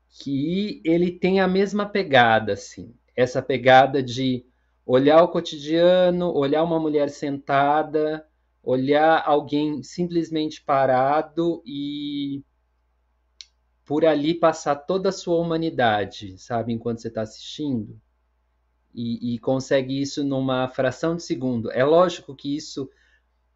[0.09, 4.47] que ele tem a mesma pegada, assim, essa pegada de
[4.85, 8.26] olhar o cotidiano, olhar uma mulher sentada,
[8.62, 12.43] olhar alguém simplesmente parado e
[13.85, 18.01] por ali passar toda a sua humanidade, sabe, enquanto você está assistindo.
[18.95, 21.70] E, e, consegue isso numa fração de segundo.
[21.72, 22.89] É lógico que isso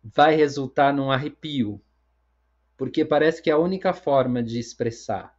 [0.02, 1.80] vai resultar num arrepio,
[2.76, 5.36] porque parece que é a única forma de expressar.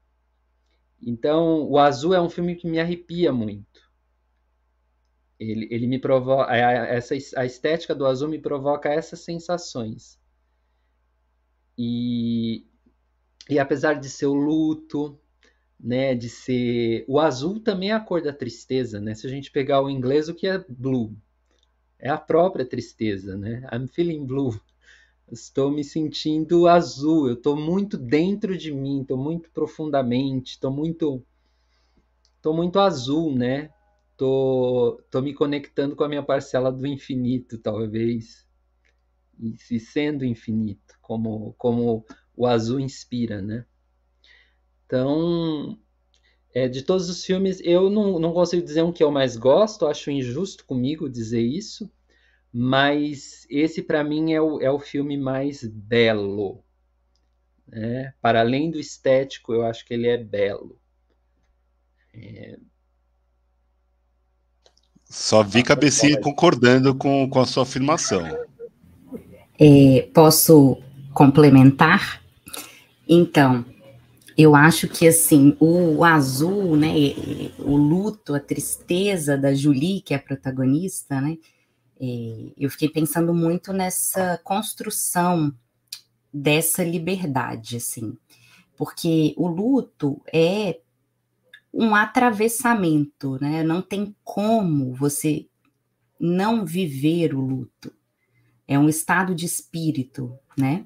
[1.01, 3.74] Então, o Azul é um filme que me arrepia muito.
[5.39, 6.55] Ele, ele me provoca.
[6.55, 10.19] Essa, a estética do azul me provoca essas sensações.
[11.77, 12.65] E,
[13.49, 15.19] e apesar de ser o luto,
[15.79, 17.05] né, de ser.
[17.07, 19.13] O azul também é a cor da tristeza, né?
[19.13, 21.15] Se a gente pegar o inglês, o que é blue?
[21.99, 23.67] É a própria tristeza, né?
[23.73, 24.59] I'm feeling blue.
[25.31, 31.23] Estou me sentindo azul, eu estou muito dentro de mim, estou muito profundamente, estou muito.
[32.37, 33.71] Estou muito azul, né?
[34.17, 38.47] Tô, tô me conectando com a minha parcela do infinito, talvez,
[39.39, 42.05] e se sendo infinito, como, como
[42.35, 43.65] o azul inspira, né?
[44.85, 45.79] Então,
[46.53, 49.87] é, de todos os filmes, eu não, não consigo dizer um que eu mais gosto,
[49.87, 51.91] acho injusto comigo dizer isso,
[52.51, 56.63] mas esse para mim é o, é o filme mais belo.
[57.67, 58.13] Né?
[58.21, 60.79] Para além do estético, eu acho que ele é belo.
[62.13, 62.57] É...
[65.15, 68.21] Só vi cabecinha concordando com, com a sua afirmação.
[69.57, 70.77] É, posso
[71.13, 72.21] complementar?
[73.07, 73.63] Então,
[74.37, 76.93] eu acho que assim, o, o, azul, né,
[77.59, 81.37] o luto, a tristeza da Julie, que é a protagonista, né,
[81.97, 85.55] é, eu fiquei pensando muito nessa construção
[86.31, 88.17] dessa liberdade, assim,
[88.75, 90.81] porque o luto é
[91.75, 93.61] um atravessamento, né?
[93.61, 95.45] Não tem como você
[96.17, 97.91] não viver o luto.
[98.65, 100.85] É um estado de espírito, né?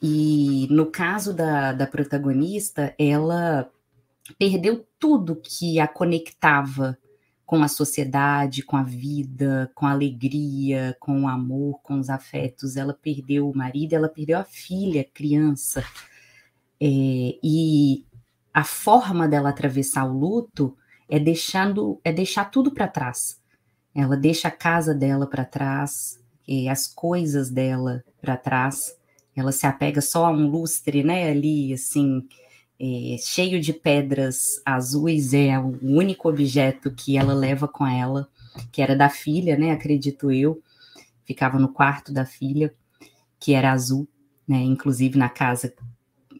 [0.00, 3.68] E no caso da, da protagonista, ela
[4.38, 6.96] perdeu tudo que a conectava
[7.44, 12.76] com a sociedade, com a vida, com a alegria, com o amor, com os afetos.
[12.76, 15.84] Ela perdeu o marido, ela perdeu a filha, criança.
[16.80, 18.06] É, e
[18.52, 20.76] a forma dela atravessar o luto
[21.08, 23.40] é deixando, é deixar tudo para trás.
[23.94, 26.18] Ela deixa a casa dela para trás,
[26.68, 28.96] as coisas dela para trás.
[29.34, 31.30] Ela se apega só a um lustre, né?
[31.30, 32.26] Ali, assim,
[32.78, 38.28] é, cheio de pedras azuis, é o único objeto que ela leva com ela,
[38.72, 39.70] que era da filha, né?
[39.70, 40.60] Acredito eu,
[41.24, 42.74] ficava no quarto da filha,
[43.38, 44.08] que era azul,
[44.46, 44.58] né?
[44.58, 45.72] Inclusive na casa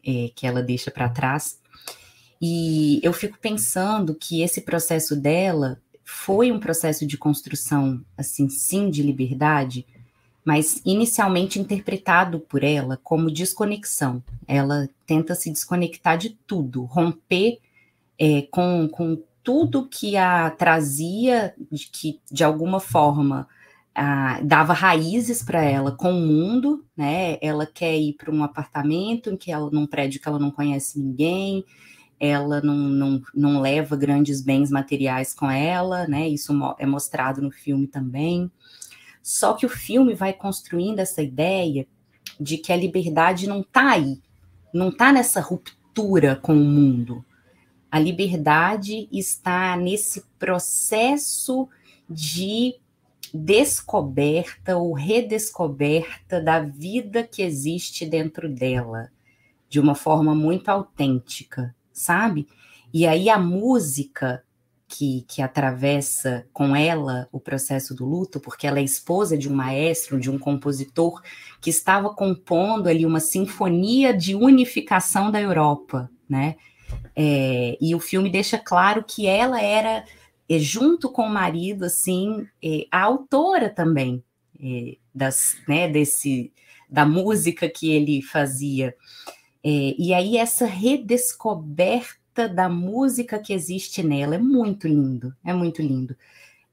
[0.05, 1.60] é, que ela deixa para trás.
[2.41, 8.89] E eu fico pensando que esse processo dela foi um processo de construção, assim, sim,
[8.89, 9.85] de liberdade,
[10.43, 14.23] mas inicialmente interpretado por ela como desconexão.
[14.47, 17.59] Ela tenta se desconectar de tudo, romper
[18.17, 23.47] é, com, com tudo que a trazia, de, que de alguma forma
[24.43, 27.37] dava raízes para ela com o mundo, né?
[27.41, 30.97] Ela quer ir para um apartamento em que ela num prédio que ela não conhece
[30.97, 31.65] ninguém,
[32.23, 36.29] ela não, não, não leva grandes bens materiais com ela, né?
[36.29, 38.51] Isso é mostrado no filme também.
[39.23, 41.87] Só que o filme vai construindo essa ideia
[42.39, 44.21] de que a liberdade não está aí,
[44.71, 47.25] não está nessa ruptura com o mundo.
[47.89, 51.67] A liberdade está nesse processo
[52.07, 52.75] de
[53.33, 59.09] descoberta ou redescoberta da vida que existe dentro dela,
[59.67, 62.47] de uma forma muito autêntica, sabe?
[62.93, 64.43] E aí a música
[64.91, 69.55] que, que atravessa com ela o processo do luto, porque ela é esposa de um
[69.55, 71.21] maestro, de um compositor
[71.61, 76.57] que estava compondo ali uma sinfonia de unificação da Europa, né?
[77.15, 80.03] É, e o filme deixa claro que ela era,
[80.49, 84.21] é, junto com o marido, assim, é, a autora também
[84.61, 86.51] é, das, né, desse,
[86.89, 88.93] da música que ele fazia.
[89.63, 94.35] É, e aí essa redescoberta da música que existe nela.
[94.35, 96.15] É muito lindo, é muito lindo.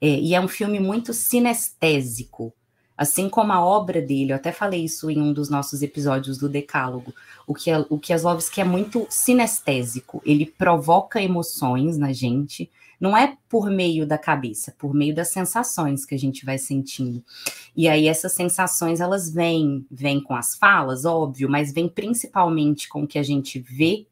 [0.00, 2.52] É, e é um filme muito sinestésico,
[2.96, 4.32] assim como a obra dele.
[4.32, 7.12] Eu até falei isso em um dos nossos episódios do Decálogo.
[7.46, 10.22] O que, é, o Kieslowski é muito sinestésico.
[10.24, 12.70] Ele provoca emoções na gente.
[13.00, 17.22] Não é por meio da cabeça, por meio das sensações que a gente vai sentindo.
[17.76, 23.02] E aí essas sensações elas vêm, vêm com as falas, óbvio, mas vêm principalmente com
[23.02, 24.06] o que a gente vê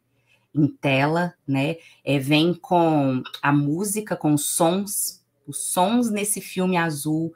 [0.55, 1.77] em tela, né?
[2.05, 7.35] É, vem com a música, com sons, os sons nesse filme azul,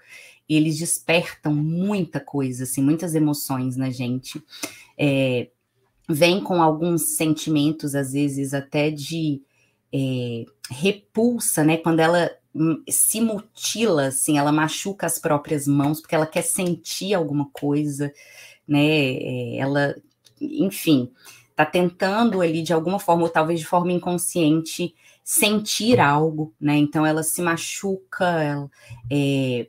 [0.49, 4.43] eles despertam muita coisa, assim, muitas emoções na gente.
[4.99, 5.49] É,
[6.09, 9.41] vem com alguns sentimentos, às vezes, até de
[9.93, 11.77] é, repulsa, né?
[11.77, 17.15] Quando ela hum, se mutila, assim, ela machuca as próprias mãos, porque ela quer sentir
[17.15, 18.13] alguma coisa,
[18.67, 18.87] né?
[18.87, 19.95] É, ela,
[20.41, 21.11] enfim,
[21.51, 26.77] está tentando ali de alguma forma, ou talvez de forma inconsciente, sentir algo, né?
[26.77, 28.71] Então ela se machuca, ela,
[29.11, 29.69] é,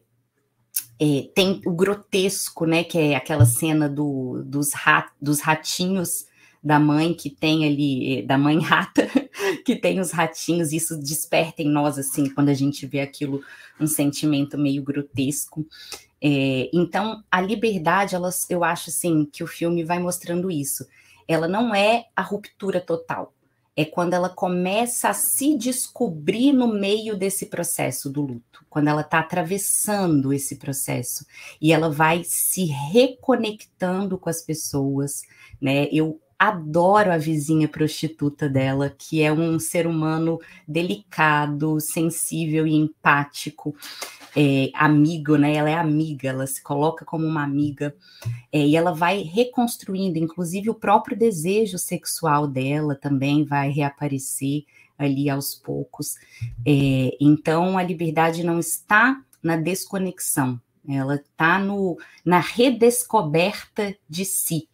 [0.99, 2.83] é, tem o grotesco, né?
[2.83, 6.25] Que é aquela cena do, dos, rat, dos ratinhos
[6.63, 9.07] da mãe que tem ali, é, da mãe rata,
[9.65, 13.41] que tem os ratinhos, isso desperta em nós, assim, quando a gente vê aquilo,
[13.79, 15.65] um sentimento meio grotesco.
[16.21, 20.85] É, então, a liberdade, elas, eu acho, assim, que o filme vai mostrando isso
[21.27, 23.33] ela não é a ruptura total.
[23.75, 29.01] É quando ela começa a se descobrir no meio desse processo do luto, quando ela
[29.01, 31.25] está atravessando esse processo
[31.61, 35.21] e ela vai se reconectando com as pessoas,
[35.59, 35.87] né?
[35.89, 43.75] Eu adoro a vizinha prostituta dela, que é um ser humano delicado, sensível e empático.
[44.35, 45.53] É, amigo, né?
[45.53, 47.95] Ela é amiga, ela se coloca como uma amiga
[48.51, 54.63] é, e ela vai reconstruindo, inclusive o próprio desejo sexual dela também vai reaparecer
[54.97, 56.15] ali aos poucos.
[56.65, 61.61] É, então a liberdade não está na desconexão, ela está
[62.25, 64.70] na redescoberta de si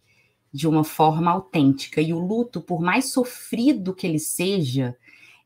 [0.58, 2.00] de uma forma autêntica.
[2.00, 4.96] E o luto, por mais sofrido que ele seja,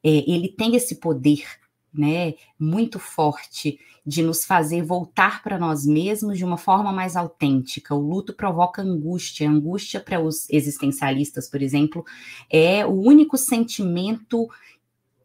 [0.02, 1.44] é, ele tem esse poder
[1.92, 7.94] né, muito forte de nos fazer voltar para nós mesmos de uma forma mais autêntica.
[7.94, 9.46] O luto provoca angústia.
[9.46, 12.06] A angústia para os existencialistas, por exemplo,
[12.48, 14.48] é o único sentimento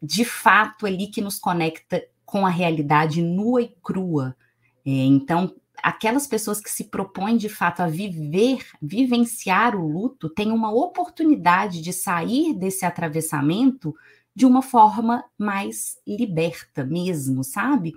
[0.02, 4.36] de fato ali que nos conecta com a realidade nua e crua.
[4.84, 10.50] É, então, aquelas pessoas que se propõem de fato a viver, vivenciar o luto, têm
[10.52, 13.94] uma oportunidade de sair desse atravessamento
[14.34, 17.94] de uma forma mais liberta mesmo, sabe?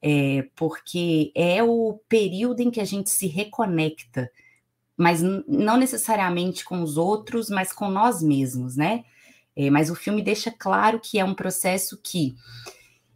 [0.00, 4.30] É, porque é o período em que a gente se reconecta,
[4.96, 9.04] mas não necessariamente com os outros, mas com nós mesmos, né?
[9.54, 12.34] É, mas o filme deixa claro que é um processo que,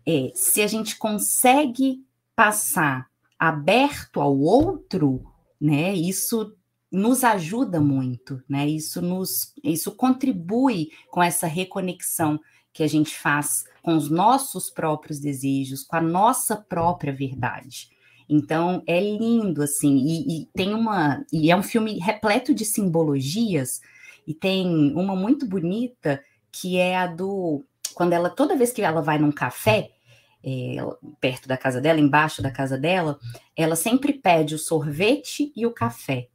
[0.06, 3.09] é, se a gente consegue passar
[3.40, 5.24] aberto ao outro,
[5.58, 5.94] né?
[5.94, 6.54] Isso
[6.92, 8.68] nos ajuda muito, né?
[8.68, 12.38] Isso nos isso contribui com essa reconexão
[12.70, 17.88] que a gente faz com os nossos próprios desejos, com a nossa própria verdade.
[18.28, 23.80] Então é lindo assim e, e tem uma e é um filme repleto de simbologias
[24.26, 26.22] e tem uma muito bonita
[26.52, 27.64] que é a do
[27.94, 29.90] quando ela toda vez que ela vai num café
[30.44, 30.76] é,
[31.20, 33.18] perto da casa dela, embaixo da casa dela,
[33.56, 36.28] ela sempre pede o sorvete e o café.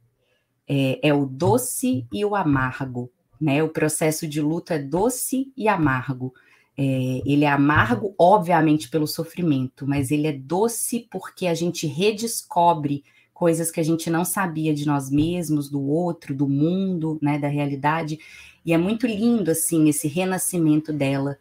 [0.68, 3.62] É, é, o doce e o amargo, né?
[3.62, 6.32] O processo de luto é doce e amargo.
[6.78, 13.04] É, ele é amargo, obviamente, pelo sofrimento, mas ele é doce porque a gente redescobre
[13.32, 17.48] coisas que a gente não sabia de nós mesmos, do outro, do mundo, né, da
[17.48, 18.18] realidade.
[18.64, 21.38] E é muito lindo, assim, esse renascimento dela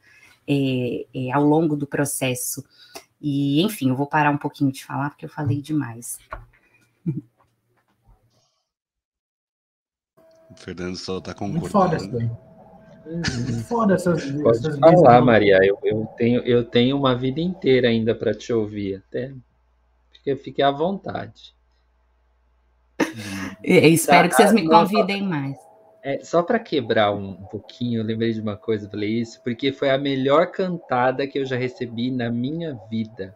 [0.47, 2.63] é, é, ao longo do processo.
[3.21, 6.19] E, enfim, eu vou parar um pouquinho de falar, porque eu falei demais.
[10.49, 11.69] O Fernando só está concordando.
[13.67, 15.59] Foda essas, Pode essas falar, Maria.
[15.63, 19.03] Eu, eu, tenho, eu tenho uma vida inteira ainda para te ouvir.
[19.07, 19.33] Até
[20.11, 21.55] fique, fique à vontade.
[23.63, 25.57] Eu espero tá, que vocês me convidem mais.
[26.07, 29.71] É, só para quebrar um, um, pouquinho, eu lembrei de uma coisa, falei isso, porque
[29.71, 33.35] foi a melhor cantada que eu já recebi na minha vida.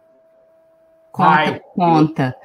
[1.10, 2.36] Conta, conta.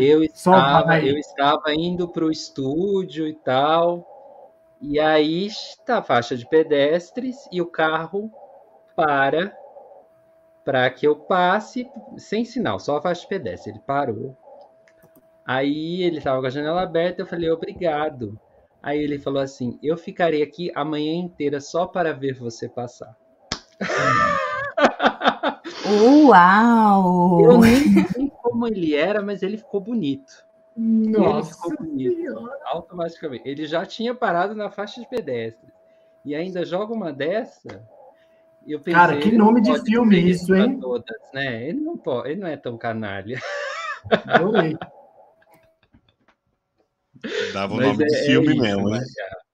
[0.00, 4.08] Eu, estava, eu estava indo para o estúdio e tal,
[4.80, 8.32] e aí está a faixa de pedestres e o carro
[8.96, 9.54] para
[10.64, 13.72] para que eu passe sem sinal, só a faixa de pedestre.
[13.72, 14.34] Ele parou.
[15.44, 18.40] Aí ele estava com a janela aberta, eu falei obrigado.
[18.82, 23.16] Aí ele falou assim: Eu ficarei aqui a manhã inteira só para ver você passar.
[25.86, 27.40] Uau!
[27.40, 30.46] Eu nem sei como ele era, mas ele ficou bonito.
[30.76, 32.16] Nossa ele ficou bonito.
[32.16, 32.58] Senhora.
[32.66, 33.48] Automaticamente.
[33.48, 35.72] Ele já tinha parado na faixa de pedestre.
[36.24, 37.82] E ainda joga uma dessa.
[38.66, 40.78] Eu pensei, Cara, que nome de filme isso, hein?
[40.78, 41.68] Todas, né?
[41.68, 43.40] Ele não, pode, ele não é tão canalha.
[44.26, 44.76] Adorei.
[47.52, 49.00] Dava o nome é, do filme é isso, mesmo, né?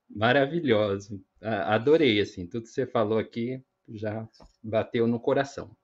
[0.08, 1.24] Maravilhoso.
[1.40, 4.26] Adorei, assim, tudo que você falou aqui já
[4.62, 5.76] bateu no coração.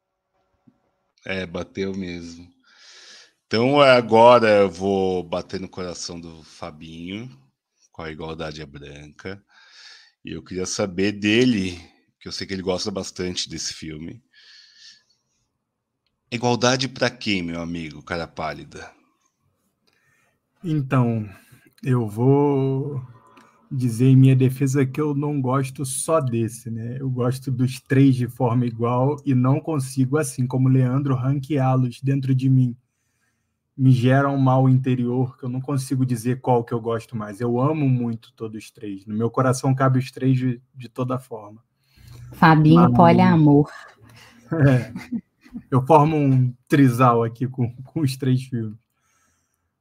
[1.26, 2.48] É, bateu mesmo.
[3.46, 7.28] Então agora eu vou bater no coração do Fabinho,
[7.90, 9.44] com a igualdade é branca.
[10.24, 11.78] E eu queria saber dele,
[12.20, 14.22] que eu sei que ele gosta bastante desse filme.
[16.30, 18.88] Igualdade para quem, meu amigo, cara pálida?
[20.62, 21.28] Então,
[21.82, 23.02] eu vou
[23.70, 26.96] dizer em minha defesa que eu não gosto só desse, né?
[26.98, 32.34] Eu gosto dos três de forma igual e não consigo, assim como Leandro, ranqueá-los dentro
[32.34, 32.76] de mim.
[33.76, 37.40] Me gera um mal interior que eu não consigo dizer qual que eu gosto mais.
[37.40, 39.06] Eu amo muito todos os três.
[39.06, 41.62] No meu coração cabe os três de, de toda forma.
[42.32, 43.70] Fabinho Mas, poliamor.
[44.52, 44.92] É,
[45.70, 48.76] eu formo um trisal aqui com, com os três filmes.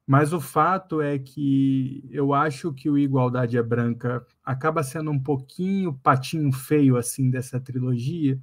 [0.10, 5.20] Mas o fato é que eu acho que o Igualdade é Branca acaba sendo um
[5.22, 8.41] pouquinho patinho feio assim dessa trilogia,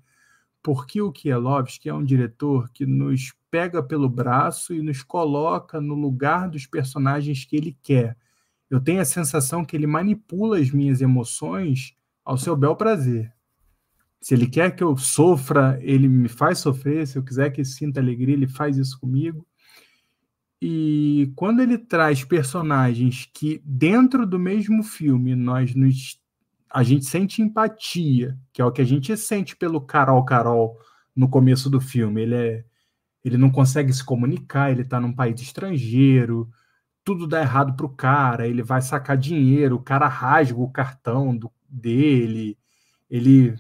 [0.63, 5.97] porque o Kielovski é um diretor que nos pega pelo braço e nos coloca no
[5.97, 8.17] lugar dos personagens que ele quer.
[8.71, 13.35] eu tenho a sensação que ele manipula as minhas emoções ao seu bel prazer.
[14.21, 17.09] Se ele quer que eu sofra, ele me faz sofrer.
[17.09, 19.45] Se eu quiser que sinta alegria, ele faz isso comigo.
[20.61, 26.19] E quando ele traz personagens que, dentro do mesmo filme, nós nos,
[26.71, 30.79] a gente sente empatia, que é o que a gente sente pelo Carol Carol
[31.15, 32.23] no começo do filme.
[32.23, 32.65] Ele, é,
[33.25, 36.49] ele não consegue se comunicar, ele está num país estrangeiro,
[37.05, 41.37] tudo dá errado para o cara, ele vai sacar dinheiro, o cara rasga o cartão
[41.37, 42.59] do, dele,
[43.09, 43.57] ele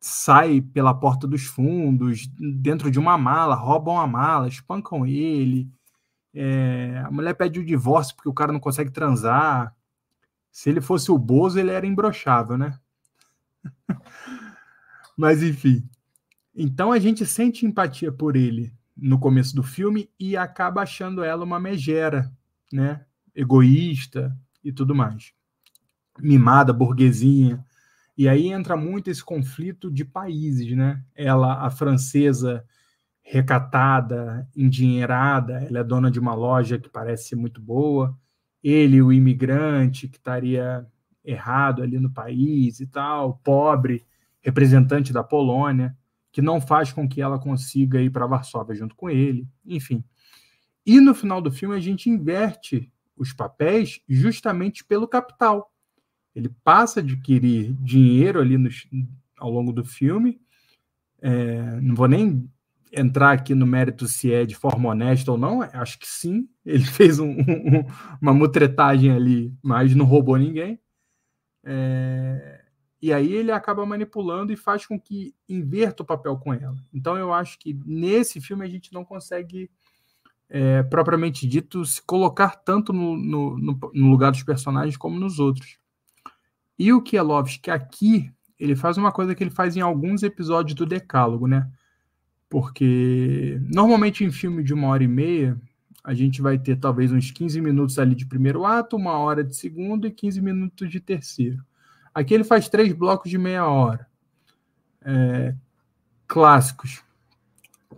[0.00, 2.28] sai pela porta dos fundos,
[2.60, 5.70] dentro de uma mala, roubam a mala, espancam ele.
[6.34, 9.74] É, a mulher pede o divórcio porque o cara não consegue transar.
[10.50, 12.78] Se ele fosse o Bozo, ele era imbrochável, né?
[15.16, 15.88] Mas enfim.
[16.54, 21.44] Então a gente sente empatia por ele no começo do filme e acaba achando ela
[21.44, 22.30] uma megera,
[22.72, 23.04] né?
[23.34, 25.32] Egoísta e tudo mais.
[26.18, 27.64] Mimada, burguesinha.
[28.16, 31.02] E aí entra muito esse conflito de países, né?
[31.14, 32.64] Ela, a francesa,
[33.22, 38.18] recatada, endinheirada, ela é dona de uma loja que parece ser muito boa.
[38.62, 40.86] Ele, o imigrante, que estaria
[41.24, 44.04] errado ali no país e tal, pobre,
[44.40, 45.96] representante da Polônia,
[46.32, 50.04] que não faz com que ela consiga ir para Varsóvia junto com ele, enfim.
[50.84, 55.72] E no final do filme a gente inverte os papéis justamente pelo capital.
[56.34, 58.68] Ele passa a adquirir dinheiro ali no,
[59.38, 60.40] ao longo do filme.
[61.20, 62.50] É, não vou nem
[62.92, 66.48] entrar aqui no mérito se é de forma honesta ou não, acho que sim.
[66.64, 67.86] Ele fez um, um,
[68.20, 70.78] uma mutretagem ali, mas não roubou ninguém.
[71.64, 72.62] É,
[73.00, 76.76] e aí ele acaba manipulando e faz com que inverta o papel com ela.
[76.92, 79.70] Então eu acho que nesse filme a gente não consegue,
[80.48, 85.78] é, propriamente dito, se colocar tanto no, no, no, lugar dos personagens como nos outros.
[86.78, 90.86] E o Kielovski aqui, ele faz uma coisa que ele faz em alguns episódios do
[90.86, 91.68] Decálogo, né?
[92.52, 95.58] Porque normalmente em filme de uma hora e meia,
[96.04, 99.56] a gente vai ter talvez uns 15 minutos ali de primeiro ato, uma hora de
[99.56, 101.64] segundo e 15 minutos de terceiro.
[102.14, 104.06] Aqui ele faz três blocos de meia hora.
[105.00, 105.54] É,
[106.26, 107.02] clássicos.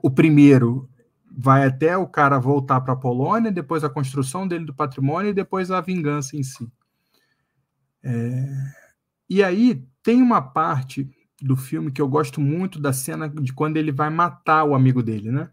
[0.01, 0.89] O primeiro
[1.29, 5.35] vai até o cara voltar para a Polônia, depois a construção dele do patrimônio e
[5.35, 6.71] depois a vingança em si.
[8.05, 8.47] É...
[9.29, 11.11] E aí tem uma parte
[11.41, 15.03] do filme que eu gosto muito da cena de quando ele vai matar o amigo
[15.03, 15.51] dele, né?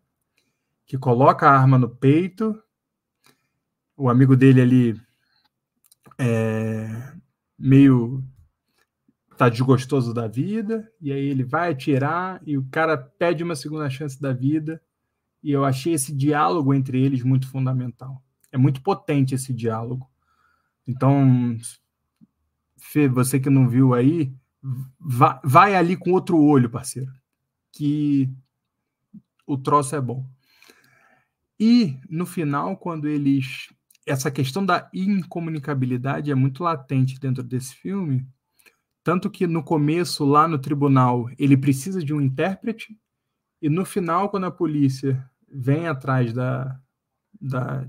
[0.86, 2.62] Que coloca a arma no peito,
[3.96, 5.02] o amigo dele ali
[6.18, 7.14] é
[7.58, 8.24] meio
[9.38, 13.90] tá desgostoso da vida, e aí ele vai atirar e o cara pede uma segunda
[13.90, 14.80] chance da vida,
[15.44, 18.22] e eu achei esse diálogo entre eles muito fundamental.
[18.52, 20.08] É muito potente esse diálogo.
[20.88, 21.58] Então,
[22.78, 24.32] Fê, você que não viu aí,
[24.99, 27.12] vai, vai ali com outro olho, parceiro,
[27.72, 28.30] que
[29.45, 30.26] o troço é bom.
[31.59, 33.74] E no final, quando eles.
[34.05, 38.26] Essa questão da incomunicabilidade é muito latente dentro desse filme.
[39.03, 42.97] Tanto que no começo, lá no tribunal, ele precisa de um intérprete,
[43.62, 46.80] e no final, quando a polícia vem atrás da,
[47.39, 47.86] da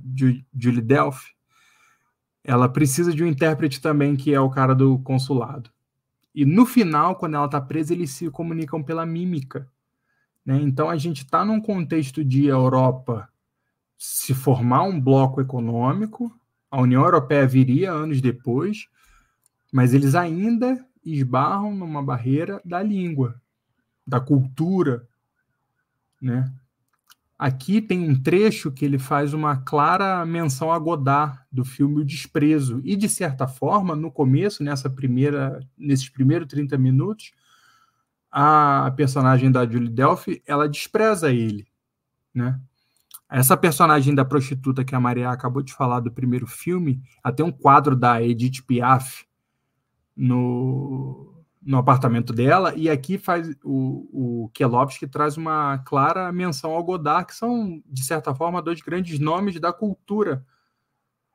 [0.55, 1.33] Julie Delphi,
[2.45, 5.71] ela precisa de um intérprete também, que é o cara do consulado.
[6.35, 9.69] E no final, quando ela está presa, eles se comunicam pela mímica.
[10.45, 10.61] Né?
[10.61, 13.29] Então a gente está num contexto de Europa
[13.99, 16.37] se formar um bloco econômico,
[16.69, 18.89] a União Europeia viria anos depois,
[19.71, 23.41] mas eles ainda esbarram numa barreira da língua,
[24.05, 25.07] da cultura,
[26.21, 26.53] né?
[27.43, 32.05] Aqui tem um trecho que ele faz uma clara menção a Godard do filme O
[32.05, 32.81] Desprezo.
[32.85, 37.33] E, de certa forma, no começo, nessa primeira, nesses primeiros 30 minutos,
[38.31, 41.67] a personagem da Julie Delphi, ela despreza ele,
[42.33, 42.61] né?
[43.29, 47.51] Essa personagem da prostituta que a Maria acabou de falar do primeiro filme, até um
[47.51, 49.27] quadro da Edith Piaf
[50.17, 51.32] no,
[51.65, 57.27] no apartamento dela, e aqui faz o, o que traz uma clara menção ao Godard,
[57.27, 60.45] que são, de certa forma, dois grandes nomes da cultura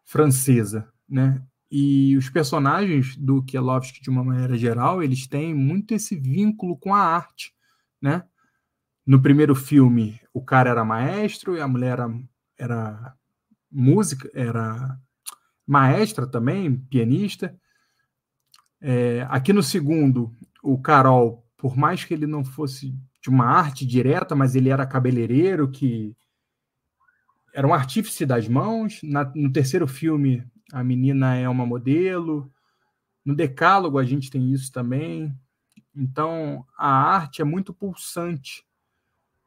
[0.03, 1.41] francesa, né?
[1.69, 6.93] E os personagens do Kielovski, de uma maneira geral, eles têm muito esse vínculo com
[6.93, 7.53] a arte,
[8.01, 8.23] né?
[9.05, 12.09] No primeiro filme, o cara era maestro e a mulher era,
[12.57, 13.13] era
[13.71, 14.97] música, era
[15.65, 17.57] maestra também, pianista.
[18.81, 23.85] É, aqui no segundo, o Carol, por mais que ele não fosse de uma arte
[23.85, 26.15] direta, mas ele era cabeleireiro, que
[27.53, 28.99] era um artífice das mãos.
[29.03, 32.51] Na, no terceiro filme, a menina é uma modelo.
[33.25, 35.35] No Decálogo a gente tem isso também.
[35.95, 38.63] Então, a arte é muito pulsante.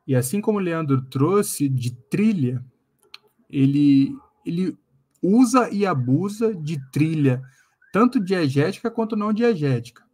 [0.07, 2.65] E assim como o Leandro trouxe de trilha,
[3.49, 4.13] ele,
[4.45, 4.77] ele
[5.23, 7.43] usa e abusa de trilha,
[7.93, 10.05] tanto diegética quanto não diegética.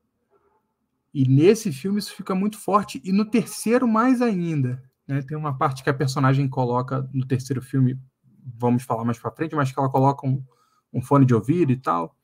[1.12, 4.82] E nesse filme isso fica muito forte, e no terceiro mais ainda.
[5.07, 5.23] Né?
[5.23, 7.98] Tem uma parte que a personagem coloca no terceiro filme,
[8.59, 10.43] vamos falar mais para frente, mas que ela coloca um,
[10.93, 12.15] um fone de ouvido e tal.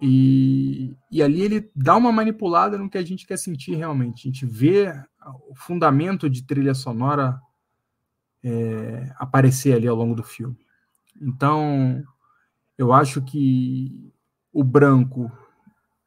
[0.00, 4.28] E, e ali ele dá uma manipulada no que a gente quer sentir realmente.
[4.28, 4.92] A gente vê
[5.48, 7.40] o fundamento de trilha sonora
[8.42, 10.58] é, aparecer ali ao longo do filme.
[11.20, 12.02] Então,
[12.76, 14.11] eu acho que
[14.52, 15.30] o branco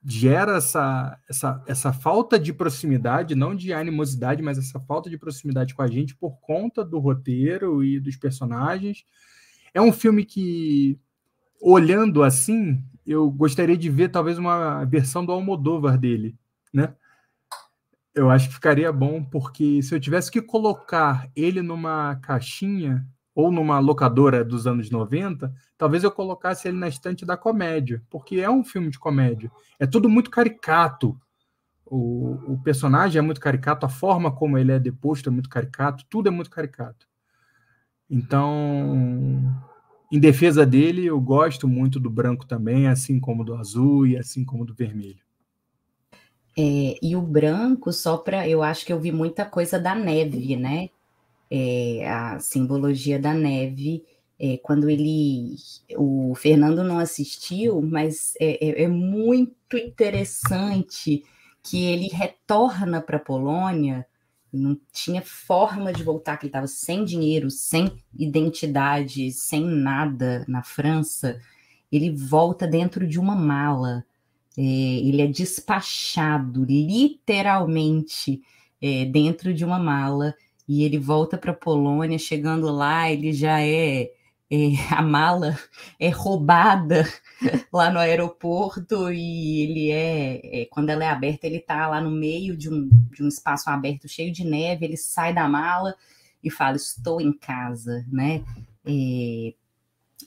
[0.06, 5.74] gera essa, essa, essa falta de proximidade, não de animosidade, mas essa falta de proximidade
[5.74, 9.04] com a gente por conta do roteiro e dos personagens.
[9.74, 11.00] É um filme que,
[11.60, 16.36] olhando assim, eu gostaria de ver talvez uma versão do Almodóvar dele,
[16.72, 16.94] né?
[18.14, 23.06] Eu acho que ficaria bom, porque se eu tivesse que colocar ele numa caixinha
[23.36, 28.38] ou numa locadora dos anos 90, talvez eu colocasse ele na estante da comédia, porque
[28.38, 29.52] é um filme de comédia.
[29.78, 31.20] É tudo muito caricato.
[31.86, 36.06] O, o personagem é muito caricato, a forma como ele é deposto é muito caricato,
[36.10, 37.06] tudo é muito caricato.
[38.10, 39.54] Então,
[40.12, 44.46] em defesa dele, eu gosto muito do branco também, assim como do azul e assim
[44.46, 45.26] como do vermelho.
[46.58, 48.48] É, e o branco, só para.
[48.48, 50.90] Eu acho que eu vi muita coisa da neve, né?
[51.50, 54.04] É, a simbologia da neve.
[54.40, 55.56] É, quando ele.
[55.98, 61.24] O Fernando não assistiu, mas é, é, é muito interessante
[61.64, 64.06] que ele retorna para a Polônia
[64.56, 70.64] não tinha forma de voltar, que ele estava sem dinheiro, sem identidade, sem nada na
[70.64, 71.40] França.
[71.92, 74.06] Ele volta dentro de uma mala.
[74.58, 78.42] É, ele é despachado literalmente
[78.82, 80.34] é, dentro de uma mala
[80.68, 82.18] e ele volta para a Polônia.
[82.18, 84.10] Chegando lá, ele já é,
[84.52, 84.58] é
[84.92, 85.58] a mala
[86.00, 87.06] é roubada
[87.72, 92.12] lá no aeroporto e ele é, é, quando ela é aberta, ele está lá no
[92.12, 95.96] meio de um, de um espaço aberto cheio de neve, ele sai da mala
[96.44, 98.44] e fala, estou em casa, né?
[98.86, 99.54] É,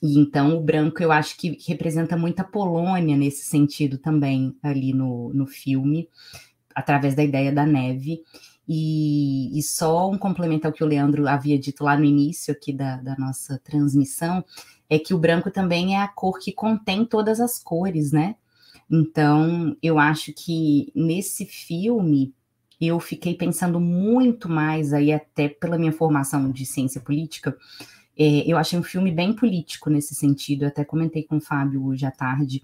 [0.02, 5.32] e então o branco eu acho que representa muita Polônia nesse sentido também ali no,
[5.32, 6.08] no filme,
[6.74, 8.22] através da ideia da neve.
[8.68, 12.70] E, e, só um complemento ao que o Leandro havia dito lá no início aqui
[12.70, 14.44] da, da nossa transmissão,
[14.90, 18.36] é que o branco também é a cor que contém todas as cores, né?
[18.90, 22.34] Então, eu acho que nesse filme
[22.80, 27.56] eu fiquei pensando muito mais aí, até pela minha formação de ciência política,
[28.18, 30.62] é, eu achei um filme bem político nesse sentido.
[30.62, 32.62] Eu até comentei com o Fábio hoje à tarde,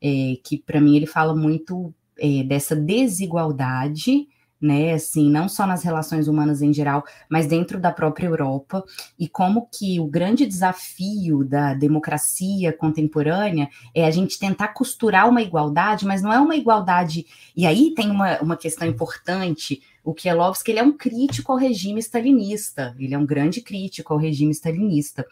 [0.00, 4.28] é, que para mim ele fala muito é, dessa desigualdade
[4.60, 8.84] né, assim, não só nas relações humanas em geral, mas dentro da própria Europa,
[9.18, 15.42] e como que o grande desafio da democracia contemporânea é a gente tentar costurar uma
[15.42, 17.26] igualdade, mas não é uma igualdade,
[17.56, 22.00] e aí tem uma, uma questão importante, o Kielowski, ele é um crítico ao regime
[22.00, 25.26] stalinista, ele é um grande crítico ao regime stalinista,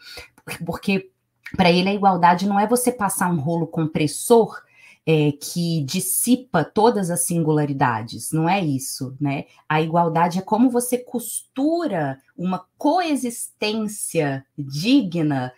[0.65, 1.09] porque
[1.55, 4.61] para ele a igualdade não é você passar um rolo compressor
[5.09, 9.45] é, que dissipa todas as singularidades, não é isso, né?
[9.69, 15.53] A igualdade é como você costura uma coexistência digna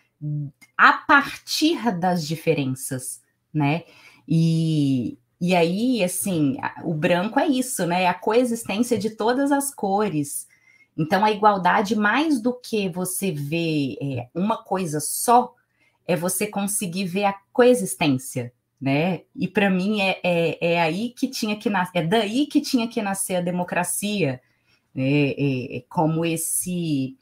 [0.77, 3.85] a partir das diferenças, né?
[4.27, 8.03] E, e aí, assim, o branco é isso, né?
[8.03, 10.47] É a coexistência de todas as cores.
[10.95, 15.55] Então, a igualdade, mais do que você ver é, uma coisa só,
[16.07, 19.21] é você conseguir ver a coexistência, né?
[19.35, 22.87] E para mim é, é, é, aí que tinha que nascer, é daí que tinha
[22.87, 24.41] que nascer a democracia,
[24.93, 25.31] né?
[25.31, 27.15] É, é, como esse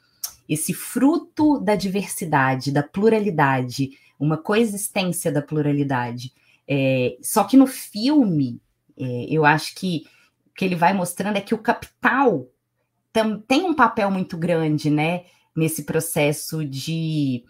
[0.48, 6.32] esse fruto da diversidade, da pluralidade, uma coexistência da pluralidade.
[6.66, 8.58] É, só que no filme,
[8.98, 10.06] é, eu acho que
[10.46, 12.48] o que ele vai mostrando é que o capital
[13.46, 15.24] tem um papel muito grande, né?
[15.54, 17.44] Nesse processo de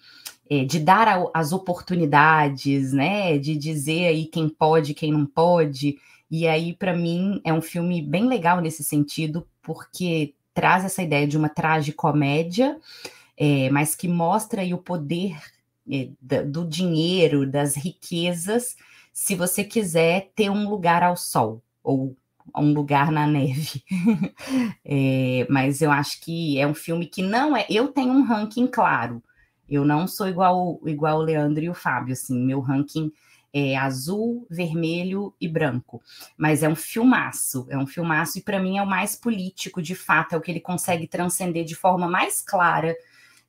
[0.66, 3.38] de dar as oportunidades, né?
[3.38, 5.98] De dizer aí quem pode, quem não pode.
[6.30, 11.26] E aí, para mim, é um filme bem legal nesse sentido, porque traz essa ideia
[11.26, 12.78] de uma tragicomédia,
[13.36, 15.38] é, mas que mostra aí o poder
[15.90, 16.10] é,
[16.44, 18.76] do dinheiro, das riquezas,
[19.12, 22.16] se você quiser ter um lugar ao sol, ou
[22.56, 23.82] um lugar na neve.
[24.84, 27.64] é, mas eu acho que é um filme que não é.
[27.70, 29.22] Eu tenho um ranking claro
[29.68, 33.12] Eu não sou igual igual o Leandro e o Fábio, assim, meu ranking
[33.52, 36.02] é azul, vermelho e branco.
[36.36, 39.94] Mas é um filmaço, é um filmaço e para mim é o mais político, de
[39.94, 42.96] fato, é o que ele consegue transcender de forma mais clara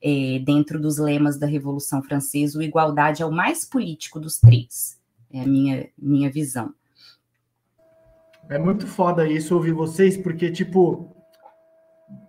[0.02, 2.58] é, dentro dos lemas da Revolução Francesa.
[2.58, 5.00] O igualdade é o mais político dos três,
[5.32, 6.74] é a minha, minha visão.
[8.50, 11.16] É muito foda isso ouvir vocês, porque, tipo,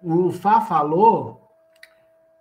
[0.03, 1.49] o Fá falou,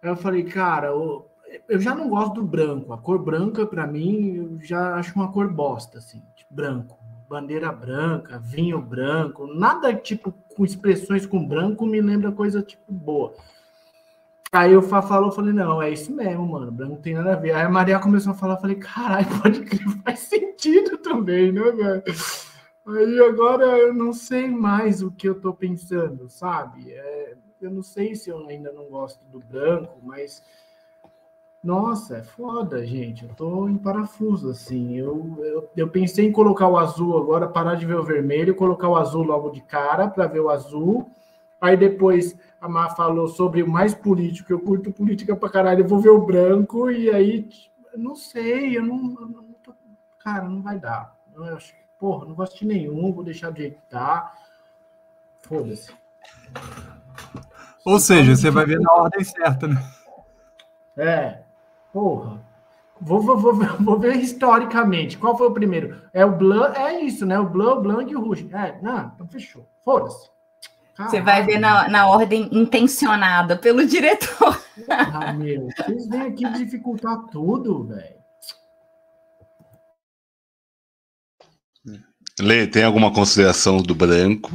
[0.04, 1.29] eu falei, cara, eu,
[1.68, 2.94] eu já não gosto do branco.
[2.94, 6.98] A cor branca, para mim, eu já acho uma cor bosta, assim, tipo, branco.
[7.30, 13.34] Bandeira branca, vinho branco, nada tipo com expressões com branco me lembra coisa tipo boa.
[14.52, 17.36] Aí o Fá falou, falei, não, é isso mesmo, mano, branco não tem nada a
[17.36, 17.52] ver.
[17.52, 22.04] Aí a Maria começou a falar, falei, caralho, pode crer, faz sentido também, né, velho?
[22.88, 26.92] Aí agora eu não sei mais o que eu tô pensando, sabe?
[26.92, 30.42] É, eu não sei se eu ainda não gosto do branco, mas
[31.61, 33.26] nossa, é foda, gente.
[33.26, 34.95] Eu tô em parafuso, assim.
[34.95, 38.88] Eu, eu, eu, pensei em colocar o azul agora, parar de ver o vermelho, colocar
[38.88, 41.10] o azul logo de cara para ver o azul.
[41.60, 45.88] Aí depois a Má falou sobre o mais político, eu curto política pra caralho, eu
[45.88, 47.49] vou ver o branco, e aí,
[47.95, 49.18] não sei, eu não.
[49.19, 49.73] Eu não tô,
[50.19, 51.14] cara, não vai dar.
[51.36, 54.34] Eu acho que, porra, não gosto de nenhum, vou deixar do jeito que tá.
[55.41, 55.91] Foda-se.
[57.86, 59.76] Ou seja, você vai ver na ordem certa, né?
[60.95, 61.49] É.
[61.94, 62.40] Porra.
[63.02, 65.18] Vou, vou, vou, vou ver historicamente.
[65.18, 66.02] Qual foi o primeiro?
[66.14, 67.40] É o Blanc, é isso, né?
[67.40, 68.49] O Blanc, o Blanc e o Rouge.
[68.52, 69.66] É, não, então fechou.
[69.84, 70.30] Foda-se.
[70.98, 74.60] Você vai ver na, na ordem intencionada pelo diretor.
[74.88, 78.16] Ah, meu, vocês vêm aqui dificultar tudo, velho.
[82.40, 84.49] Lê, tem alguma consideração do branco?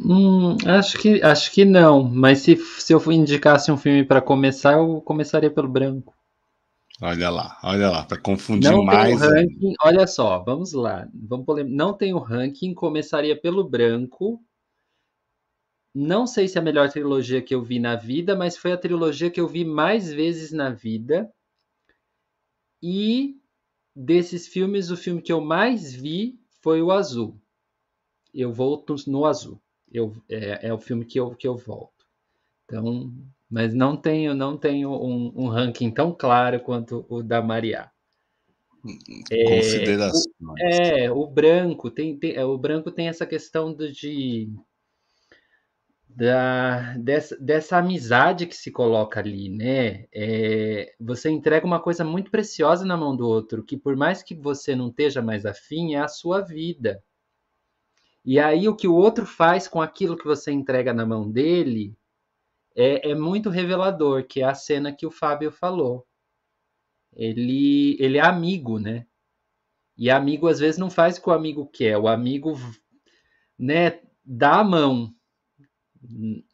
[0.00, 4.74] Hum, acho que acho que não, mas se, se eu indicasse um filme para começar,
[4.74, 6.14] eu começaria pelo branco.
[7.00, 9.20] Olha lá, olha lá, para confundir não mais.
[9.20, 11.08] Tem ranking, olha só, vamos lá.
[11.12, 14.42] Vamos não tem o ranking, começaria pelo branco.
[15.94, 18.78] Não sei se é a melhor trilogia que eu vi na vida, mas foi a
[18.78, 21.32] trilogia que eu vi mais vezes na vida.
[22.80, 23.36] E
[23.94, 27.40] desses filmes, o filme que eu mais vi foi o Azul.
[28.32, 29.60] Eu volto no Azul
[29.92, 32.06] eu, é, é o filme que eu, que eu volto.
[32.64, 33.12] Então,
[33.50, 37.90] mas não tenho, não tenho um, um ranking tão claro quanto o da Maria.
[38.82, 40.26] Considerações.
[40.58, 44.50] É, é, o branco tem, tem, é, o branco tem essa questão do, de
[46.08, 50.06] da, dessa, dessa amizade que se coloca ali, né?
[50.12, 54.34] É, você entrega uma coisa muito preciosa na mão do outro, que por mais que
[54.34, 57.02] você não esteja mais afim, é a sua vida.
[58.24, 61.96] E aí o que o outro faz com aquilo que você entrega na mão dele
[62.76, 66.06] é, é muito revelador, que é a cena que o Fábio falou.
[67.12, 69.06] Ele, ele é amigo, né?
[69.96, 72.54] E amigo às vezes não faz o que o amigo quer, o amigo
[73.58, 75.12] né, dá a mão.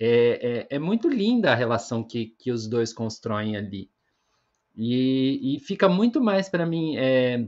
[0.00, 3.90] É, é, é muito linda a relação que, que os dois constroem ali.
[4.74, 6.96] E, e fica muito mais para mim.
[6.96, 7.46] É,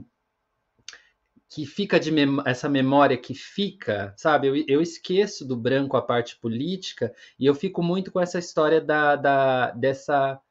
[1.49, 4.47] que fica de mem essa memória que fica, sabe?
[4.47, 8.81] Eu, eu, esqueço do branco a parte política e eu fico muito com essa história
[8.81, 10.41] da, da dessa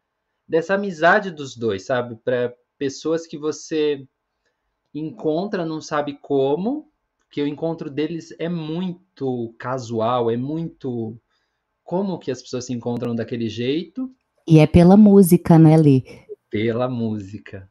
[0.49, 2.17] dessa amizade dos dois, sabe?
[2.17, 4.07] Para pessoas que você
[4.95, 6.91] encontra, não sabe como,
[7.31, 11.19] que o encontro deles é muito casual, é muito
[11.83, 14.11] como que as pessoas se encontram daquele jeito.
[14.47, 16.03] E é pela música, né, Lê?
[16.49, 17.69] Pela música.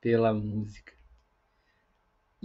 [0.00, 0.93] Pela música.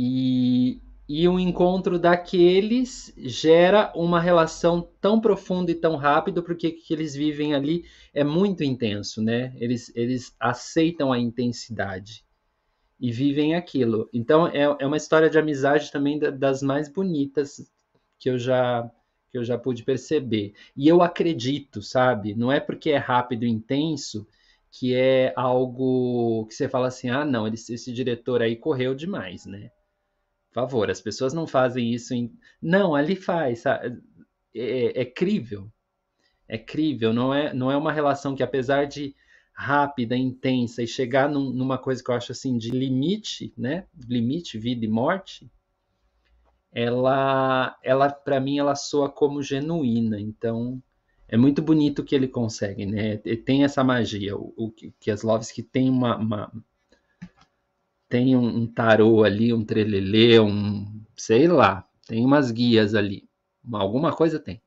[0.01, 6.73] E, e o encontro daqueles gera uma relação tão profunda e tão rápida, porque o
[6.73, 9.53] que eles vivem ali é muito intenso, né?
[9.57, 12.23] Eles, eles aceitam a intensidade
[12.97, 14.09] e vivem aquilo.
[14.13, 17.69] Então é, é uma história de amizade também das mais bonitas
[18.17, 18.89] que eu já
[19.31, 20.53] que eu já pude perceber.
[20.75, 22.33] E eu acredito, sabe?
[22.33, 24.25] Não é porque é rápido e intenso
[24.71, 29.45] que é algo que você fala assim, ah, não, esse, esse diretor aí correu demais,
[29.45, 29.69] né?
[30.53, 32.31] Favor, as pessoas não fazem isso em.
[32.61, 34.01] Não, ali faz, sabe?
[34.53, 35.71] É, é, crível.
[36.47, 39.15] É crível, não é, não é uma relação que, apesar de
[39.53, 43.85] rápida, intensa e chegar num, numa coisa que eu acho assim de limite, né?
[44.07, 45.51] Limite, vida e morte,
[46.71, 50.19] ela, ela para mim, ela soa como genuína.
[50.19, 50.81] Então,
[51.27, 53.17] é muito bonito que ele consegue, né?
[53.17, 56.51] Tem essa magia, o, o que tem uma, uma
[58.09, 63.29] tem um, um tarô ali, um trelelê, um sei lá, tem umas guias ali.
[63.71, 64.61] Alguma coisa tem.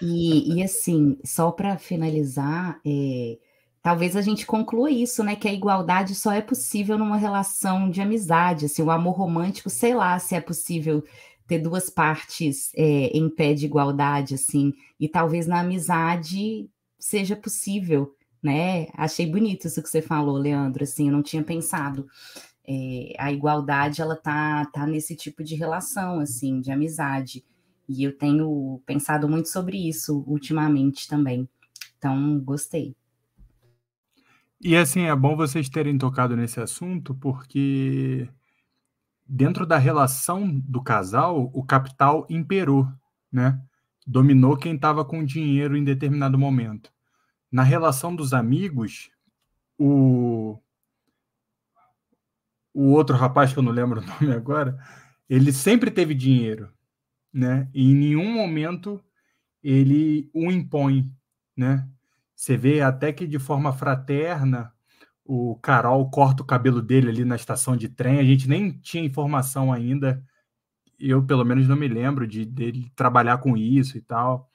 [0.00, 3.38] E, e assim, só para finalizar, é,
[3.82, 5.34] talvez a gente conclua isso, né?
[5.34, 9.94] Que a igualdade só é possível numa relação de amizade, assim, o amor romântico, sei
[9.94, 11.04] lá se é possível
[11.46, 18.14] ter duas partes é, em pé de igualdade, assim, e talvez na amizade seja possível,
[18.42, 18.88] né?
[18.94, 22.06] Achei bonito isso que você falou, Leandro, assim, eu não tinha pensado.
[22.66, 27.44] É, a igualdade, ela tá, tá nesse tipo de relação, assim, de amizade.
[27.88, 31.48] E eu tenho pensado muito sobre isso ultimamente também.
[31.96, 32.94] Então, gostei.
[34.60, 38.28] E assim, é bom vocês terem tocado nesse assunto, porque
[39.26, 42.88] dentro da relação do casal, o capital imperou,
[43.30, 43.60] né?
[44.06, 46.92] Dominou quem estava com dinheiro em determinado momento.
[47.50, 49.10] Na relação dos amigos,
[49.78, 50.58] o
[52.74, 54.78] o outro rapaz que eu não lembro o nome agora,
[55.28, 56.70] ele sempre teve dinheiro,
[57.32, 57.68] né?
[57.74, 59.02] E em nenhum momento
[59.62, 61.10] ele o impõe,
[61.56, 61.88] né?
[62.36, 64.72] Você vê até que de forma fraterna
[65.24, 68.18] o Carol corta o cabelo dele ali na estação de trem.
[68.20, 70.24] A gente nem tinha informação ainda.
[70.98, 74.50] Eu, pelo menos, não me lembro de dele trabalhar com isso e tal.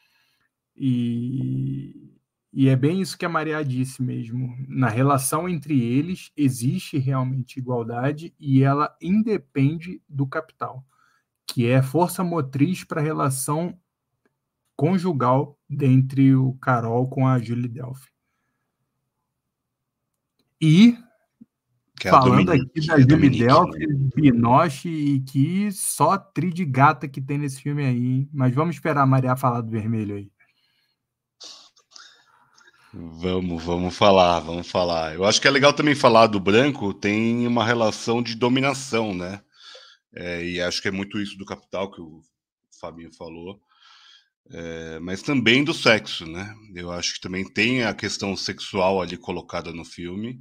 [0.75, 2.12] E,
[2.53, 4.55] e é bem isso que a Maria disse mesmo.
[4.67, 10.85] Na relação entre eles existe realmente igualdade e ela independe do capital
[11.45, 13.77] que é força motriz para a relação
[14.75, 18.09] conjugal dentre o Carol com a Julie Delphi.
[20.59, 20.97] E
[21.99, 24.09] que é falando aqui da é Julie Delphi, né?
[24.15, 28.29] Binoche e que só tri de gata que tem nesse filme aí, hein?
[28.33, 30.31] Mas vamos esperar a Maria falar do vermelho aí.
[32.95, 35.15] Vamos, vamos falar, vamos falar.
[35.15, 39.41] Eu acho que é legal também falar do branco, tem uma relação de dominação, né?
[40.13, 42.21] É, e acho que é muito isso do capital que o
[42.79, 43.59] Fabinho falou.
[44.51, 46.53] É, mas também do sexo, né?
[46.75, 50.39] Eu acho que também tem a questão sexual ali colocada no filme,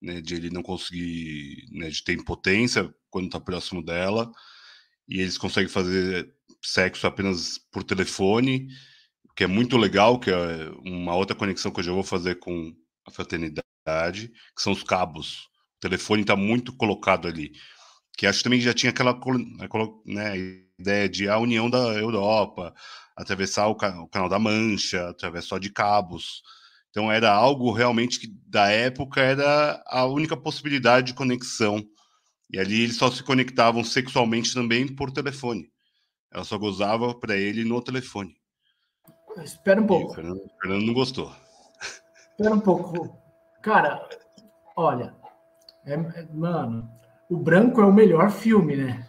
[0.00, 0.20] né?
[0.20, 1.88] De ele não conseguir, né?
[1.88, 4.28] De ter impotência quando está próximo dela,
[5.08, 8.66] e eles conseguem fazer sexo apenas por telefone,
[9.36, 12.72] que é muito legal, que é uma outra conexão que eu já vou fazer com
[13.06, 13.64] a fraternidade,
[14.54, 15.48] que são os cabos.
[15.76, 17.52] O telefone está muito colocado ali
[18.16, 19.18] que acho também que já tinha aquela
[20.06, 22.74] né, ideia de a união da Europa,
[23.16, 26.42] atravessar o, o canal da Mancha, atravessar de cabos.
[26.90, 31.82] Então era algo realmente que da época era a única possibilidade de conexão.
[32.52, 35.70] E ali eles só se conectavam sexualmente também por telefone.
[36.30, 38.34] Ela só gozava para ele no telefone.
[39.38, 40.12] Espera um pouco.
[40.12, 41.32] o Fernando, o Fernando não gostou.
[42.30, 43.16] Espera um pouco.
[43.60, 44.08] Cara,
[44.76, 45.14] olha,
[45.86, 46.88] é, é, mano,
[47.28, 49.06] o Branco é o melhor filme, né?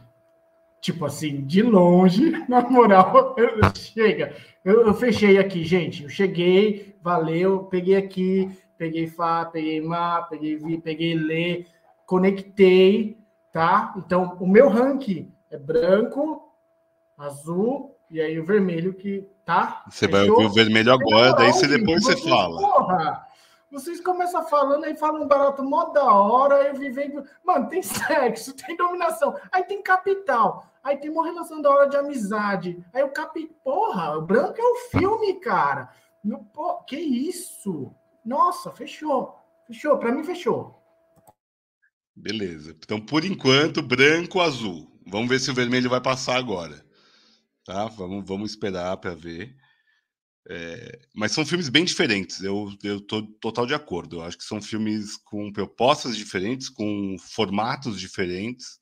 [0.79, 4.35] Tipo assim, de longe, na moral, eu, chega.
[4.63, 6.03] Eu, eu, fechei aqui, gente.
[6.03, 11.65] Eu cheguei, valeu, peguei aqui, peguei Fá, peguei Má, peguei Vi, peguei Lê,
[12.05, 13.17] conectei,
[13.51, 13.93] tá?
[13.97, 16.53] Então, o meu ranking é branco,
[17.17, 19.83] azul e aí o vermelho que tá.
[19.89, 20.11] Você Fechou?
[20.11, 22.57] vai ouvir o vermelho agora, daí você depois você fala.
[22.59, 23.27] Porra!
[23.73, 27.25] Vocês começam falando aí, falam um barato mó da hora, eu vivendo.
[27.43, 31.97] Mano, tem sexo, tem dominação, aí tem capital, aí tem uma relação da hora de
[31.97, 32.85] amizade.
[32.93, 33.49] Aí o capi.
[33.63, 35.89] Porra, o branco é o filme, cara.
[36.23, 37.91] Meu, pô, que isso?
[38.23, 39.35] Nossa, fechou.
[39.65, 40.79] Fechou, para mim fechou.
[42.15, 42.75] Beleza.
[42.77, 44.87] Então, por enquanto, branco, azul.
[45.07, 46.82] Vamos ver se o vermelho vai passar agora.
[47.65, 47.87] Tá?
[47.87, 49.55] Vamos, vamos esperar para ver.
[50.49, 54.17] É, mas são filmes bem diferentes, eu, eu tô total de acordo.
[54.17, 58.79] Eu acho que são filmes com propostas diferentes, com formatos diferentes.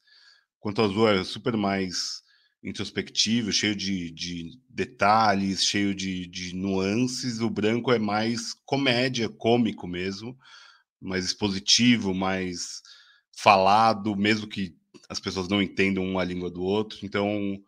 [0.60, 2.22] Quanto Azul é super mais
[2.64, 7.42] introspectivo, cheio de, de detalhes, cheio de, de, nuances.
[7.42, 10.38] O Branco é mais comédia, cômico mesmo,
[11.00, 12.82] mais expositivo, mais
[13.32, 14.76] falado, mesmo que
[15.10, 17.00] as pessoas não entendam uma língua do outro.
[17.04, 17.60] Então,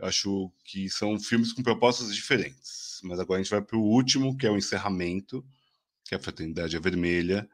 [0.00, 4.36] acho que são filmes com propostas diferentes mas agora a gente vai para o último,
[4.36, 5.44] que é o encerramento,
[6.04, 7.48] que é a Fraternidade é Vermelha,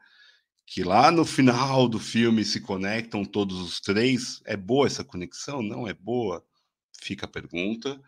[0.65, 4.41] que lá no final do filme se conectam todos os três.
[4.45, 5.61] É boa essa conexão?
[5.61, 6.43] Não é boa?
[6.99, 8.01] Fica a pergunta.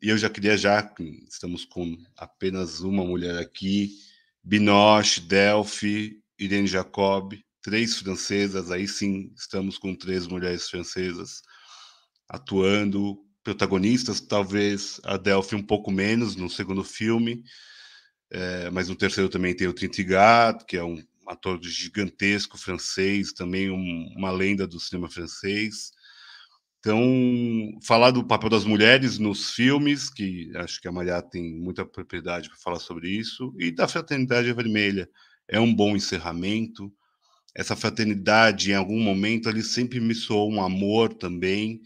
[0.00, 0.92] E eu já queria já,
[1.28, 3.96] estamos com apenas uma mulher aqui,
[4.42, 11.42] Binoche, Delphi, Irene Jacob, três francesas, aí sim estamos com três mulheres francesas
[12.28, 17.42] atuando, protagonistas, talvez a Delphi um pouco menos no segundo filme,
[18.30, 23.70] é, mas no terceiro também tem o Trintigat, que é um ator gigantesco francês, também
[23.70, 25.92] um, uma lenda do cinema francês.
[26.78, 31.86] Então, falar do papel das mulheres nos filmes, que acho que a Maria tem muita
[31.86, 35.08] propriedade para falar sobre isso, e da Fraternidade Vermelha.
[35.46, 36.92] É um bom encerramento.
[37.54, 41.80] Essa fraternidade, em algum momento, ali sempre me soou um amor também,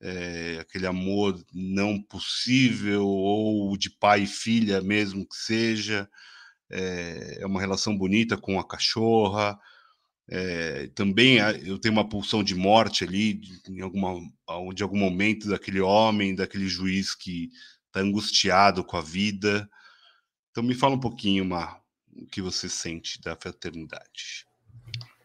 [0.00, 6.08] é, aquele amor não possível, ou de pai e filha mesmo que seja.
[6.70, 9.58] É, é uma relação bonita com a cachorra,
[10.30, 14.20] é, também eu tenho uma pulsão de morte ali, em alguma,
[14.74, 17.50] de algum momento, daquele homem, daquele juiz que
[17.86, 19.68] está angustiado com a vida.
[20.50, 21.80] Então, me fala um pouquinho, Mar,
[22.14, 24.46] o que você sente da fraternidade.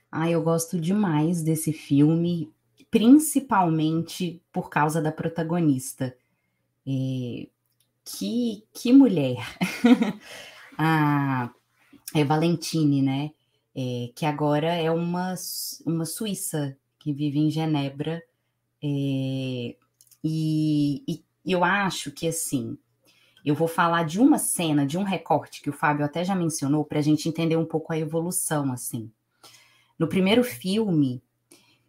[0.10, 2.53] Ah, eu gosto demais desse filme,
[2.94, 6.16] principalmente por causa da protagonista.
[6.86, 7.48] É,
[8.06, 9.38] que, que mulher!
[10.78, 11.50] a
[12.14, 13.32] é Valentine, né?
[13.76, 15.34] é, que agora é uma,
[15.86, 18.22] uma suíça que vive em Genebra.
[18.84, 19.76] É,
[20.24, 22.78] e, e eu acho que, assim,
[23.44, 26.86] eu vou falar de uma cena, de um recorte que o Fábio até já mencionou,
[26.86, 29.12] para a gente entender um pouco a evolução, assim.
[29.98, 31.23] No primeiro filme,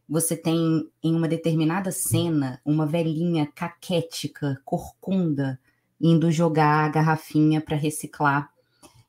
[0.09, 5.59] você tem em uma determinada cena uma velhinha caquética, corcunda,
[6.01, 8.51] indo jogar a garrafinha para reciclar.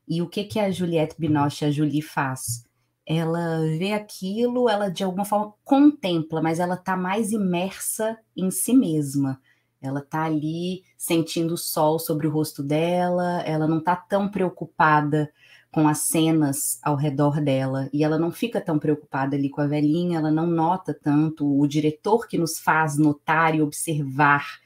[0.08, 2.66] E o que que a Juliette Binoche, a Julie, faz?
[3.06, 8.74] ela vê aquilo, ela de alguma forma contempla, mas ela está mais imersa em si
[8.74, 9.40] mesma.
[9.80, 15.32] Ela está ali sentindo o sol sobre o rosto dela, ela não está tão preocupada
[15.76, 19.68] com as cenas ao redor dela e ela não fica tão preocupada ali com a
[19.68, 24.61] velhinha, ela não nota tanto o diretor que nos faz notar e observar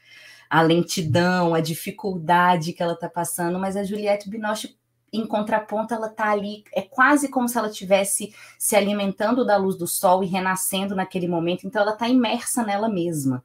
[0.48, 4.76] a lentidão, a dificuldade que ela está passando, mas a Juliette Binoche
[5.12, 9.76] em contraponto, ela está ali, é quase como se ela estivesse se alimentando da luz
[9.76, 13.42] do sol e renascendo naquele momento, então ela está imersa nela mesma.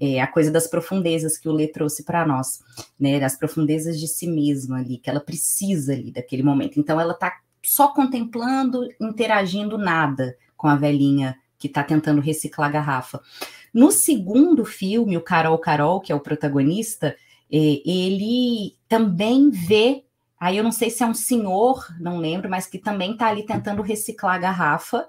[0.00, 2.62] É a coisa das profundezas que o Lê trouxe para nós,
[2.98, 3.18] né?
[3.18, 6.78] Das profundezas de si mesma ali, que ela precisa ali daquele momento.
[6.78, 12.72] Então ela está só contemplando, interagindo nada com a velhinha que está tentando reciclar a
[12.72, 13.20] garrafa.
[13.74, 17.16] No segundo filme, o Carol Carol, que é o protagonista,
[17.50, 20.05] é, ele também vê
[20.46, 23.44] Aí eu não sei se é um senhor, não lembro, mas que também está ali
[23.44, 25.08] tentando reciclar a garrafa,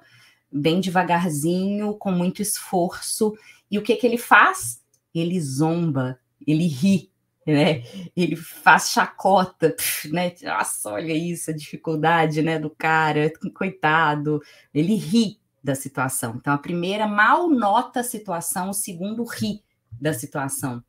[0.51, 3.38] bem devagarzinho, com muito esforço.
[3.69, 4.81] E o que, que ele faz?
[5.14, 7.11] Ele zomba, ele ri,
[7.45, 7.84] né?
[8.15, 9.76] Ele faz chacota,
[10.11, 10.34] né?
[10.41, 14.41] Nossa, olha isso, a dificuldade, né, do cara, coitado.
[14.73, 16.34] Ele ri da situação.
[16.38, 19.61] Então, a primeira mal nota a situação, o segundo ri
[20.01, 20.84] da situação.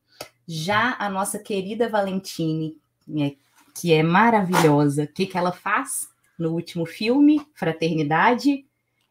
[0.46, 3.34] Já a nossa querida Valentine, né,
[3.80, 5.05] que é maravilhosa.
[5.05, 8.64] O que, que ela faz no último filme, Fraternidade?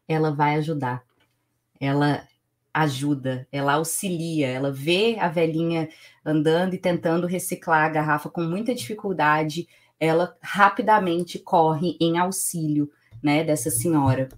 [0.06, 1.02] Ela vai ajudar.
[1.80, 2.26] Ela
[2.72, 5.88] ajuda, ela auxilia, ela vê a velhinha
[6.24, 9.66] andando e tentando reciclar a garrafa com muita dificuldade,
[9.98, 12.90] ela rapidamente corre em auxílio,
[13.22, 14.28] né, dessa senhora.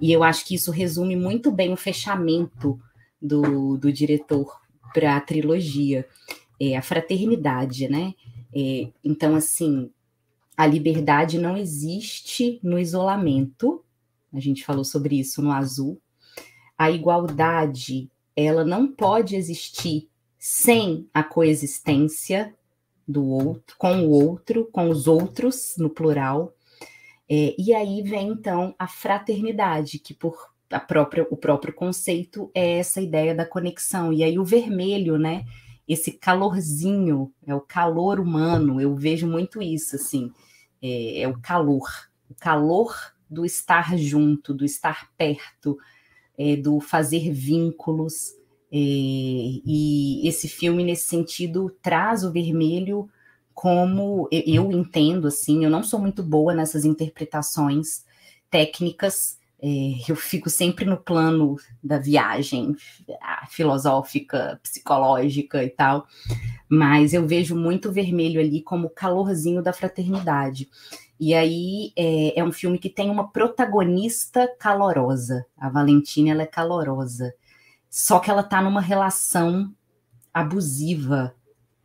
[0.00, 2.80] E eu acho que isso resume muito bem o fechamento
[3.20, 4.58] do, do diretor
[4.94, 6.06] para a trilogia,
[6.58, 8.14] é a fraternidade, né?
[8.54, 9.90] É, então, assim,
[10.56, 13.84] a liberdade não existe no isolamento,
[14.32, 16.00] a gente falou sobre isso no azul.
[16.76, 20.08] A igualdade, ela não pode existir
[20.38, 22.54] sem a coexistência
[23.06, 26.54] do outro, com o outro, com os outros, no plural.
[27.28, 32.78] É, e aí vem, então, a fraternidade, que por a própria, o próprio conceito é
[32.78, 34.12] essa ideia da conexão.
[34.12, 35.44] E aí o vermelho, né?
[35.92, 40.32] Esse calorzinho, é o calor humano, eu vejo muito isso, assim,
[40.80, 41.88] é, é o calor,
[42.30, 42.94] o calor
[43.28, 45.78] do estar junto, do estar perto,
[46.36, 48.32] é, do fazer vínculos,
[48.70, 53.08] é, e esse filme, nesse sentido, traz o vermelho
[53.54, 58.02] como eu entendo, assim, eu não sou muito boa nessas interpretações
[58.50, 59.38] técnicas,
[60.08, 62.74] eu fico sempre no plano da viagem
[63.48, 66.06] filosófica, psicológica e tal,
[66.68, 70.68] mas eu vejo muito vermelho ali como o calorzinho da fraternidade.
[71.20, 75.46] E aí é, é, um filme que tem uma protagonista calorosa.
[75.56, 77.32] A Valentina ela é calorosa,
[77.88, 79.72] só que ela está numa relação
[80.34, 81.32] abusiva,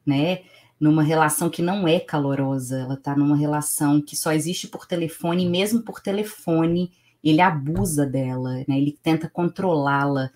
[0.03, 0.41] né?
[0.79, 5.43] Numa relação que não é calorosa, ela está numa relação que só existe por telefone,
[5.43, 6.91] e mesmo por telefone
[7.23, 8.77] ele abusa dela, né?
[8.77, 10.29] Ele tenta controlá-la,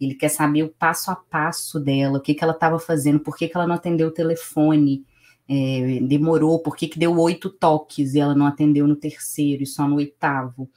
[0.00, 3.36] ele quer saber o passo a passo dela, o que, que ela estava fazendo, por
[3.36, 5.04] que, que ela não atendeu o telefone,
[5.48, 9.66] é, demorou, por que, que deu oito toques e ela não atendeu no terceiro e
[9.66, 10.68] só no oitavo.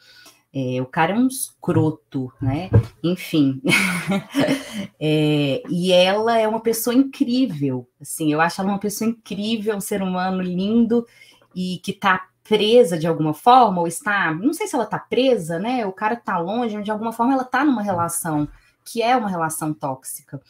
[0.51, 2.71] É, o cara é um escroto, né?
[3.03, 3.61] Enfim.
[4.99, 9.81] é, e ela é uma pessoa incrível, assim, eu acho ela uma pessoa incrível, um
[9.81, 11.05] ser humano lindo
[11.55, 15.59] e que tá presa de alguma forma, ou está, não sei se ela tá presa,
[15.59, 15.85] né?
[15.85, 18.47] O cara tá longe, mas de alguma forma ela tá numa relação
[18.83, 20.41] que é uma relação tóxica.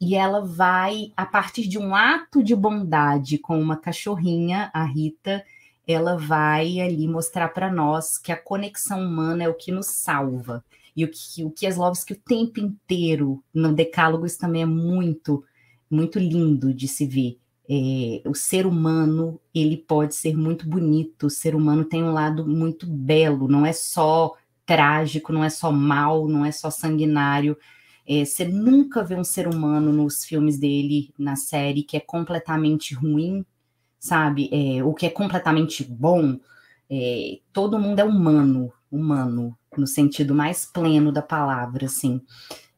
[0.00, 5.44] E ela vai, a partir de um ato de bondade com uma cachorrinha, a Rita,
[5.84, 10.64] ela vai ali mostrar para nós que a conexão humana é o que nos salva.
[10.94, 15.44] E o que, o que o tempo inteiro, no Decálogo, isso também é muito,
[15.90, 17.39] muito lindo de se ver.
[17.72, 22.44] É, o ser humano, ele pode ser muito bonito, o ser humano tem um lado
[22.44, 24.34] muito belo, não é só
[24.66, 27.56] trágico, não é só mal, não é só sanguinário.
[28.04, 32.92] É, você nunca vê um ser humano nos filmes dele, na série, que é completamente
[32.92, 33.46] ruim,
[34.00, 34.50] sabe?
[34.52, 36.40] É, o que é completamente bom,
[36.90, 42.20] é, todo mundo é humano, humano, no sentido mais pleno da palavra, assim.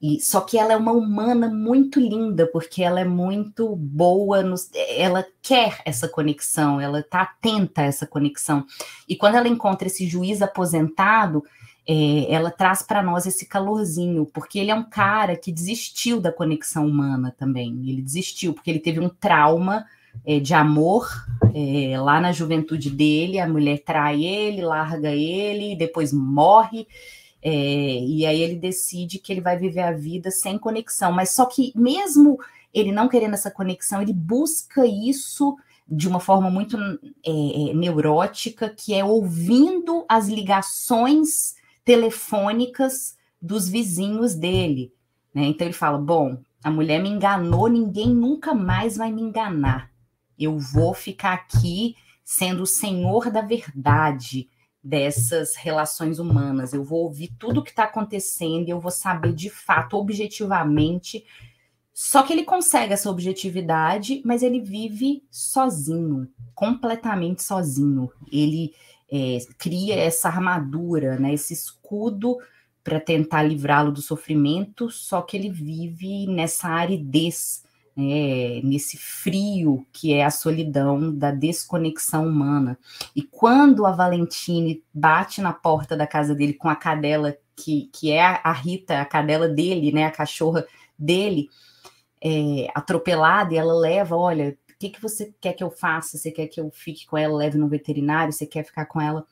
[0.02, 4.56] E, só que ela é uma humana muito linda, porque ela é muito boa, no,
[4.96, 8.66] ela quer essa conexão, ela está atenta a essa conexão.
[9.08, 11.44] E quando ela encontra esse juiz aposentado,
[11.86, 16.32] é, ela traz para nós esse calorzinho, porque ele é um cara que desistiu da
[16.32, 17.88] conexão humana também.
[17.88, 19.86] Ele desistiu, porque ele teve um trauma
[20.26, 21.08] é, de amor
[21.54, 26.88] é, lá na juventude dele, a mulher trai ele, larga ele, depois morre.
[27.42, 31.10] É, e aí ele decide que ele vai viver a vida sem conexão.
[31.12, 32.38] Mas só que mesmo
[32.72, 35.56] ele não querendo essa conexão, ele busca isso
[35.88, 41.54] de uma forma muito é, é, neurótica, que é ouvindo as ligações
[41.84, 44.92] telefônicas dos vizinhos dele.
[45.34, 45.44] Né?
[45.46, 49.90] Então ele fala: bom, a mulher me enganou, ninguém nunca mais vai me enganar.
[50.38, 54.48] Eu vou ficar aqui sendo o senhor da verdade
[54.82, 56.72] dessas relações humanas.
[56.72, 61.24] Eu vou ouvir tudo o que está acontecendo e eu vou saber de fato, objetivamente.
[61.94, 68.10] Só que ele consegue essa objetividade, mas ele vive sozinho, completamente sozinho.
[68.32, 68.74] Ele
[69.10, 72.38] é, cria essa armadura, né, esse escudo
[72.82, 77.61] para tentar livrá-lo do sofrimento, só que ele vive nessa aridez
[77.96, 82.78] é, nesse frio que é a solidão da desconexão humana.
[83.14, 88.10] E quando a Valentine bate na porta da casa dele com a cadela, que, que
[88.10, 90.66] é a Rita, a cadela dele, né, a cachorra
[90.98, 91.48] dele,
[92.22, 96.16] é, atropelada, e ela leva, olha, o que, que você quer que eu faça?
[96.16, 98.32] Você quer que eu fique com ela, leve no veterinário?
[98.32, 99.26] Você quer ficar com ela?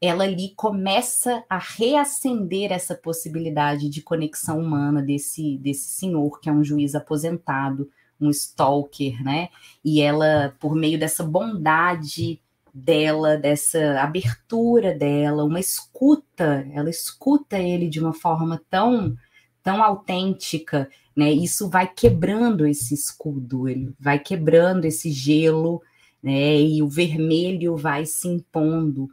[0.00, 6.52] Ela ali começa a reacender essa possibilidade de conexão humana desse, desse senhor, que é
[6.52, 7.90] um juiz aposentado,
[8.20, 9.48] um stalker, né?
[9.84, 12.40] E ela, por meio dessa bondade
[12.72, 19.16] dela, dessa abertura dela, uma escuta, ela escuta ele de uma forma tão
[19.62, 21.32] tão autêntica, né?
[21.32, 25.82] Isso vai quebrando esse escudo, ele vai quebrando esse gelo,
[26.22, 26.60] né?
[26.60, 29.08] E o vermelho vai se impondo.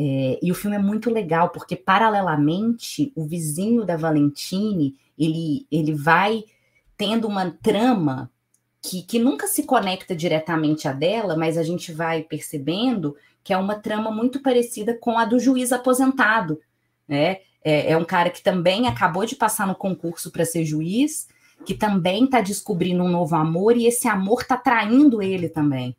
[0.00, 5.92] É, e o filme é muito legal porque paralelamente o vizinho da Valentine ele ele
[5.92, 6.44] vai
[6.96, 8.30] tendo uma trama
[8.80, 13.56] que, que nunca se conecta diretamente a dela, mas a gente vai percebendo que é
[13.56, 16.60] uma trama muito parecida com a do juiz aposentado,
[17.08, 17.38] né?
[17.64, 21.26] É, é um cara que também acabou de passar no concurso para ser juiz,
[21.66, 25.96] que também está descobrindo um novo amor e esse amor está traindo ele também,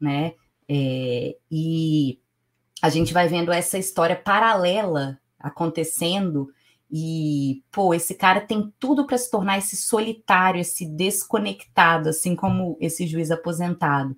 [0.00, 0.32] né?
[0.68, 2.18] É, e
[2.82, 6.48] a gente vai vendo essa história paralela acontecendo
[6.90, 12.76] e, pô, esse cara tem tudo para se tornar esse solitário, esse desconectado, assim como
[12.80, 14.16] esse juiz aposentado.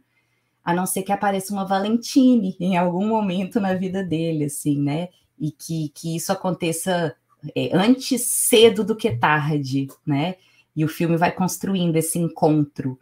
[0.62, 5.08] A não ser que apareça uma Valentine em algum momento na vida dele, assim, né?
[5.38, 7.16] E que, que isso aconteça
[7.54, 10.34] é, antes cedo do que tarde, né?
[10.76, 12.98] E o filme vai construindo esse encontro,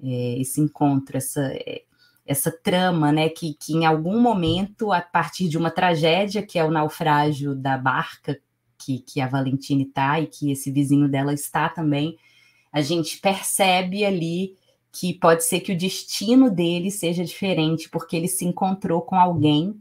[0.00, 1.82] é, esse encontro, essa, é,
[2.28, 3.30] essa trama, né?
[3.30, 7.78] Que, que em algum momento, a partir de uma tragédia, que é o naufrágio da
[7.78, 8.38] barca
[8.76, 12.16] que, que a Valentine está e que esse vizinho dela está também,
[12.70, 14.54] a gente percebe ali
[14.92, 19.80] que pode ser que o destino dele seja diferente, porque ele se encontrou com alguém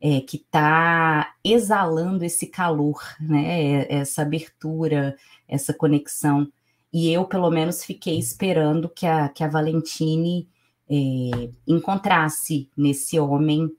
[0.00, 3.86] é, que está exalando esse calor, né?
[3.88, 5.16] Essa abertura,
[5.48, 6.50] essa conexão.
[6.92, 10.48] E eu, pelo menos, fiquei esperando que a, que a Valentine
[10.92, 13.70] é, encontrasse nesse homem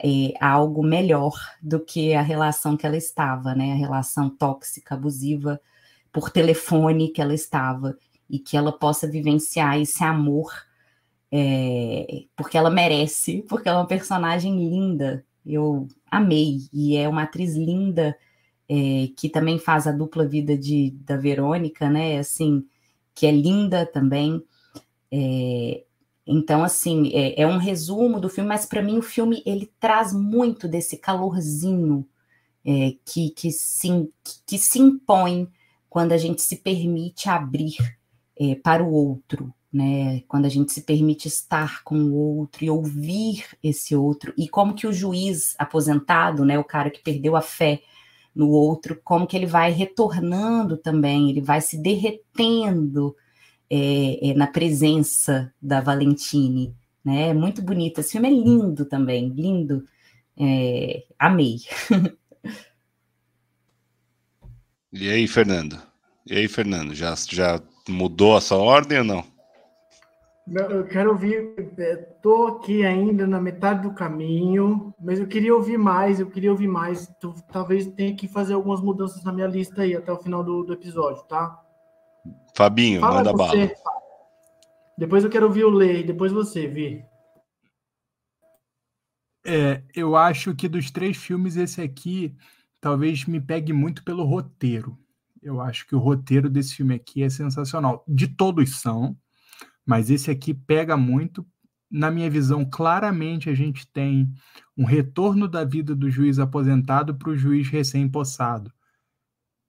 [0.00, 3.72] é, algo melhor do que a relação que ela estava, né?
[3.72, 5.60] A relação tóxica, abusiva
[6.12, 7.96] por telefone que ela estava
[8.30, 10.52] e que ela possa vivenciar esse amor,
[11.32, 17.24] é, porque ela merece, porque ela é uma personagem linda, eu amei, e é uma
[17.24, 18.16] atriz linda,
[18.68, 22.64] é, que também faz a dupla vida de, da Verônica, né, assim,
[23.14, 24.42] que é linda também,
[25.10, 25.84] é,
[26.26, 30.12] então, assim, é, é, um resumo do filme, mas para mim o filme ele traz
[30.12, 32.06] muito desse calorzinho
[32.64, 34.08] é, que, que, se,
[34.46, 35.48] que se impõe
[35.90, 37.76] quando a gente se permite abrir
[38.38, 40.20] é, para o outro, né?
[40.28, 44.74] Quando a gente se permite estar com o outro e ouvir esse outro, e como
[44.74, 47.82] que o juiz aposentado, né, o cara que perdeu a fé
[48.34, 53.14] no outro, como que ele vai retornando também, ele vai se derretendo
[53.74, 56.76] é, é, na presença da Valentine.
[57.02, 57.30] Né?
[57.30, 58.00] É muito bonito.
[58.00, 59.82] Esse filme é lindo também, lindo.
[60.38, 61.56] É, amei.
[64.94, 65.80] E aí, Fernando?
[66.26, 66.94] E aí, Fernando?
[66.94, 69.24] Já, já mudou a sua ordem ou não?
[70.46, 71.54] não eu quero ouvir.
[71.78, 76.20] Estou aqui ainda na metade do caminho, mas eu queria ouvir mais.
[76.20, 77.10] Eu queria ouvir mais.
[77.50, 80.74] Talvez tenha que fazer algumas mudanças na minha lista aí até o final do, do
[80.74, 81.61] episódio, tá?
[82.56, 83.66] Fabinho, Fala manda você.
[83.66, 83.70] bala.
[84.98, 87.04] Depois eu quero ouvir o Lei, depois você, Vi.
[89.44, 92.36] É, eu acho que dos três filmes, esse aqui
[92.80, 94.98] talvez me pegue muito pelo roteiro.
[95.42, 98.04] Eu acho que o roteiro desse filme aqui é sensacional.
[98.06, 99.16] De todos são,
[99.84, 101.44] mas esse aqui pega muito.
[101.90, 104.32] Na minha visão, claramente a gente tem
[104.76, 108.72] um retorno da vida do juiz aposentado para o juiz recém-possado.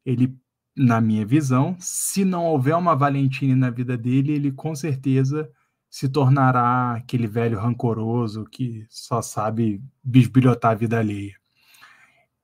[0.05, 0.37] Ele
[0.75, 5.49] na minha visão, se não houver uma Valentine na vida dele, ele com certeza
[5.89, 11.35] se tornará aquele velho rancoroso que só sabe bisbilhotar a vida alheia.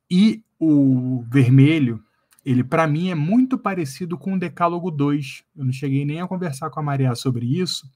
[0.09, 2.03] E o vermelho,
[2.45, 5.43] ele para mim é muito parecido com o Decálogo 2.
[5.55, 7.89] Eu não cheguei nem a conversar com a Maria sobre isso,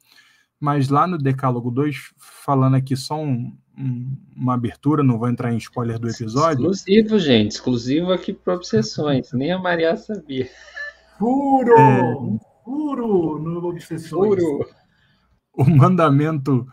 [0.59, 5.57] mas lá no Decálogo 2, falando aqui só um, uma abertura, não vou entrar em
[5.57, 6.71] spoiler do episódio.
[6.71, 10.49] Exclusivo, gente, exclusivo aqui para Obsessões, nem a Maria sabia.
[11.17, 11.77] Puro!
[11.77, 12.39] É...
[12.63, 14.09] Puro no Obsessões.
[14.09, 14.65] Puro!
[15.53, 16.67] O mandamento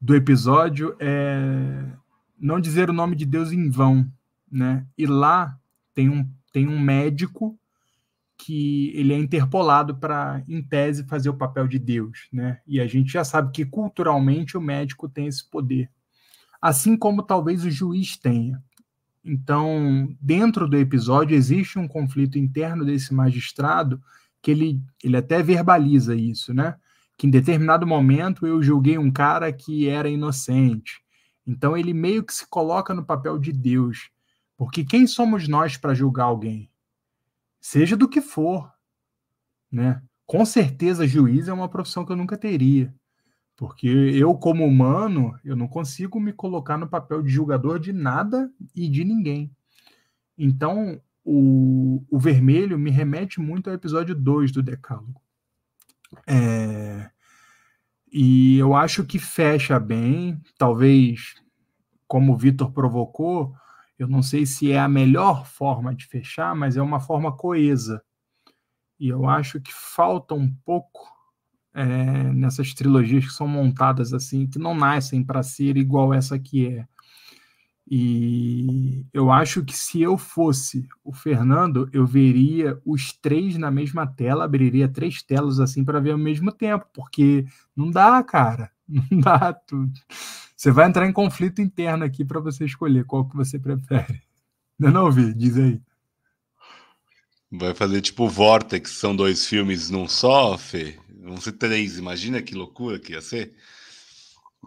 [0.00, 1.84] do episódio é
[2.38, 4.06] não dizer o nome de Deus em vão,
[4.50, 4.86] né?
[4.96, 5.58] E lá
[5.92, 7.58] tem um, tem um médico
[8.38, 12.60] que ele é interpolado para, em tese, fazer o papel de Deus, né?
[12.66, 15.90] E a gente já sabe que culturalmente o médico tem esse poder
[16.60, 18.62] assim como talvez o juiz tenha.
[19.24, 24.00] Então, dentro do episódio, existe um conflito interno desse magistrado
[24.40, 26.76] que ele, ele até verbaliza isso, né?
[27.16, 31.02] Que em determinado momento eu julguei um cara que era inocente.
[31.46, 34.10] Então, ele meio que se coloca no papel de Deus.
[34.56, 36.70] Porque quem somos nós para julgar alguém?
[37.60, 38.72] Seja do que for,
[39.70, 40.02] né?
[40.26, 42.94] Com certeza, juiz é uma profissão que eu nunca teria.
[43.58, 48.48] Porque eu, como humano, eu não consigo me colocar no papel de julgador de nada
[48.72, 49.50] e de ninguém.
[50.38, 55.20] Então, o, o vermelho me remete muito ao episódio 2 do Decálogo.
[56.24, 57.10] É,
[58.12, 61.34] e eu acho que fecha bem, talvez,
[62.06, 63.52] como o Vitor provocou,
[63.98, 68.00] eu não sei se é a melhor forma de fechar, mas é uma forma coesa.
[69.00, 71.17] E eu acho que falta um pouco
[71.74, 76.66] é, nessas trilogias que são montadas assim, que não nascem para ser igual essa que
[76.66, 76.86] é.
[77.90, 84.06] E eu acho que se eu fosse o Fernando, eu veria os três na mesma
[84.06, 89.20] tela, abriria três telas assim para ver ao mesmo tempo, porque não dá, cara, não
[89.20, 89.54] dá.
[89.54, 89.92] tudo.
[90.54, 94.20] Você vai entrar em conflito interno aqui para você escolher qual que você prefere.
[94.78, 95.80] Eu não ouvi, diz aí.
[97.50, 100.98] Vai fazer tipo Vortex, são dois filmes num só, Fê?
[101.28, 103.54] Vão ser três, imagina que loucura que ia ser.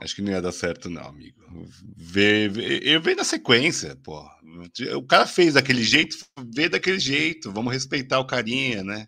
[0.02, 1.42] Acho que não ia dar certo, não, amigo.
[1.98, 4.24] Vê, vê, eu vejo na sequência, pô.
[4.96, 6.18] O cara fez daquele jeito,
[6.54, 7.52] vê daquele jeito.
[7.52, 9.08] Vamos respeitar o carinha, né?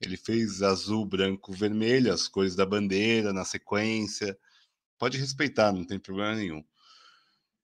[0.00, 4.36] Ele fez azul, branco, vermelho, as cores da bandeira na sequência.
[4.98, 6.62] Pode respeitar, não tem problema nenhum.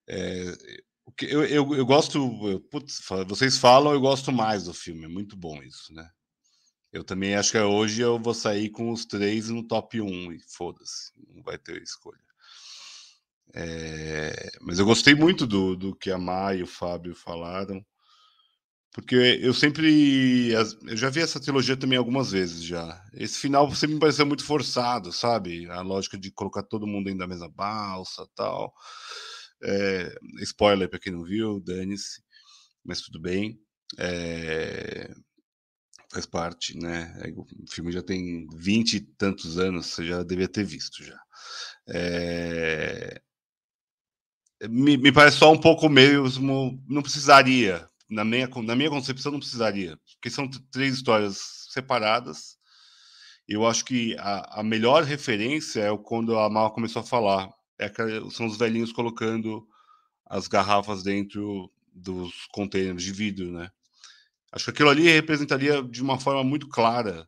[0.07, 0.57] É,
[1.21, 2.61] eu, eu, eu gosto.
[2.71, 5.05] Putz, vocês falam, eu gosto mais do filme.
[5.05, 6.09] É muito bom isso, né?
[6.97, 10.39] Eu também acho que hoje eu vou sair com os três no top 1 e
[10.49, 12.17] foda-se, não vai ter escolha.
[13.53, 17.85] É, mas eu gostei muito do, do que a Mai e o Fábio falaram,
[18.93, 20.49] porque eu sempre.
[20.87, 22.99] Eu já vi essa trilogia também algumas vezes já.
[23.13, 25.69] Esse final sempre me pareceu muito forçado, sabe?
[25.69, 28.73] A lógica de colocar todo mundo dentro da mesma balsa tal.
[29.63, 32.23] É, spoiler para quem não viu, dane-se,
[32.83, 33.59] mas tudo bem.
[33.99, 35.11] É,
[36.11, 37.13] faz parte, né?
[37.35, 41.19] O filme já tem vinte e tantos anos, você já devia ter visto já.
[41.89, 43.21] É...
[44.69, 46.83] me, me parece só um pouco mesmo.
[46.87, 47.87] Não precisaria.
[48.09, 49.97] Na minha, na minha concepção, não precisaria.
[50.13, 51.39] Porque são três histórias
[51.71, 52.57] separadas.
[53.47, 57.49] Eu acho que a, a melhor referência é quando a Mal começou a falar.
[57.77, 58.01] É que
[58.31, 59.67] são os velhinhos colocando
[60.25, 63.69] as garrafas dentro dos containers de vidro, né?
[64.51, 67.27] Acho que aquilo ali representaria de uma forma muito clara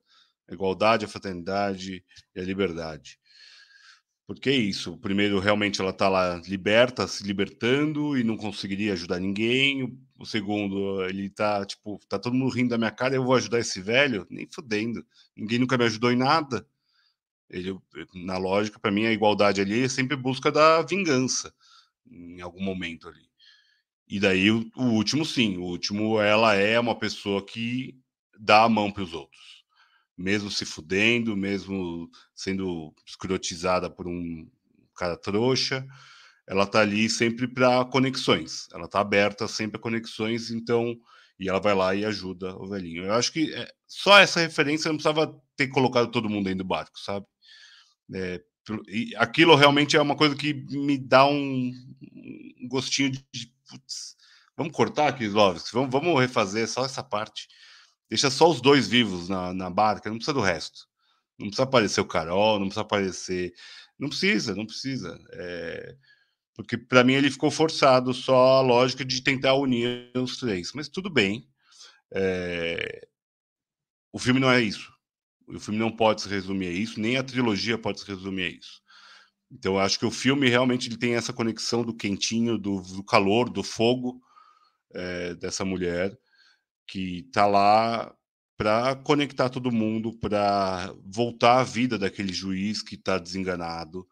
[0.49, 2.03] a igualdade, a fraternidade
[2.35, 3.19] e a liberdade.
[4.25, 4.97] Porque é isso.
[4.97, 9.97] Primeiro, realmente ela está lá liberta, se libertando e não conseguiria ajudar ninguém.
[10.19, 13.59] O segundo, ele está tipo, tá todo mundo rindo da minha cara, eu vou ajudar
[13.59, 14.27] esse velho?
[14.29, 15.05] Nem fudendo.
[15.35, 16.65] Ninguém nunca me ajudou em nada.
[17.49, 17.75] Ele,
[18.13, 21.51] na lógica, para mim, a igualdade ali é sempre busca da vingança,
[22.05, 23.28] em algum momento ali.
[24.09, 25.57] E daí o, o último, sim.
[25.57, 27.95] O último, ela é uma pessoa que
[28.39, 29.59] dá a mão para os outros
[30.19, 34.45] mesmo se fudendo, mesmo sendo escrotizada por um
[34.93, 35.87] cara trouxa,
[36.45, 38.67] ela tá ali sempre para conexões.
[38.73, 40.97] Ela tá aberta sempre a conexões, então
[41.39, 43.05] e ela vai lá e ajuda o velhinho.
[43.05, 46.67] Eu acho que é, só essa referência não precisava ter colocado todo mundo dentro do
[46.67, 47.25] barco, sabe?
[48.13, 48.41] É,
[48.87, 51.73] e aquilo realmente é uma coisa que me dá um,
[52.61, 54.15] um gostinho de, putz,
[54.55, 57.47] vamos cortar Lovs, vamos, vamos refazer só essa parte.
[58.09, 60.87] Deixa só os dois vivos na, na barca, não precisa do resto.
[61.37, 63.53] Não precisa aparecer o Carol, não precisa aparecer.
[63.97, 65.19] Não precisa, não precisa.
[65.33, 65.95] É...
[66.55, 70.73] Porque para mim ele ficou forçado só a lógica de tentar unir os três.
[70.73, 71.47] Mas tudo bem.
[72.11, 73.07] É...
[74.11, 74.91] O filme não é isso.
[75.49, 78.49] O filme não pode se resumir a isso, nem a trilogia pode se resumir a
[78.49, 78.81] isso.
[79.51, 83.03] Então eu acho que o filme realmente ele tem essa conexão do quentinho, do, do
[83.03, 84.21] calor, do fogo
[84.93, 86.15] é, dessa mulher
[86.87, 88.13] que está lá
[88.57, 94.05] para conectar todo mundo, para voltar à vida daquele juiz que está desenganado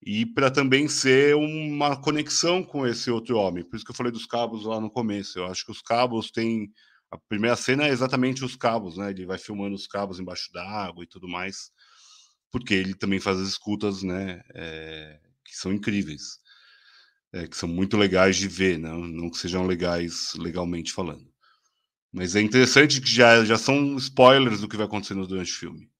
[0.00, 3.64] e para também ser uma conexão com esse outro homem.
[3.64, 5.38] Por isso que eu falei dos cabos lá no começo.
[5.38, 6.70] Eu acho que os cabos têm
[7.14, 9.10] a primeira cena é exatamente os cabos, né?
[9.10, 11.70] Ele vai filmando os cabos embaixo d'água e tudo mais,
[12.50, 14.42] porque ele também faz as escutas, né?
[14.54, 16.38] É, que são incríveis,
[17.32, 21.32] é, que são muito legais de ver, não, não que sejam legais legalmente falando.
[22.12, 25.90] Mas é interessante que já, já são spoilers do que vai acontecendo durante o filme.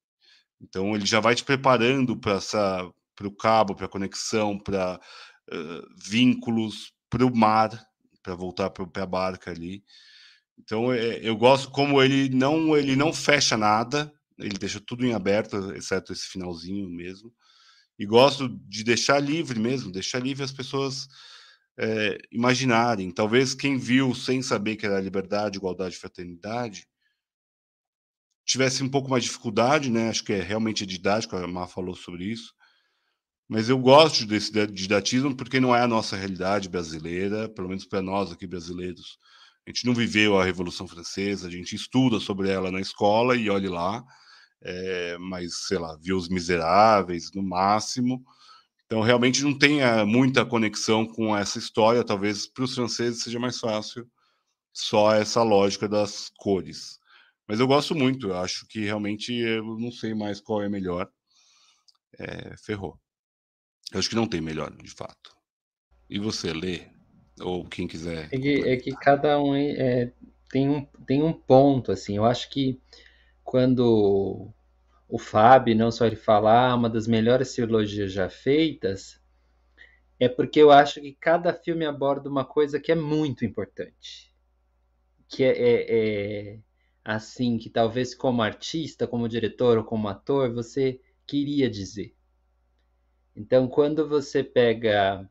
[0.61, 5.01] Então ele já vai te preparando para essa para o cabo, para a conexão, para
[5.53, 7.71] uh, vínculos, para o mar,
[8.23, 9.85] para voltar para a barca ali.
[10.59, 15.15] Então é, eu gosto como ele não ele não fecha nada, ele deixa tudo em
[15.15, 17.33] aberto, exceto esse finalzinho mesmo.
[17.99, 21.07] E gosto de deixar livre mesmo, deixar livre as pessoas
[21.79, 23.11] é, imaginarem.
[23.11, 26.87] Talvez quem viu sem saber que era liberdade, igualdade fraternidade
[28.45, 30.11] tivesse um pouco mais de dificuldade, né?
[30.11, 32.53] Acho que é realmente didático, a Mar falou sobre isso.
[33.49, 38.03] Mas eu gosto desse didatismo porque não é a nossa realidade brasileira, pelo menos para
[38.03, 39.19] nós aqui brasileiros.
[39.67, 43.49] A gente não viveu a Revolução Francesa, a gente estuda sobre ela na escola e
[43.49, 44.05] olhe lá,
[44.63, 48.25] é, mas sei lá, viu os miseráveis no máximo,
[48.87, 52.05] então, realmente não tem muita conexão com essa história.
[52.05, 54.09] Talvez para os franceses seja mais fácil
[54.73, 57.01] só essa lógica das cores.
[57.49, 61.11] Mas eu gosto muito, eu acho que realmente eu não sei mais qual é melhor.
[62.19, 62.97] É, ferrou.
[63.93, 65.37] Eu acho que não tem melhor, de fato.
[66.09, 66.89] E você, lê?
[67.41, 68.29] Ou quem quiser.
[68.33, 70.13] É que, é que cada um é,
[70.51, 72.17] tem, um, tem um ponto, assim.
[72.17, 72.81] Eu acho que
[73.43, 74.49] quando
[75.09, 79.21] o Fábio, não só ele falar, ah, uma das melhores trilogias já feitas,
[80.19, 84.33] é porque eu acho que cada filme aborda uma coisa que é muito importante.
[85.29, 86.59] Que é, é, é
[87.05, 92.15] assim, que talvez como artista, como diretor ou como ator, você queria dizer.
[93.37, 95.29] Então, quando você pega.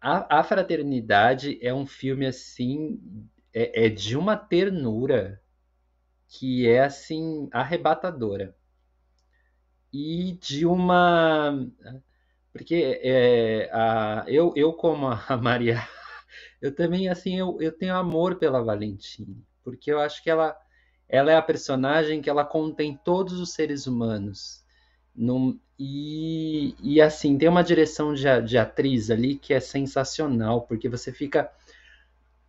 [0.00, 3.00] A, a Fraternidade é um filme assim.
[3.52, 5.42] É, é de uma ternura
[6.28, 8.56] que é assim arrebatadora
[9.92, 11.52] e de uma
[12.52, 15.86] porque é, a, eu, eu como a Maria
[16.60, 20.56] eu também assim eu, eu tenho amor pela Valentine porque eu acho que ela
[21.08, 24.61] ela é a personagem que ela contém todos os seres humanos
[25.78, 31.12] e, e assim tem uma direção de, de atriz ali que é sensacional porque você
[31.12, 31.50] fica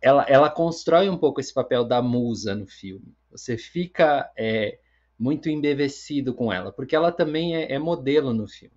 [0.00, 4.78] ela, ela constrói um pouco esse papel da musa no filme você fica é,
[5.18, 8.76] muito embevecido com ela, porque ela também é, é modelo no filme.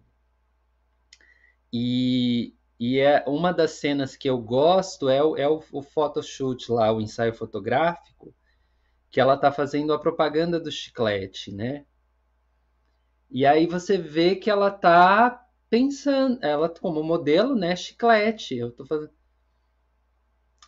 [1.72, 6.72] E, e é uma das cenas que eu gosto é o, é o, o photoshoot
[6.72, 8.34] lá, o ensaio fotográfico,
[9.10, 11.86] que ela está fazendo a propaganda do chiclete, né?
[13.30, 17.76] E aí você vê que ela está pensando, ela como modelo, né?
[17.76, 19.12] Chiclete, eu tô fazendo.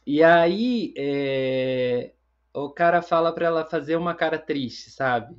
[0.06, 2.14] E aí é,
[2.54, 5.38] o cara fala para ela fazer uma cara triste, sabe?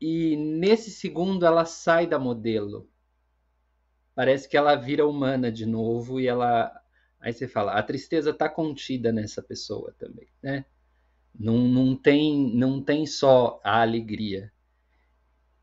[0.00, 2.88] E nesse segundo ela sai da modelo.
[4.14, 6.72] Parece que ela vira humana de novo e ela.
[7.20, 10.64] Aí você fala, a tristeza está contida nessa pessoa também, né?
[11.38, 14.52] Não, não, tem, não tem só a alegria.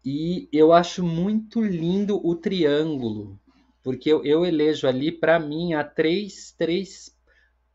[0.04, 3.40] E eu acho muito lindo o triângulo,
[3.84, 7.16] porque eu, eu elejo ali, para mim, há três, três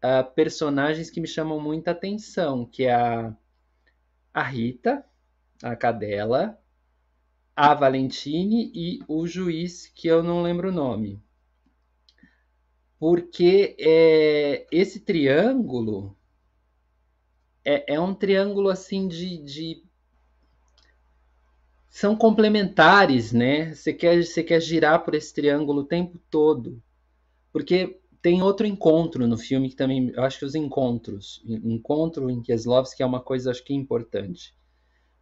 [0.02, 3.36] uh, personagens que me chamam muita atenção, que é a,
[4.32, 5.05] a Rita,
[5.62, 6.59] a cadela,
[7.55, 11.22] a Valentine e o juiz, que eu não lembro o nome.
[12.98, 16.16] Porque é, esse triângulo
[17.64, 19.84] é, é, um triângulo assim de, de,
[21.94, 23.74] São complementares, né?
[23.74, 26.82] Você quer, você quer girar por esse triângulo o tempo todo.
[27.52, 30.10] Porque tem outro encontro no filme que também.
[30.14, 31.42] Eu acho que os encontros.
[31.46, 34.54] Encontro em Kieslowski é uma coisa, acho que importante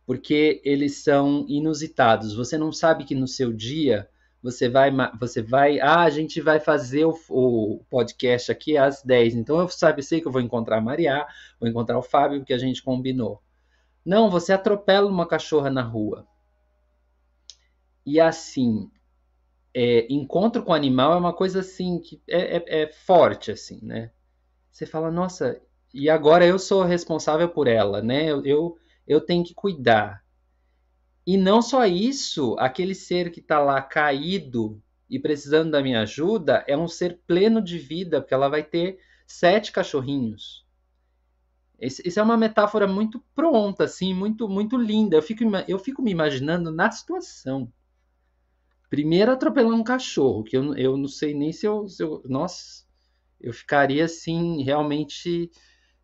[0.07, 2.35] porque eles são inusitados.
[2.35, 4.09] Você não sabe que no seu dia
[4.43, 9.37] você vai, você vai, ah, a gente vai fazer o, o podcast aqui às 10.
[9.37, 11.27] Então eu sabe, sei que eu vou encontrar a Maria,
[11.61, 13.41] vou encontrar o Fábio, porque a gente combinou.
[14.05, 16.27] Não, você atropela uma cachorra na rua.
[18.05, 18.91] E assim,
[19.75, 24.11] é, encontro com animal é uma coisa assim que é, é, é forte, assim, né?
[24.71, 25.61] Você fala, nossa,
[25.93, 28.31] e agora eu sou responsável por ela, né?
[28.31, 30.25] Eu, eu eu tenho que cuidar.
[31.27, 36.65] E não só isso, aquele ser que está lá caído e precisando da minha ajuda
[36.67, 40.67] é um ser pleno de vida, porque ela vai ter sete cachorrinhos.
[41.81, 45.17] Isso é uma metáfora muito pronta, assim, muito muito linda.
[45.17, 47.73] Eu fico, eu fico me imaginando na situação.
[48.93, 52.23] Primeiro atropelando um cachorro, que eu, eu não sei nem se eu, se eu.
[52.27, 52.85] Nossa,
[53.41, 55.51] eu ficaria assim, realmente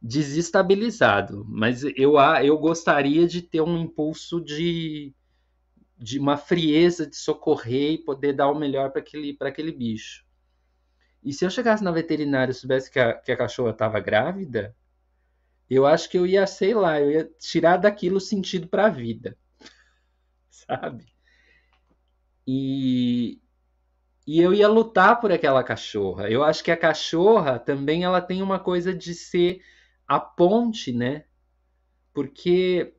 [0.01, 1.45] desestabilizado.
[1.47, 5.15] Mas eu, eu gostaria de ter um impulso de,
[5.99, 10.25] de uma frieza de socorrer e poder dar o melhor para aquele, aquele bicho.
[11.23, 14.75] E se eu chegasse na veterinária e soubesse que a, que a cachorra estava grávida,
[15.69, 19.37] eu acho que eu ia, sei lá, eu ia tirar daquilo sentido para a vida.
[20.49, 21.18] Sabe?
[22.51, 23.43] E,
[24.27, 26.31] e eu ia lutar por aquela cachorra.
[26.31, 29.61] Eu acho que a cachorra também ela tem uma coisa de ser
[30.07, 31.27] a ponte, né?
[32.15, 32.95] Porque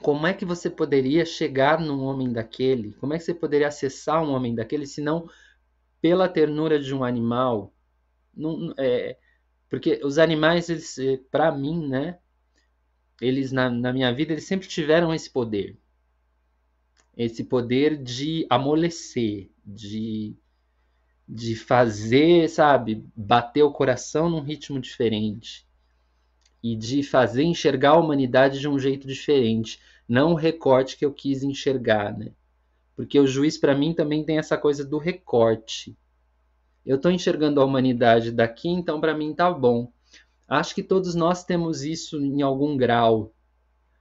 [0.00, 2.92] como é que você poderia chegar num homem daquele?
[2.94, 5.28] Como é que você poderia acessar um homem daquele se não
[6.00, 7.74] pela ternura de um animal?
[8.32, 9.18] Não, é,
[9.68, 12.20] porque os animais, é, para mim, né?
[13.20, 15.76] Eles na, na minha vida, eles sempre tiveram esse poder,
[17.18, 20.34] esse poder de amolecer, de
[21.28, 25.68] de fazer, sabe, bater o coração num ritmo diferente
[26.62, 29.78] e de fazer enxergar a humanidade de um jeito diferente,
[30.08, 32.32] não o recorte que eu quis enxergar, né?
[32.96, 35.94] Porque o juiz para mim também tem essa coisa do recorte.
[36.84, 39.92] Eu estou enxergando a humanidade daqui, então para mim tá bom.
[40.48, 43.34] Acho que todos nós temos isso em algum grau.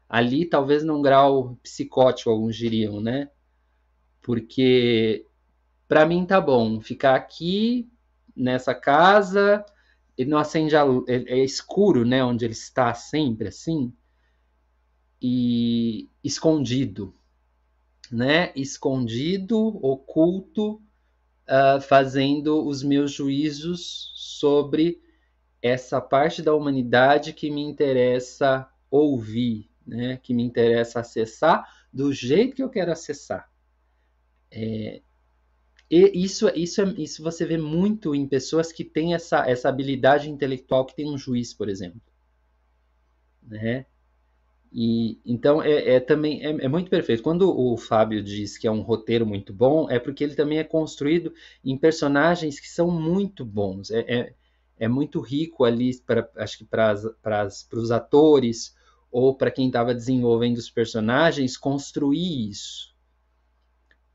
[0.09, 3.29] Ali, talvez num grau psicótico, alguns diriam, né?
[4.21, 5.25] Porque
[5.87, 7.89] para mim tá bom ficar aqui
[8.35, 9.65] nessa casa,
[10.17, 13.93] ele não acende a luz, é, é escuro, né, onde ele está sempre assim,
[15.21, 17.15] e escondido,
[18.11, 20.81] né, escondido, oculto,
[21.47, 25.01] uh, fazendo os meus juízos sobre
[25.61, 32.55] essa parte da humanidade que me interessa ouvir, né, que me interessa acessar do jeito
[32.55, 33.49] que eu quero acessar.
[34.51, 35.01] É,
[35.89, 40.85] isso, isso, é, isso você vê muito em pessoas que têm essa, essa habilidade intelectual
[40.85, 42.01] que tem um juiz, por exemplo.
[43.41, 43.85] Né?
[44.71, 47.23] E, então é, é também é, é, muito perfeito.
[47.23, 50.63] Quando o Fábio diz que é um roteiro muito bom, é porque ele também é
[50.63, 51.33] construído
[51.63, 53.89] em personagens que são muito bons.
[53.89, 54.33] É, é,
[54.77, 58.75] é muito rico ali, pra, acho que para os atores
[59.19, 62.95] ou para quem estava desenvolvendo os personagens, construir isso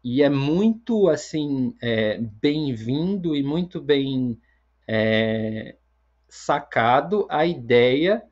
[0.05, 4.41] e é muito assim é, bem-vindo e muito bem
[4.87, 5.77] é,
[6.29, 8.23] sacado a ideia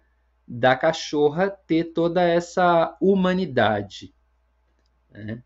[0.47, 4.15] da cachorra ter toda essa humanidade
[5.11, 5.43] né?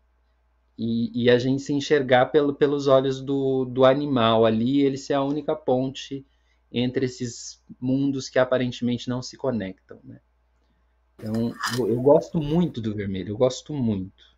[0.77, 5.13] e, e, a gente se enxergar pelo, pelos olhos do, do animal ali ele ser
[5.13, 6.23] a única ponte
[6.71, 10.19] entre esses mundos que aparentemente não se conectam né?
[11.17, 14.35] Então eu, gosto muito do vermelho eu gosto muito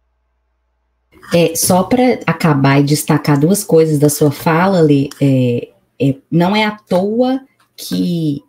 [1.33, 6.55] É, só para acabar e destacar duas coisas da sua fala, Lê, é, é, não
[6.55, 7.41] é à toa
[7.75, 8.43] que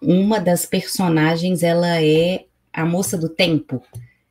[0.00, 3.82] uma das personagens ela é a moça do tempo.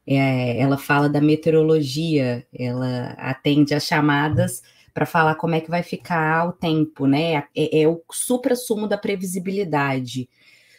[0.06, 4.64] É, ela fala da meteorologia, ela atende às chamadas
[4.94, 7.44] para falar como é que vai ficar o tempo, né?
[7.56, 10.28] É, é o supra-sumo da previsibilidade.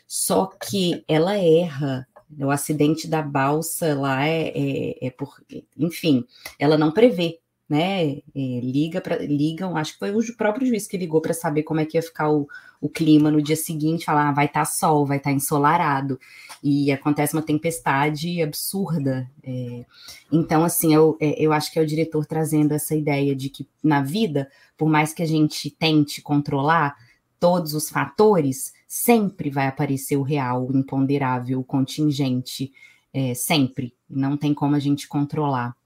[0.06, 2.06] Só que ela erra.
[2.38, 5.42] O acidente da balsa lá é, é, é por.
[5.76, 6.24] Enfim,
[6.58, 7.40] ela não prevê
[7.70, 8.16] né?
[8.34, 11.78] É, liga para ligam, acho que foi o próprio juiz que ligou para saber como
[11.78, 12.48] é que ia ficar o,
[12.80, 16.18] o clima no dia seguinte, falar ah, vai estar tá sol, vai estar tá ensolarado,
[16.60, 19.30] e acontece uma tempestade absurda.
[19.44, 19.84] É,
[20.32, 23.68] então, assim, eu, é, eu acho que é o diretor trazendo essa ideia de que
[23.84, 26.96] na vida, por mais que a gente tente controlar
[27.38, 32.72] todos os fatores, sempre vai aparecer o real, o imponderável, o contingente,
[33.14, 33.94] é, sempre.
[34.08, 35.76] Não tem como a gente controlar.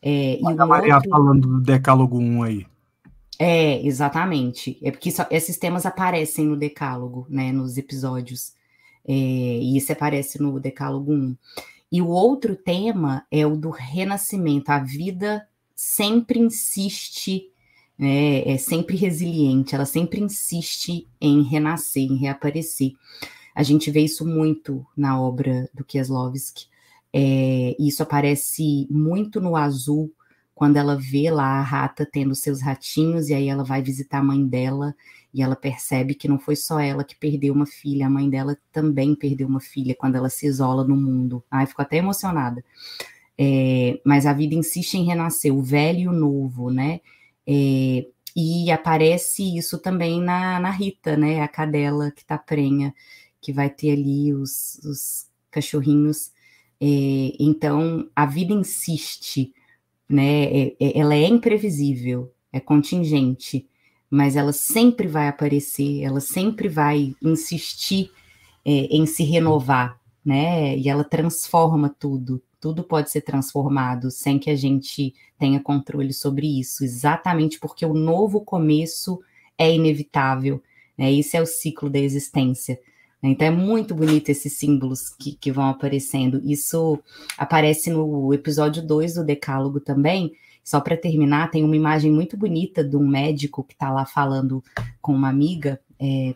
[0.00, 1.10] É, e a Maria outro...
[1.10, 2.66] falando do Decálogo 1 aí.
[3.38, 4.78] É, exatamente.
[4.82, 8.54] É porque esses temas aparecem no Decálogo, né, nos episódios.
[9.06, 11.36] É, e isso aparece no Decálogo 1.
[11.92, 14.70] E o outro tema é o do renascimento.
[14.70, 17.50] A vida sempre insiste,
[17.98, 22.92] né, é sempre resiliente, ela sempre insiste em renascer, em reaparecer.
[23.54, 26.66] A gente vê isso muito na obra do Kieslowski.
[27.12, 30.12] É, isso aparece muito no azul,
[30.54, 34.24] quando ela vê lá a rata tendo seus ratinhos, e aí ela vai visitar a
[34.24, 34.94] mãe dela,
[35.32, 38.56] e ela percebe que não foi só ela que perdeu uma filha, a mãe dela
[38.72, 41.42] também perdeu uma filha quando ela se isola no mundo.
[41.50, 42.64] Ai, ficou até emocionada.
[43.36, 47.00] É, mas a vida insiste em renascer, o velho e o novo, né?
[47.48, 48.06] É,
[48.36, 51.40] e aparece isso também na, na Rita, né?
[51.42, 52.94] A cadela que tá prenha,
[53.40, 56.32] que vai ter ali os, os cachorrinhos
[56.80, 59.52] é, então, a vida insiste,
[60.08, 60.44] né?
[60.44, 63.68] É, é, ela é imprevisível, é contingente,
[64.10, 68.10] mas ela sempre vai aparecer, ela sempre vai insistir
[68.64, 70.76] é, em se renovar, né?
[70.78, 76.58] E ela transforma tudo, tudo pode ser transformado sem que a gente tenha controle sobre
[76.58, 79.20] isso, exatamente porque o novo começo
[79.56, 80.62] é inevitável,
[80.96, 81.12] né?
[81.12, 82.78] Esse é o ciclo da existência.
[83.22, 86.40] Então é muito bonito esses símbolos que, que vão aparecendo.
[86.44, 86.98] Isso
[87.36, 90.32] aparece no episódio 2 do Decálogo também.
[90.62, 94.62] Só para terminar, tem uma imagem muito bonita de um médico que está lá falando
[95.00, 96.34] com uma amiga, é,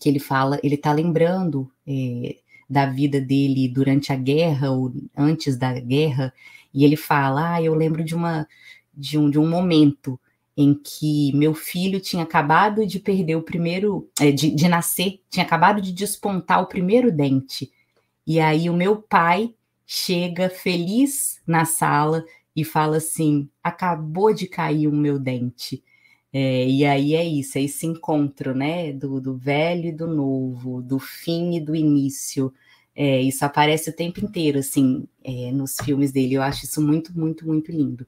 [0.00, 2.36] que ele fala, ele está lembrando é,
[2.68, 6.32] da vida dele durante a guerra ou antes da guerra,
[6.72, 8.46] e ele fala: Ah, eu lembro de uma
[8.94, 10.18] de um, de um momento
[10.56, 15.44] em que meu filho tinha acabado de perder o primeiro, é, de, de nascer, tinha
[15.44, 17.70] acabado de despontar o primeiro dente.
[18.26, 19.54] E aí o meu pai
[19.86, 22.24] chega feliz na sala
[22.54, 25.84] e fala assim: acabou de cair o meu dente.
[26.38, 30.82] É, e aí é isso, é esse encontro, né, do, do velho e do novo,
[30.82, 32.52] do fim e do início.
[32.94, 36.34] É, isso aparece o tempo inteiro, assim, é, nos filmes dele.
[36.34, 38.06] Eu acho isso muito, muito, muito lindo.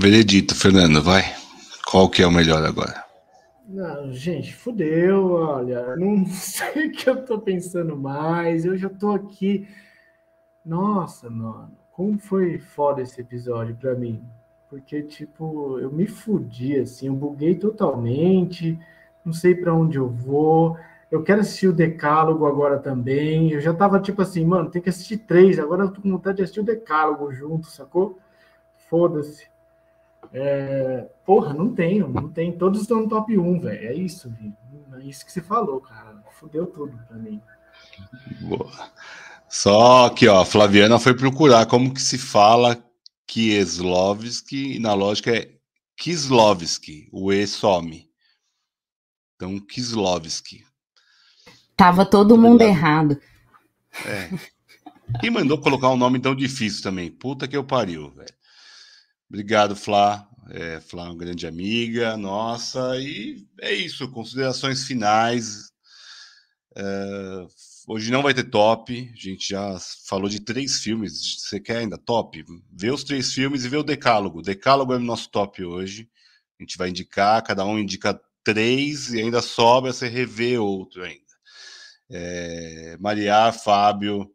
[0.00, 1.22] Veredito, Fernando, vai.
[1.88, 3.04] Qual que é o melhor agora?
[3.68, 9.12] Não, gente, fudeu, olha, não sei o que eu tô pensando mais, eu já tô
[9.12, 9.68] aqui.
[10.66, 14.24] Nossa, mano, como foi foda esse episódio para mim?
[14.70, 18.78] Porque, tipo, eu me fudi, assim, eu buguei totalmente,
[19.22, 20.78] não sei para onde eu vou.
[21.10, 23.52] Eu quero assistir o Decálogo agora também.
[23.52, 26.38] Eu já tava tipo assim, mano, tem que assistir três, agora eu tô com vontade
[26.38, 28.18] de assistir o Decálogo junto, sacou?
[28.88, 29.50] Foda-se.
[30.32, 32.50] É, porra, não tenho, não tem.
[32.50, 33.88] Todos estão no top 1, velho.
[33.88, 34.98] É isso, Vitor.
[34.98, 36.16] É isso que você falou, cara.
[36.30, 37.42] Fudeu tudo pra mim.
[38.40, 38.70] Boa.
[39.50, 42.80] Só que, ó, a Flaviana foi procurar como que se fala
[43.26, 45.50] Kieslowski, e na lógica é
[45.96, 48.08] Kislovski, o E some.
[49.34, 50.64] Então, Kislovski.
[51.76, 53.20] Tava todo mundo errado.
[54.06, 54.30] É.
[55.20, 57.10] Quem mandou colocar um nome tão difícil também?
[57.10, 58.32] Puta que eu pariu, velho.
[59.28, 60.28] Obrigado, Flá.
[60.50, 62.96] É, Flá é uma grande amiga nossa.
[62.98, 65.72] E é isso, considerações finais.
[66.76, 67.46] É,
[67.90, 69.10] hoje não vai ter top.
[69.12, 69.76] A gente já
[70.06, 71.42] falou de três filmes.
[71.42, 72.44] Você quer ainda top?
[72.72, 74.38] Vê os três filmes e vê o Decálogo.
[74.38, 76.08] O Decálogo é o nosso top hoje.
[76.58, 81.20] A gente vai indicar, cada um indica três e ainda sobra você rever outro ainda.
[82.08, 84.30] É, Maria, Fábio,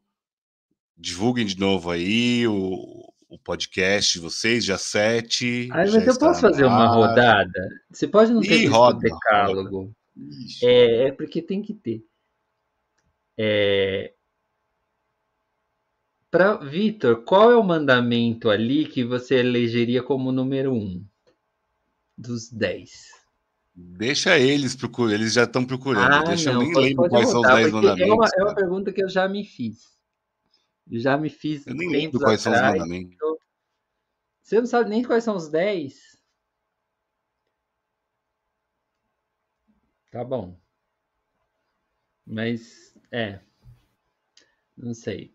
[0.98, 5.70] divulguem de novo aí o, o podcast de vocês, dia 7.
[5.72, 7.70] Aí, mas eu posso fazer uma rodada?
[7.90, 9.96] Você pode não ter Ih, roda, decálogo.
[10.62, 12.04] É, é, porque tem que ter.
[13.38, 14.14] É...
[16.30, 21.06] Para Vitor, qual é o mandamento ali que você elegeria como número um
[22.18, 23.16] dos dez?
[23.74, 26.14] Deixa eles procurar, eles já estão procurando.
[26.14, 28.10] Ah, Deixa não, eu nem lembro quais são os dez mandamentos.
[28.10, 29.98] É uma, é uma, pergunta que eu já me fiz.
[30.90, 31.68] Já me fiz.
[31.68, 33.18] Eu nem lembro quais atrás, são os mandamentos.
[34.42, 36.16] Você não sabe nem quais são os dez?
[40.12, 40.58] Tá bom.
[42.26, 43.40] Mas, é.
[44.78, 45.34] Não sei.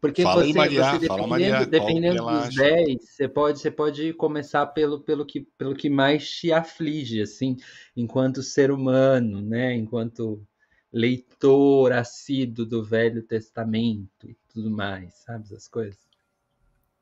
[0.00, 4.66] Porque fala você, Maria, você dependendo, Maria, dependendo dos 10, você pode, você pode começar
[4.66, 7.56] pelo, pelo, que, pelo que mais te aflige, assim,
[7.96, 9.74] enquanto ser humano, né?
[9.74, 10.44] Enquanto
[10.92, 15.44] leitor assíduo do Velho Testamento e tudo mais, sabe?
[15.44, 16.00] Essas coisas.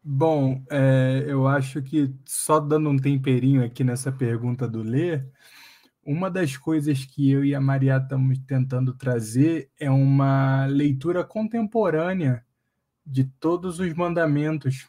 [0.02, 5.22] Bom, é, eu acho que só dando um temperinho aqui nessa pergunta do Lê,
[6.04, 12.44] uma das coisas que eu e a Maria estamos tentando trazer é uma leitura contemporânea
[13.04, 14.88] de todos os mandamentos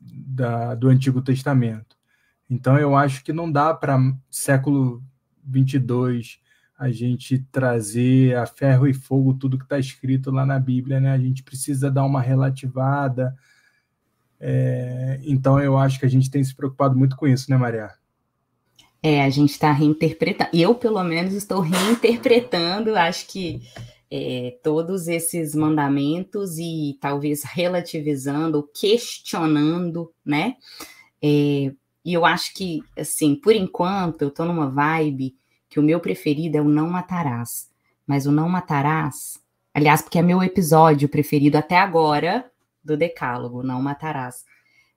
[0.00, 1.96] da, do Antigo Testamento.
[2.48, 3.98] Então, eu acho que não dá para
[4.28, 5.02] século
[5.44, 6.40] 22
[6.76, 11.12] a gente trazer a ferro e fogo tudo que está escrito lá na Bíblia, né?
[11.12, 13.36] A gente precisa dar uma relativada.
[14.40, 17.99] É, então, eu acho que a gente tem se preocupado muito com isso, né, Maria?
[19.02, 20.50] É, a gente está reinterpretando.
[20.52, 23.62] Eu, pelo menos, estou reinterpretando, acho que
[24.10, 30.56] é, todos esses mandamentos e talvez relativizando, questionando, né?
[31.22, 31.72] É,
[32.04, 35.36] e eu acho que, assim, por enquanto, eu estou numa vibe
[35.68, 37.70] que o meu preferido é o não matarás.
[38.06, 39.40] Mas o não matarás,
[39.72, 42.50] aliás, porque é meu episódio preferido até agora
[42.82, 44.44] do Decálogo, não matarás.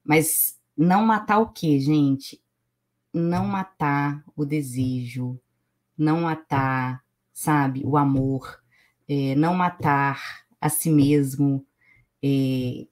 [0.04, 2.42] Mas não matar o quê, gente?
[3.14, 5.40] Não matar o desejo,
[5.98, 8.60] não matar, sabe, o amor,
[9.08, 11.66] é, não matar a si mesmo,
[12.24, 12.88] é,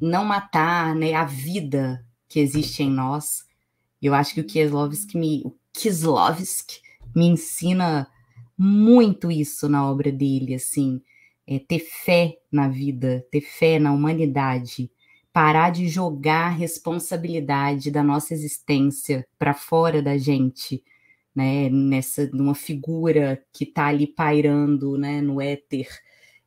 [0.00, 3.44] não matar né, a vida que existe em nós.
[4.00, 6.80] Eu acho que o Kieslowski me, o Kieslowski
[7.14, 8.08] me ensina
[8.56, 11.02] muito isso na obra dele, assim,
[11.46, 14.90] é, ter fé na vida, ter fé na humanidade,
[15.34, 20.80] parar de jogar a responsabilidade da nossa existência para fora da gente,
[21.34, 25.88] né, nessa numa figura que está ali pairando, né, no éter,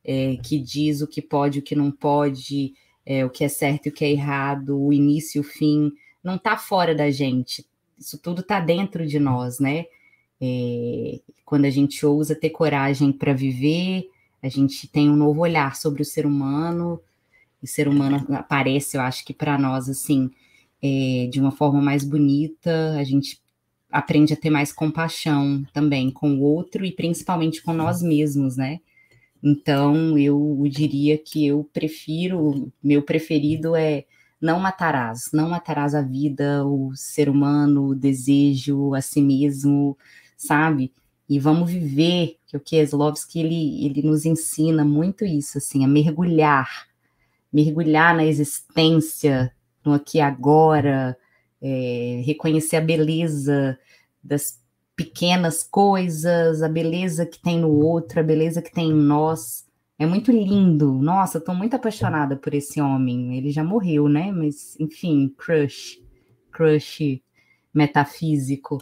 [0.02, 2.72] é, que diz o que pode, o que não pode,
[3.04, 5.92] é, o que é certo e o que é errado, o início e o fim,
[6.24, 7.66] não está fora da gente.
[7.98, 9.84] Isso tudo está dentro de nós, né?
[10.40, 14.08] É, quando a gente ousa ter coragem para viver,
[14.42, 17.02] a gente tem um novo olhar sobre o ser humano,
[17.62, 20.30] o ser humano aparece, eu acho que para nós, assim,
[20.82, 23.40] é, de uma forma mais bonita, a gente
[23.90, 28.80] aprende a ter mais compaixão também com o outro e principalmente com nós mesmos, né?
[29.42, 34.04] Então, eu diria que eu prefiro, meu preferido é
[34.40, 39.96] não matarás, não matarás a vida, o ser humano, o desejo, a si mesmo,
[40.36, 40.92] sabe?
[41.28, 46.87] E vamos viver, que o Kieslowski, ele, ele nos ensina muito isso, assim, a mergulhar
[47.52, 49.52] mergulhar na existência,
[49.84, 51.16] no aqui e agora,
[51.60, 53.78] é, reconhecer a beleza
[54.22, 54.60] das
[54.94, 59.66] pequenas coisas, a beleza que tem no outro, a beleza que tem em nós.
[59.98, 60.92] É muito lindo.
[60.94, 63.36] Nossa, estou muito apaixonada por esse homem.
[63.36, 64.30] Ele já morreu, né?
[64.30, 66.00] Mas, enfim, crush.
[66.52, 67.22] Crush
[67.72, 68.78] metafísico.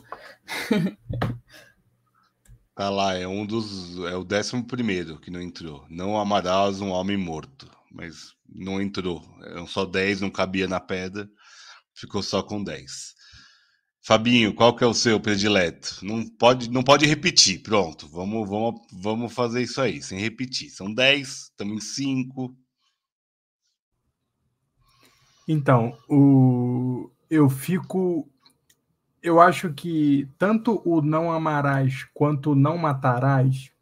[2.74, 3.98] Tá lá, é um dos.
[4.04, 5.86] É o décimo primeiro que não entrou.
[5.88, 7.70] Não amarás um homem morto.
[7.90, 9.22] Mas não entrou.
[9.42, 11.28] Eram só 10, não cabia na pedra,
[11.94, 13.14] ficou só com 10.
[14.02, 15.98] Fabinho, qual que é o seu predileto?
[16.02, 17.60] Não pode, não pode repetir.
[17.60, 20.70] Pronto, vamos, vamos, vamos fazer isso aí, sem repetir.
[20.70, 22.56] São 10, estamos em 5.
[25.48, 27.10] Então, o...
[27.28, 28.30] eu fico.
[29.20, 33.72] Eu acho que tanto o não amarás quanto o não matarás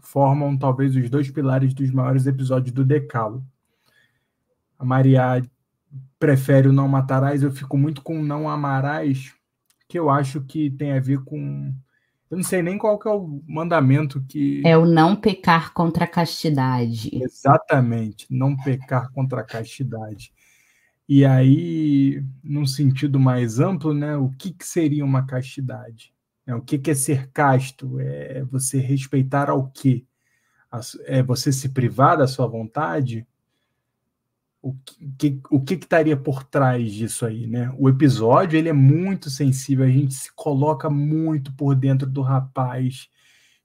[0.00, 3.44] formam talvez os dois pilares dos maiores episódios do Decalo
[4.78, 5.42] a Maria
[6.18, 9.34] prefere o não matarás, eu fico muito com o não amarás,
[9.88, 11.74] que eu acho que tem a ver com.
[12.30, 14.62] Eu não sei nem qual que é o mandamento que.
[14.64, 17.10] É o não pecar contra a castidade.
[17.12, 20.32] Exatamente, não pecar contra a castidade.
[21.08, 26.12] E aí, num sentido mais amplo, né, o que, que seria uma castidade?
[26.46, 27.98] É, o que, que é ser casto?
[27.98, 30.04] É você respeitar ao quê?
[31.06, 33.26] É você se privar da sua vontade?
[34.60, 34.74] O
[35.16, 37.72] que, o que estaria por trás disso aí, né?
[37.78, 43.08] O episódio ele é muito sensível, a gente se coloca muito por dentro do rapaz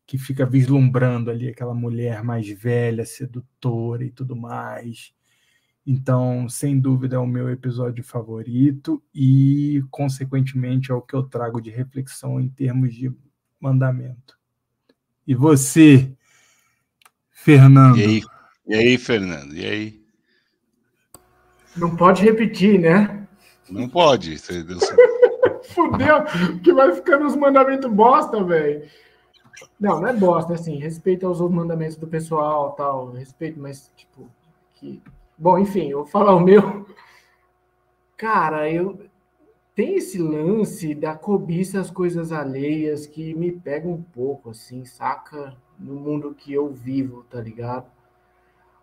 [0.05, 5.13] que fica vislumbrando ali aquela mulher mais velha, sedutora e tudo mais.
[5.85, 11.59] Então, sem dúvida, é o meu episódio favorito e, consequentemente, é o que eu trago
[11.59, 13.11] de reflexão em termos de
[13.59, 14.37] mandamento.
[15.25, 16.13] E você,
[17.31, 17.97] Fernando?
[17.97, 18.21] E aí,
[18.67, 19.55] e aí Fernando?
[19.55, 20.02] E aí?
[21.75, 23.25] Não pode repetir, né?
[23.69, 24.37] Não pode.
[25.73, 26.23] Fudeu,
[26.63, 28.87] que vai ficando os mandamentos bosta, velho.
[29.79, 34.29] Não, não é bosta, assim, respeito aos outros mandamentos do pessoal, tal, respeito, mas, tipo,
[34.75, 35.01] que
[35.37, 36.85] Bom, enfim, eu vou falar o meu.
[38.15, 38.99] Cara, eu
[39.75, 45.55] tem esse lance da cobiça às coisas alheias que me pega um pouco, assim, saca?
[45.79, 47.87] No mundo que eu vivo, tá ligado?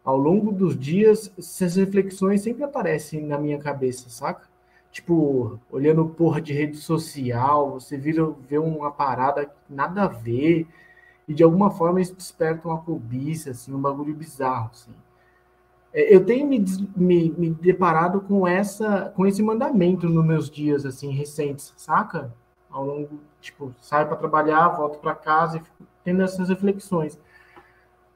[0.05, 4.49] Ao longo dos dias, essas reflexões sempre aparecem na minha cabeça, saca?
[4.91, 10.67] Tipo, olhando porra de rede social, você vira ver uma parada nada a ver,
[11.29, 14.93] e de alguma forma isso desperta uma cobiça, assim, um bagulho bizarro, assim.
[15.93, 16.65] É, eu tenho me,
[16.97, 22.33] me, me, deparado com essa com esse mandamento nos meus dias assim recentes, saca?
[22.71, 27.19] Ao longo, tipo, saio para trabalhar, volto para casa e fico tendo essas reflexões.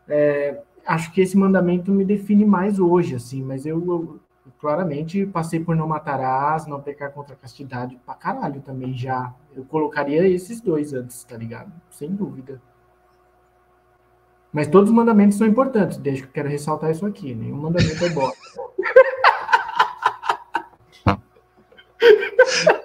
[0.09, 4.21] É, acho que esse mandamento me define mais hoje, assim, mas eu, eu,
[4.59, 9.35] claramente passei por não matarás, não pecar contra a castidade pra caralho também já.
[9.55, 11.73] Eu colocaria esses dois antes, tá ligado?
[11.91, 12.61] Sem dúvida.
[14.53, 17.35] Mas todos os mandamentos são importantes, desde que eu quero ressaltar isso aqui.
[17.35, 18.39] Nenhum mandamento é bosta.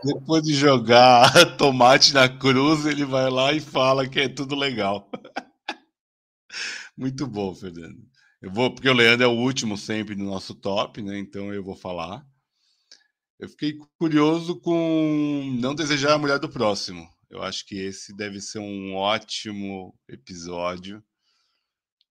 [0.04, 5.08] Depois de jogar tomate na cruz, ele vai lá e fala que é tudo legal.
[7.00, 8.06] Muito bom, Fernando.
[8.42, 11.18] Eu vou, porque o Leandro é o último sempre no nosso top, né?
[11.18, 12.28] Então eu vou falar.
[13.40, 17.08] Eu fiquei curioso com não desejar a mulher do próximo.
[17.30, 21.02] Eu acho que esse deve ser um ótimo episódio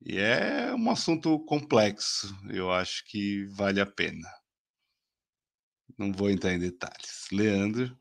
[0.00, 4.26] e é um assunto complexo, eu acho que vale a pena.
[5.98, 7.26] Não vou entrar em detalhes.
[7.30, 7.94] Leandro.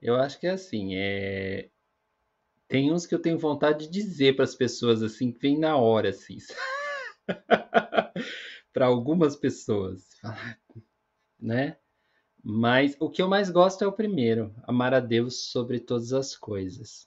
[0.00, 1.71] Eu acho que é assim, é...
[2.72, 5.76] tem uns que eu tenho vontade de dizer para as pessoas assim, que vem na
[5.76, 6.38] hora assim.
[8.72, 10.08] para algumas pessoas,
[11.38, 11.76] né?
[12.42, 16.34] Mas o que eu mais gosto é o primeiro, amar a Deus sobre todas as
[16.34, 17.06] coisas.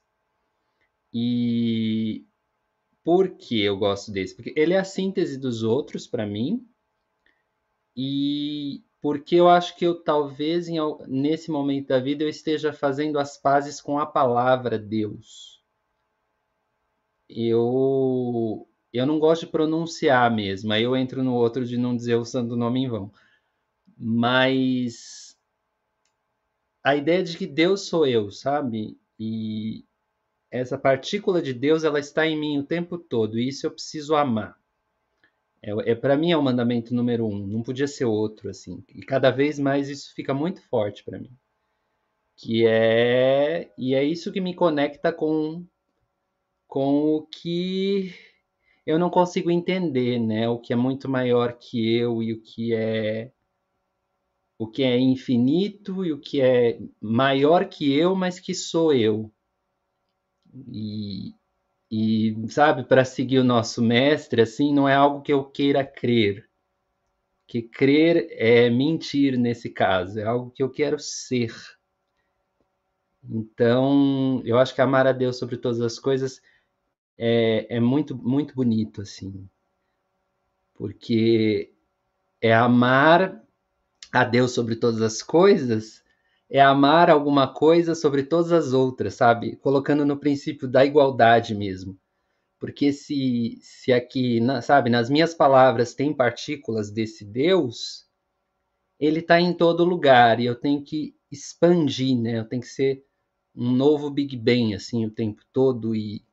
[1.12, 2.28] E
[3.04, 4.36] por que eu gosto desse?
[4.36, 6.64] Porque ele é a síntese dos outros para mim.
[7.98, 10.78] E porque eu acho que eu talvez em,
[11.08, 15.55] nesse momento da vida eu esteja fazendo as pazes com a palavra Deus.
[17.30, 22.16] Eu eu não gosto de pronunciar mesmo, aí eu entro no outro de não dizer
[22.16, 23.12] o santo nome em vão.
[23.98, 25.38] Mas
[26.84, 28.98] a ideia de que Deus sou eu, sabe?
[29.20, 29.86] E
[30.52, 34.16] essa partícula de Deus ela está em mim o tempo todo e isso eu preciso
[34.16, 34.58] amar.
[35.62, 37.48] É, é para mim é o mandamento número um.
[37.48, 38.84] Não podia ser outro assim.
[38.94, 41.32] E cada vez mais isso fica muito forte para mim.
[42.38, 45.66] Que é e é isso que me conecta com
[46.68, 48.14] com o que
[48.86, 50.48] eu não consigo entender, né?
[50.48, 53.32] O que é muito maior que eu e o que é
[54.58, 59.32] o que é infinito e o que é maior que eu, mas que sou eu.
[60.72, 61.34] E,
[61.92, 66.50] e sabe, para seguir o nosso mestre, assim, não é algo que eu queira crer.
[67.48, 71.54] Que crer é mentir nesse caso, é algo que eu quero ser.
[73.30, 76.42] Então, eu acho que amar a Deus sobre todas as coisas
[77.18, 79.48] é, é muito, muito bonito, assim.
[80.74, 81.74] Porque
[82.42, 83.42] é amar
[84.12, 86.04] a Deus sobre todas as coisas
[86.50, 89.56] é amar alguma coisa sobre todas as outras, sabe?
[89.58, 91.98] Colocando no princípio da igualdade mesmo.
[92.60, 98.08] Porque se, se aqui, na, sabe, nas minhas palavras tem partículas desse Deus,
[99.00, 102.40] ele está em todo lugar e eu tenho que expandir, né?
[102.40, 103.04] Eu tenho que ser
[103.56, 106.25] um novo Big Bang, assim, o tempo todo e,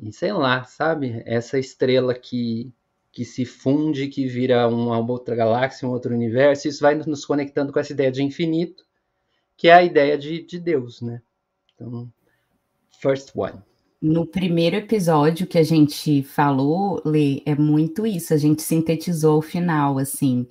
[0.00, 1.22] e sei lá, sabe?
[1.26, 2.72] Essa estrela que,
[3.10, 7.72] que se funde, que vira uma outra galáxia, um outro universo, isso vai nos conectando
[7.72, 8.84] com essa ideia de infinito,
[9.56, 11.20] que é a ideia de, de Deus, né?
[11.74, 12.12] Então,
[13.00, 13.60] first one.
[14.00, 19.42] No primeiro episódio que a gente falou, Lê, é muito isso, a gente sintetizou o
[19.42, 20.46] final, assim,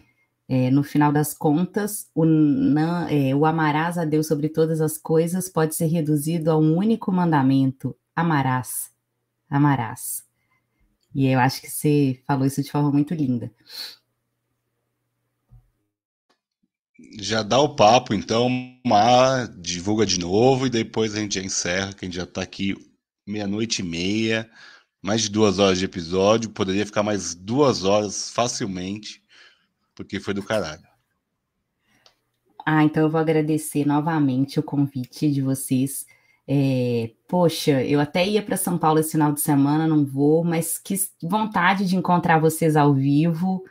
[0.47, 4.97] é, no final das contas, o, não, é, o amarás a Deus sobre todas as
[4.97, 8.90] coisas pode ser reduzido a um único mandamento: amarás,
[9.51, 10.23] amarás.
[11.13, 13.51] E eu acho que você falou isso de forma muito linda.
[17.19, 18.47] Já dá o papo, então,
[18.85, 22.41] uma, divulga de novo e depois a gente já encerra, que a gente já está
[22.41, 22.75] aqui
[23.27, 24.49] meia-noite e meia,
[25.01, 29.21] mais de duas horas de episódio, poderia ficar mais duas horas facilmente,
[29.93, 30.83] porque foi do caralho.
[32.65, 36.05] Ah, então eu vou agradecer novamente o convite de vocês.
[36.53, 40.77] É, poxa, eu até ia para São Paulo esse final de semana, não vou, mas
[40.77, 43.63] que vontade de encontrar vocês ao vivo,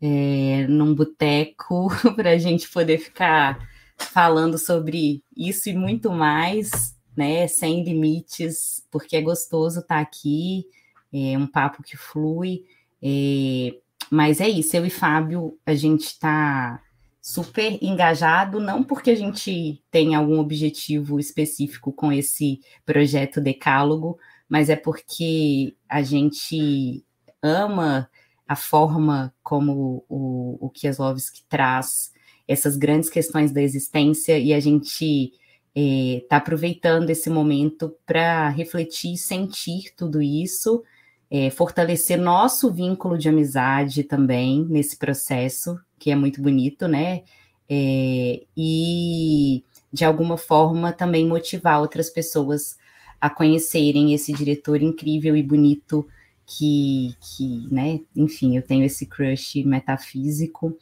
[0.00, 3.58] é, num boteco, para a gente poder ficar
[3.96, 7.48] falando sobre isso e muito mais, né?
[7.48, 10.64] Sem limites, porque é gostoso estar tá aqui,
[11.12, 12.62] é um papo que flui.
[13.02, 13.74] É,
[14.12, 16.80] mas é isso, eu e Fábio, a gente está
[17.28, 24.18] super engajado, não porque a gente tem algum objetivo específico com esse projeto Decálogo,
[24.48, 27.04] mas é porque a gente
[27.42, 28.08] ama
[28.46, 32.14] a forma como o, o Kieslowski traz
[32.48, 35.34] essas grandes questões da existência e a gente
[35.74, 40.82] está é, aproveitando esse momento para refletir e sentir tudo isso,
[41.30, 47.22] é, fortalecer nosso vínculo de amizade também nesse processo, que é muito bonito, né?
[47.68, 49.62] É, e
[49.92, 52.78] de alguma forma também motivar outras pessoas
[53.20, 56.06] a conhecerem esse diretor incrível e bonito
[56.46, 60.76] que, que né, enfim, eu tenho esse crush metafísico.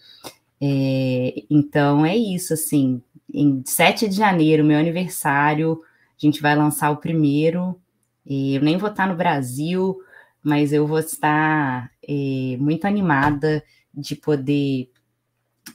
[0.60, 3.02] É, então é isso, assim,
[3.32, 5.80] em 7 de janeiro, meu aniversário,
[6.16, 7.78] a gente vai lançar o primeiro.
[8.24, 9.98] Eu nem vou estar no Brasil,
[10.42, 13.62] mas eu vou estar é, muito animada
[13.92, 14.90] de poder,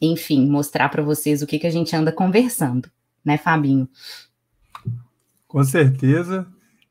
[0.01, 2.89] enfim, mostrar para vocês o que, que a gente anda conversando,
[3.23, 3.87] né, Fabinho?
[5.47, 6.47] Com certeza.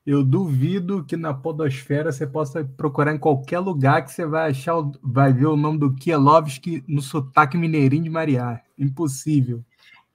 [0.07, 4.74] Eu duvido que na podosfera você possa procurar em qualquer lugar que você vai achar,
[5.03, 8.61] vai ver o nome do Kielovski no sotaque mineirinho de Mariá.
[8.78, 9.65] Impossível.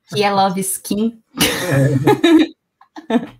[0.09, 1.19] Kielovski.
[1.71, 3.35] É.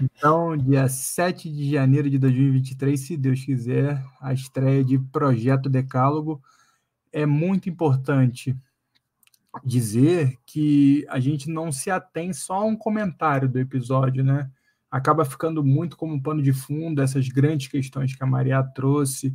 [0.00, 6.42] Então, dia 7 de janeiro de 2023, se Deus quiser, a estreia de Projeto Decálogo.
[7.12, 8.56] É muito importante
[9.64, 14.50] dizer que a gente não se atém só a um comentário do episódio, né?
[14.92, 19.32] acaba ficando muito como pano de fundo essas grandes questões que a Maria trouxe.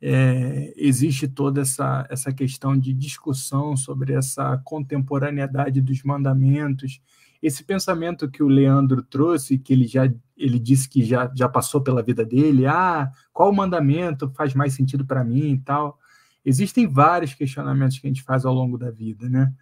[0.00, 7.02] É, existe toda essa, essa questão de discussão sobre essa contemporaneidade dos mandamentos.
[7.42, 11.82] Esse pensamento que o Leandro trouxe, que ele já ele disse que já, já passou
[11.82, 15.98] pela vida dele, ah, qual mandamento faz mais sentido para mim e tal.
[16.44, 19.52] Existem vários questionamentos que a gente faz ao longo da vida, né?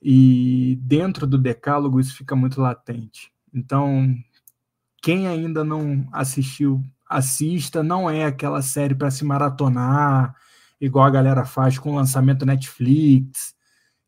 [0.00, 3.32] E dentro do decálogo isso fica muito latente.
[3.52, 4.14] Então,
[5.02, 7.82] quem ainda não assistiu, assista.
[7.82, 10.34] Não é aquela série para se maratonar,
[10.80, 13.54] igual a galera faz com o lançamento Netflix.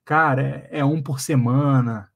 [0.04, 2.10] Cara, é, é um por semana.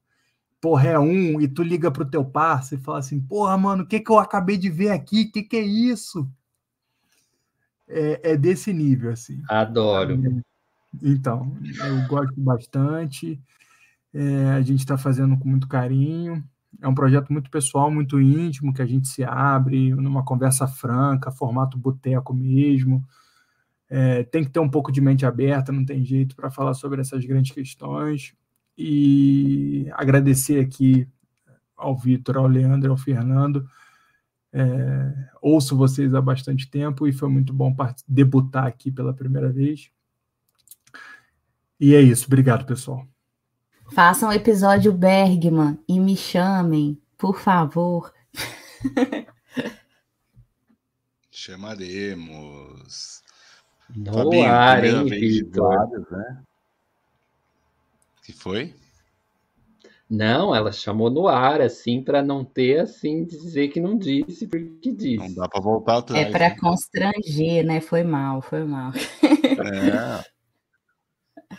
[0.61, 3.87] Porra, é um, e tu liga pro teu parceiro e fala assim: Porra, mano, o
[3.87, 5.23] que, que eu acabei de ver aqui?
[5.23, 6.29] O que, que é isso?
[7.87, 9.41] É, é desse nível, assim.
[9.49, 10.19] Adoro.
[11.01, 13.39] Então, eu gosto bastante.
[14.13, 16.43] É, a gente está fazendo com muito carinho.
[16.81, 21.31] É um projeto muito pessoal, muito íntimo, que a gente se abre numa conversa franca,
[21.31, 23.03] formato boteco mesmo.
[23.89, 27.01] É, tem que ter um pouco de mente aberta, não tem jeito para falar sobre
[27.01, 28.33] essas grandes questões.
[28.77, 31.07] E agradecer aqui
[31.77, 33.67] ao Vitor, ao Leandro, ao Fernando.
[34.57, 37.75] É, ouço vocês há bastante tempo e foi muito bom
[38.07, 39.91] debutar aqui pela primeira vez.
[41.77, 42.27] E é isso.
[42.27, 43.05] Obrigado, pessoal.
[43.91, 48.13] Façam um episódio Bergman e me chamem, por favor.
[51.29, 53.21] Chamaremos.
[53.93, 55.89] No Fabinho, ar, hein, Vitor?
[56.09, 56.43] Né?
[58.23, 58.73] que foi?
[60.09, 64.93] Não, ela chamou no ar, assim, para não ter, assim, dizer que não disse, porque
[64.93, 65.17] disse.
[65.17, 66.27] Não dá para voltar atrás.
[66.27, 66.57] É para né?
[66.59, 67.81] constranger, né?
[67.81, 68.91] Foi mal, foi mal.
[68.93, 70.23] É.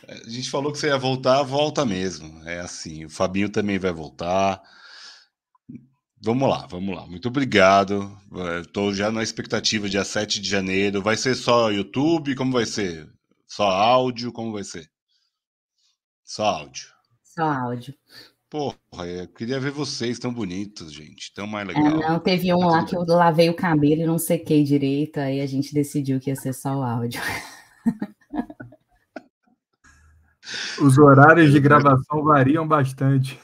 [0.08, 2.42] A gente falou que você ia voltar, volta mesmo.
[2.48, 3.04] É assim.
[3.04, 4.62] O Fabinho também vai voltar.
[6.22, 7.06] Vamos lá, vamos lá.
[7.06, 8.16] Muito obrigado.
[8.60, 11.02] Estou já na expectativa dia 7 de janeiro.
[11.02, 12.34] Vai ser só YouTube?
[12.36, 13.08] Como vai ser?
[13.46, 14.32] Só áudio?
[14.32, 14.88] Como vai ser?
[16.24, 16.88] Só áudio.
[17.22, 17.94] Só áudio.
[18.48, 21.32] Porra, eu queria ver vocês tão bonitos, gente.
[21.34, 21.84] Tão mais legal.
[21.84, 25.40] É, não, teve um lá que eu lavei o cabelo e não sequei direito, aí
[25.40, 27.20] a gente decidiu que ia ser só o áudio.
[30.80, 33.38] Os horários de gravação variam bastante.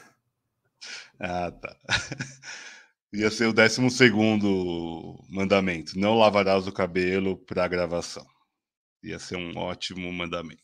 [1.19, 1.75] Ah, tá.
[3.13, 5.99] Ia ser o décimo segundo mandamento.
[5.99, 8.25] Não lavarás o cabelo para gravação.
[9.03, 10.61] Ia ser um ótimo mandamento.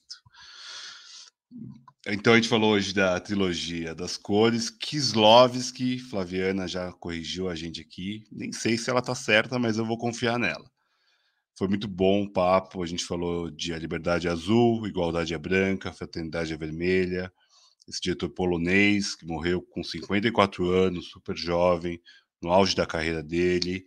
[2.11, 4.71] Então a gente falou hoje da trilogia das cores.
[4.71, 8.23] Kislovski, Flaviana já corrigiu a gente aqui.
[8.31, 10.67] Nem sei se ela tá certa, mas eu vou confiar nela.
[11.55, 12.81] Foi muito bom o papo.
[12.81, 17.31] A gente falou de A Liberdade Azul, Igualdade é Branca, Fraternidade é Vermelha.
[17.87, 22.01] Esse diretor polonês que morreu com 54 anos, super jovem,
[22.41, 23.85] no auge da carreira dele.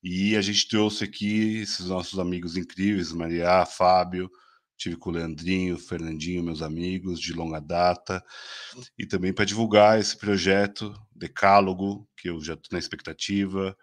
[0.00, 4.30] E a gente trouxe aqui esses nossos amigos incríveis, Maria, Fábio,
[4.78, 8.24] tive com o Leandrinho, Fernandinho, meus amigos de longa data,
[8.96, 13.76] e também para divulgar esse projeto Decálogo, que eu já estou na expectativa,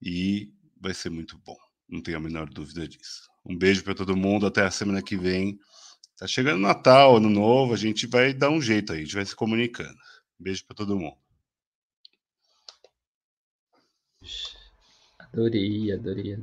[0.00, 1.56] e vai ser muito bom,
[1.88, 3.28] não tenho a menor dúvida disso.
[3.44, 5.58] Um beijo para todo mundo, até a semana que vem.
[6.16, 9.26] Tá chegando Natal, Ano Novo, a gente vai dar um jeito aí, a gente vai
[9.26, 9.98] se comunicando.
[10.38, 11.16] Beijo para todo mundo.
[15.18, 16.34] Adorei, adorei.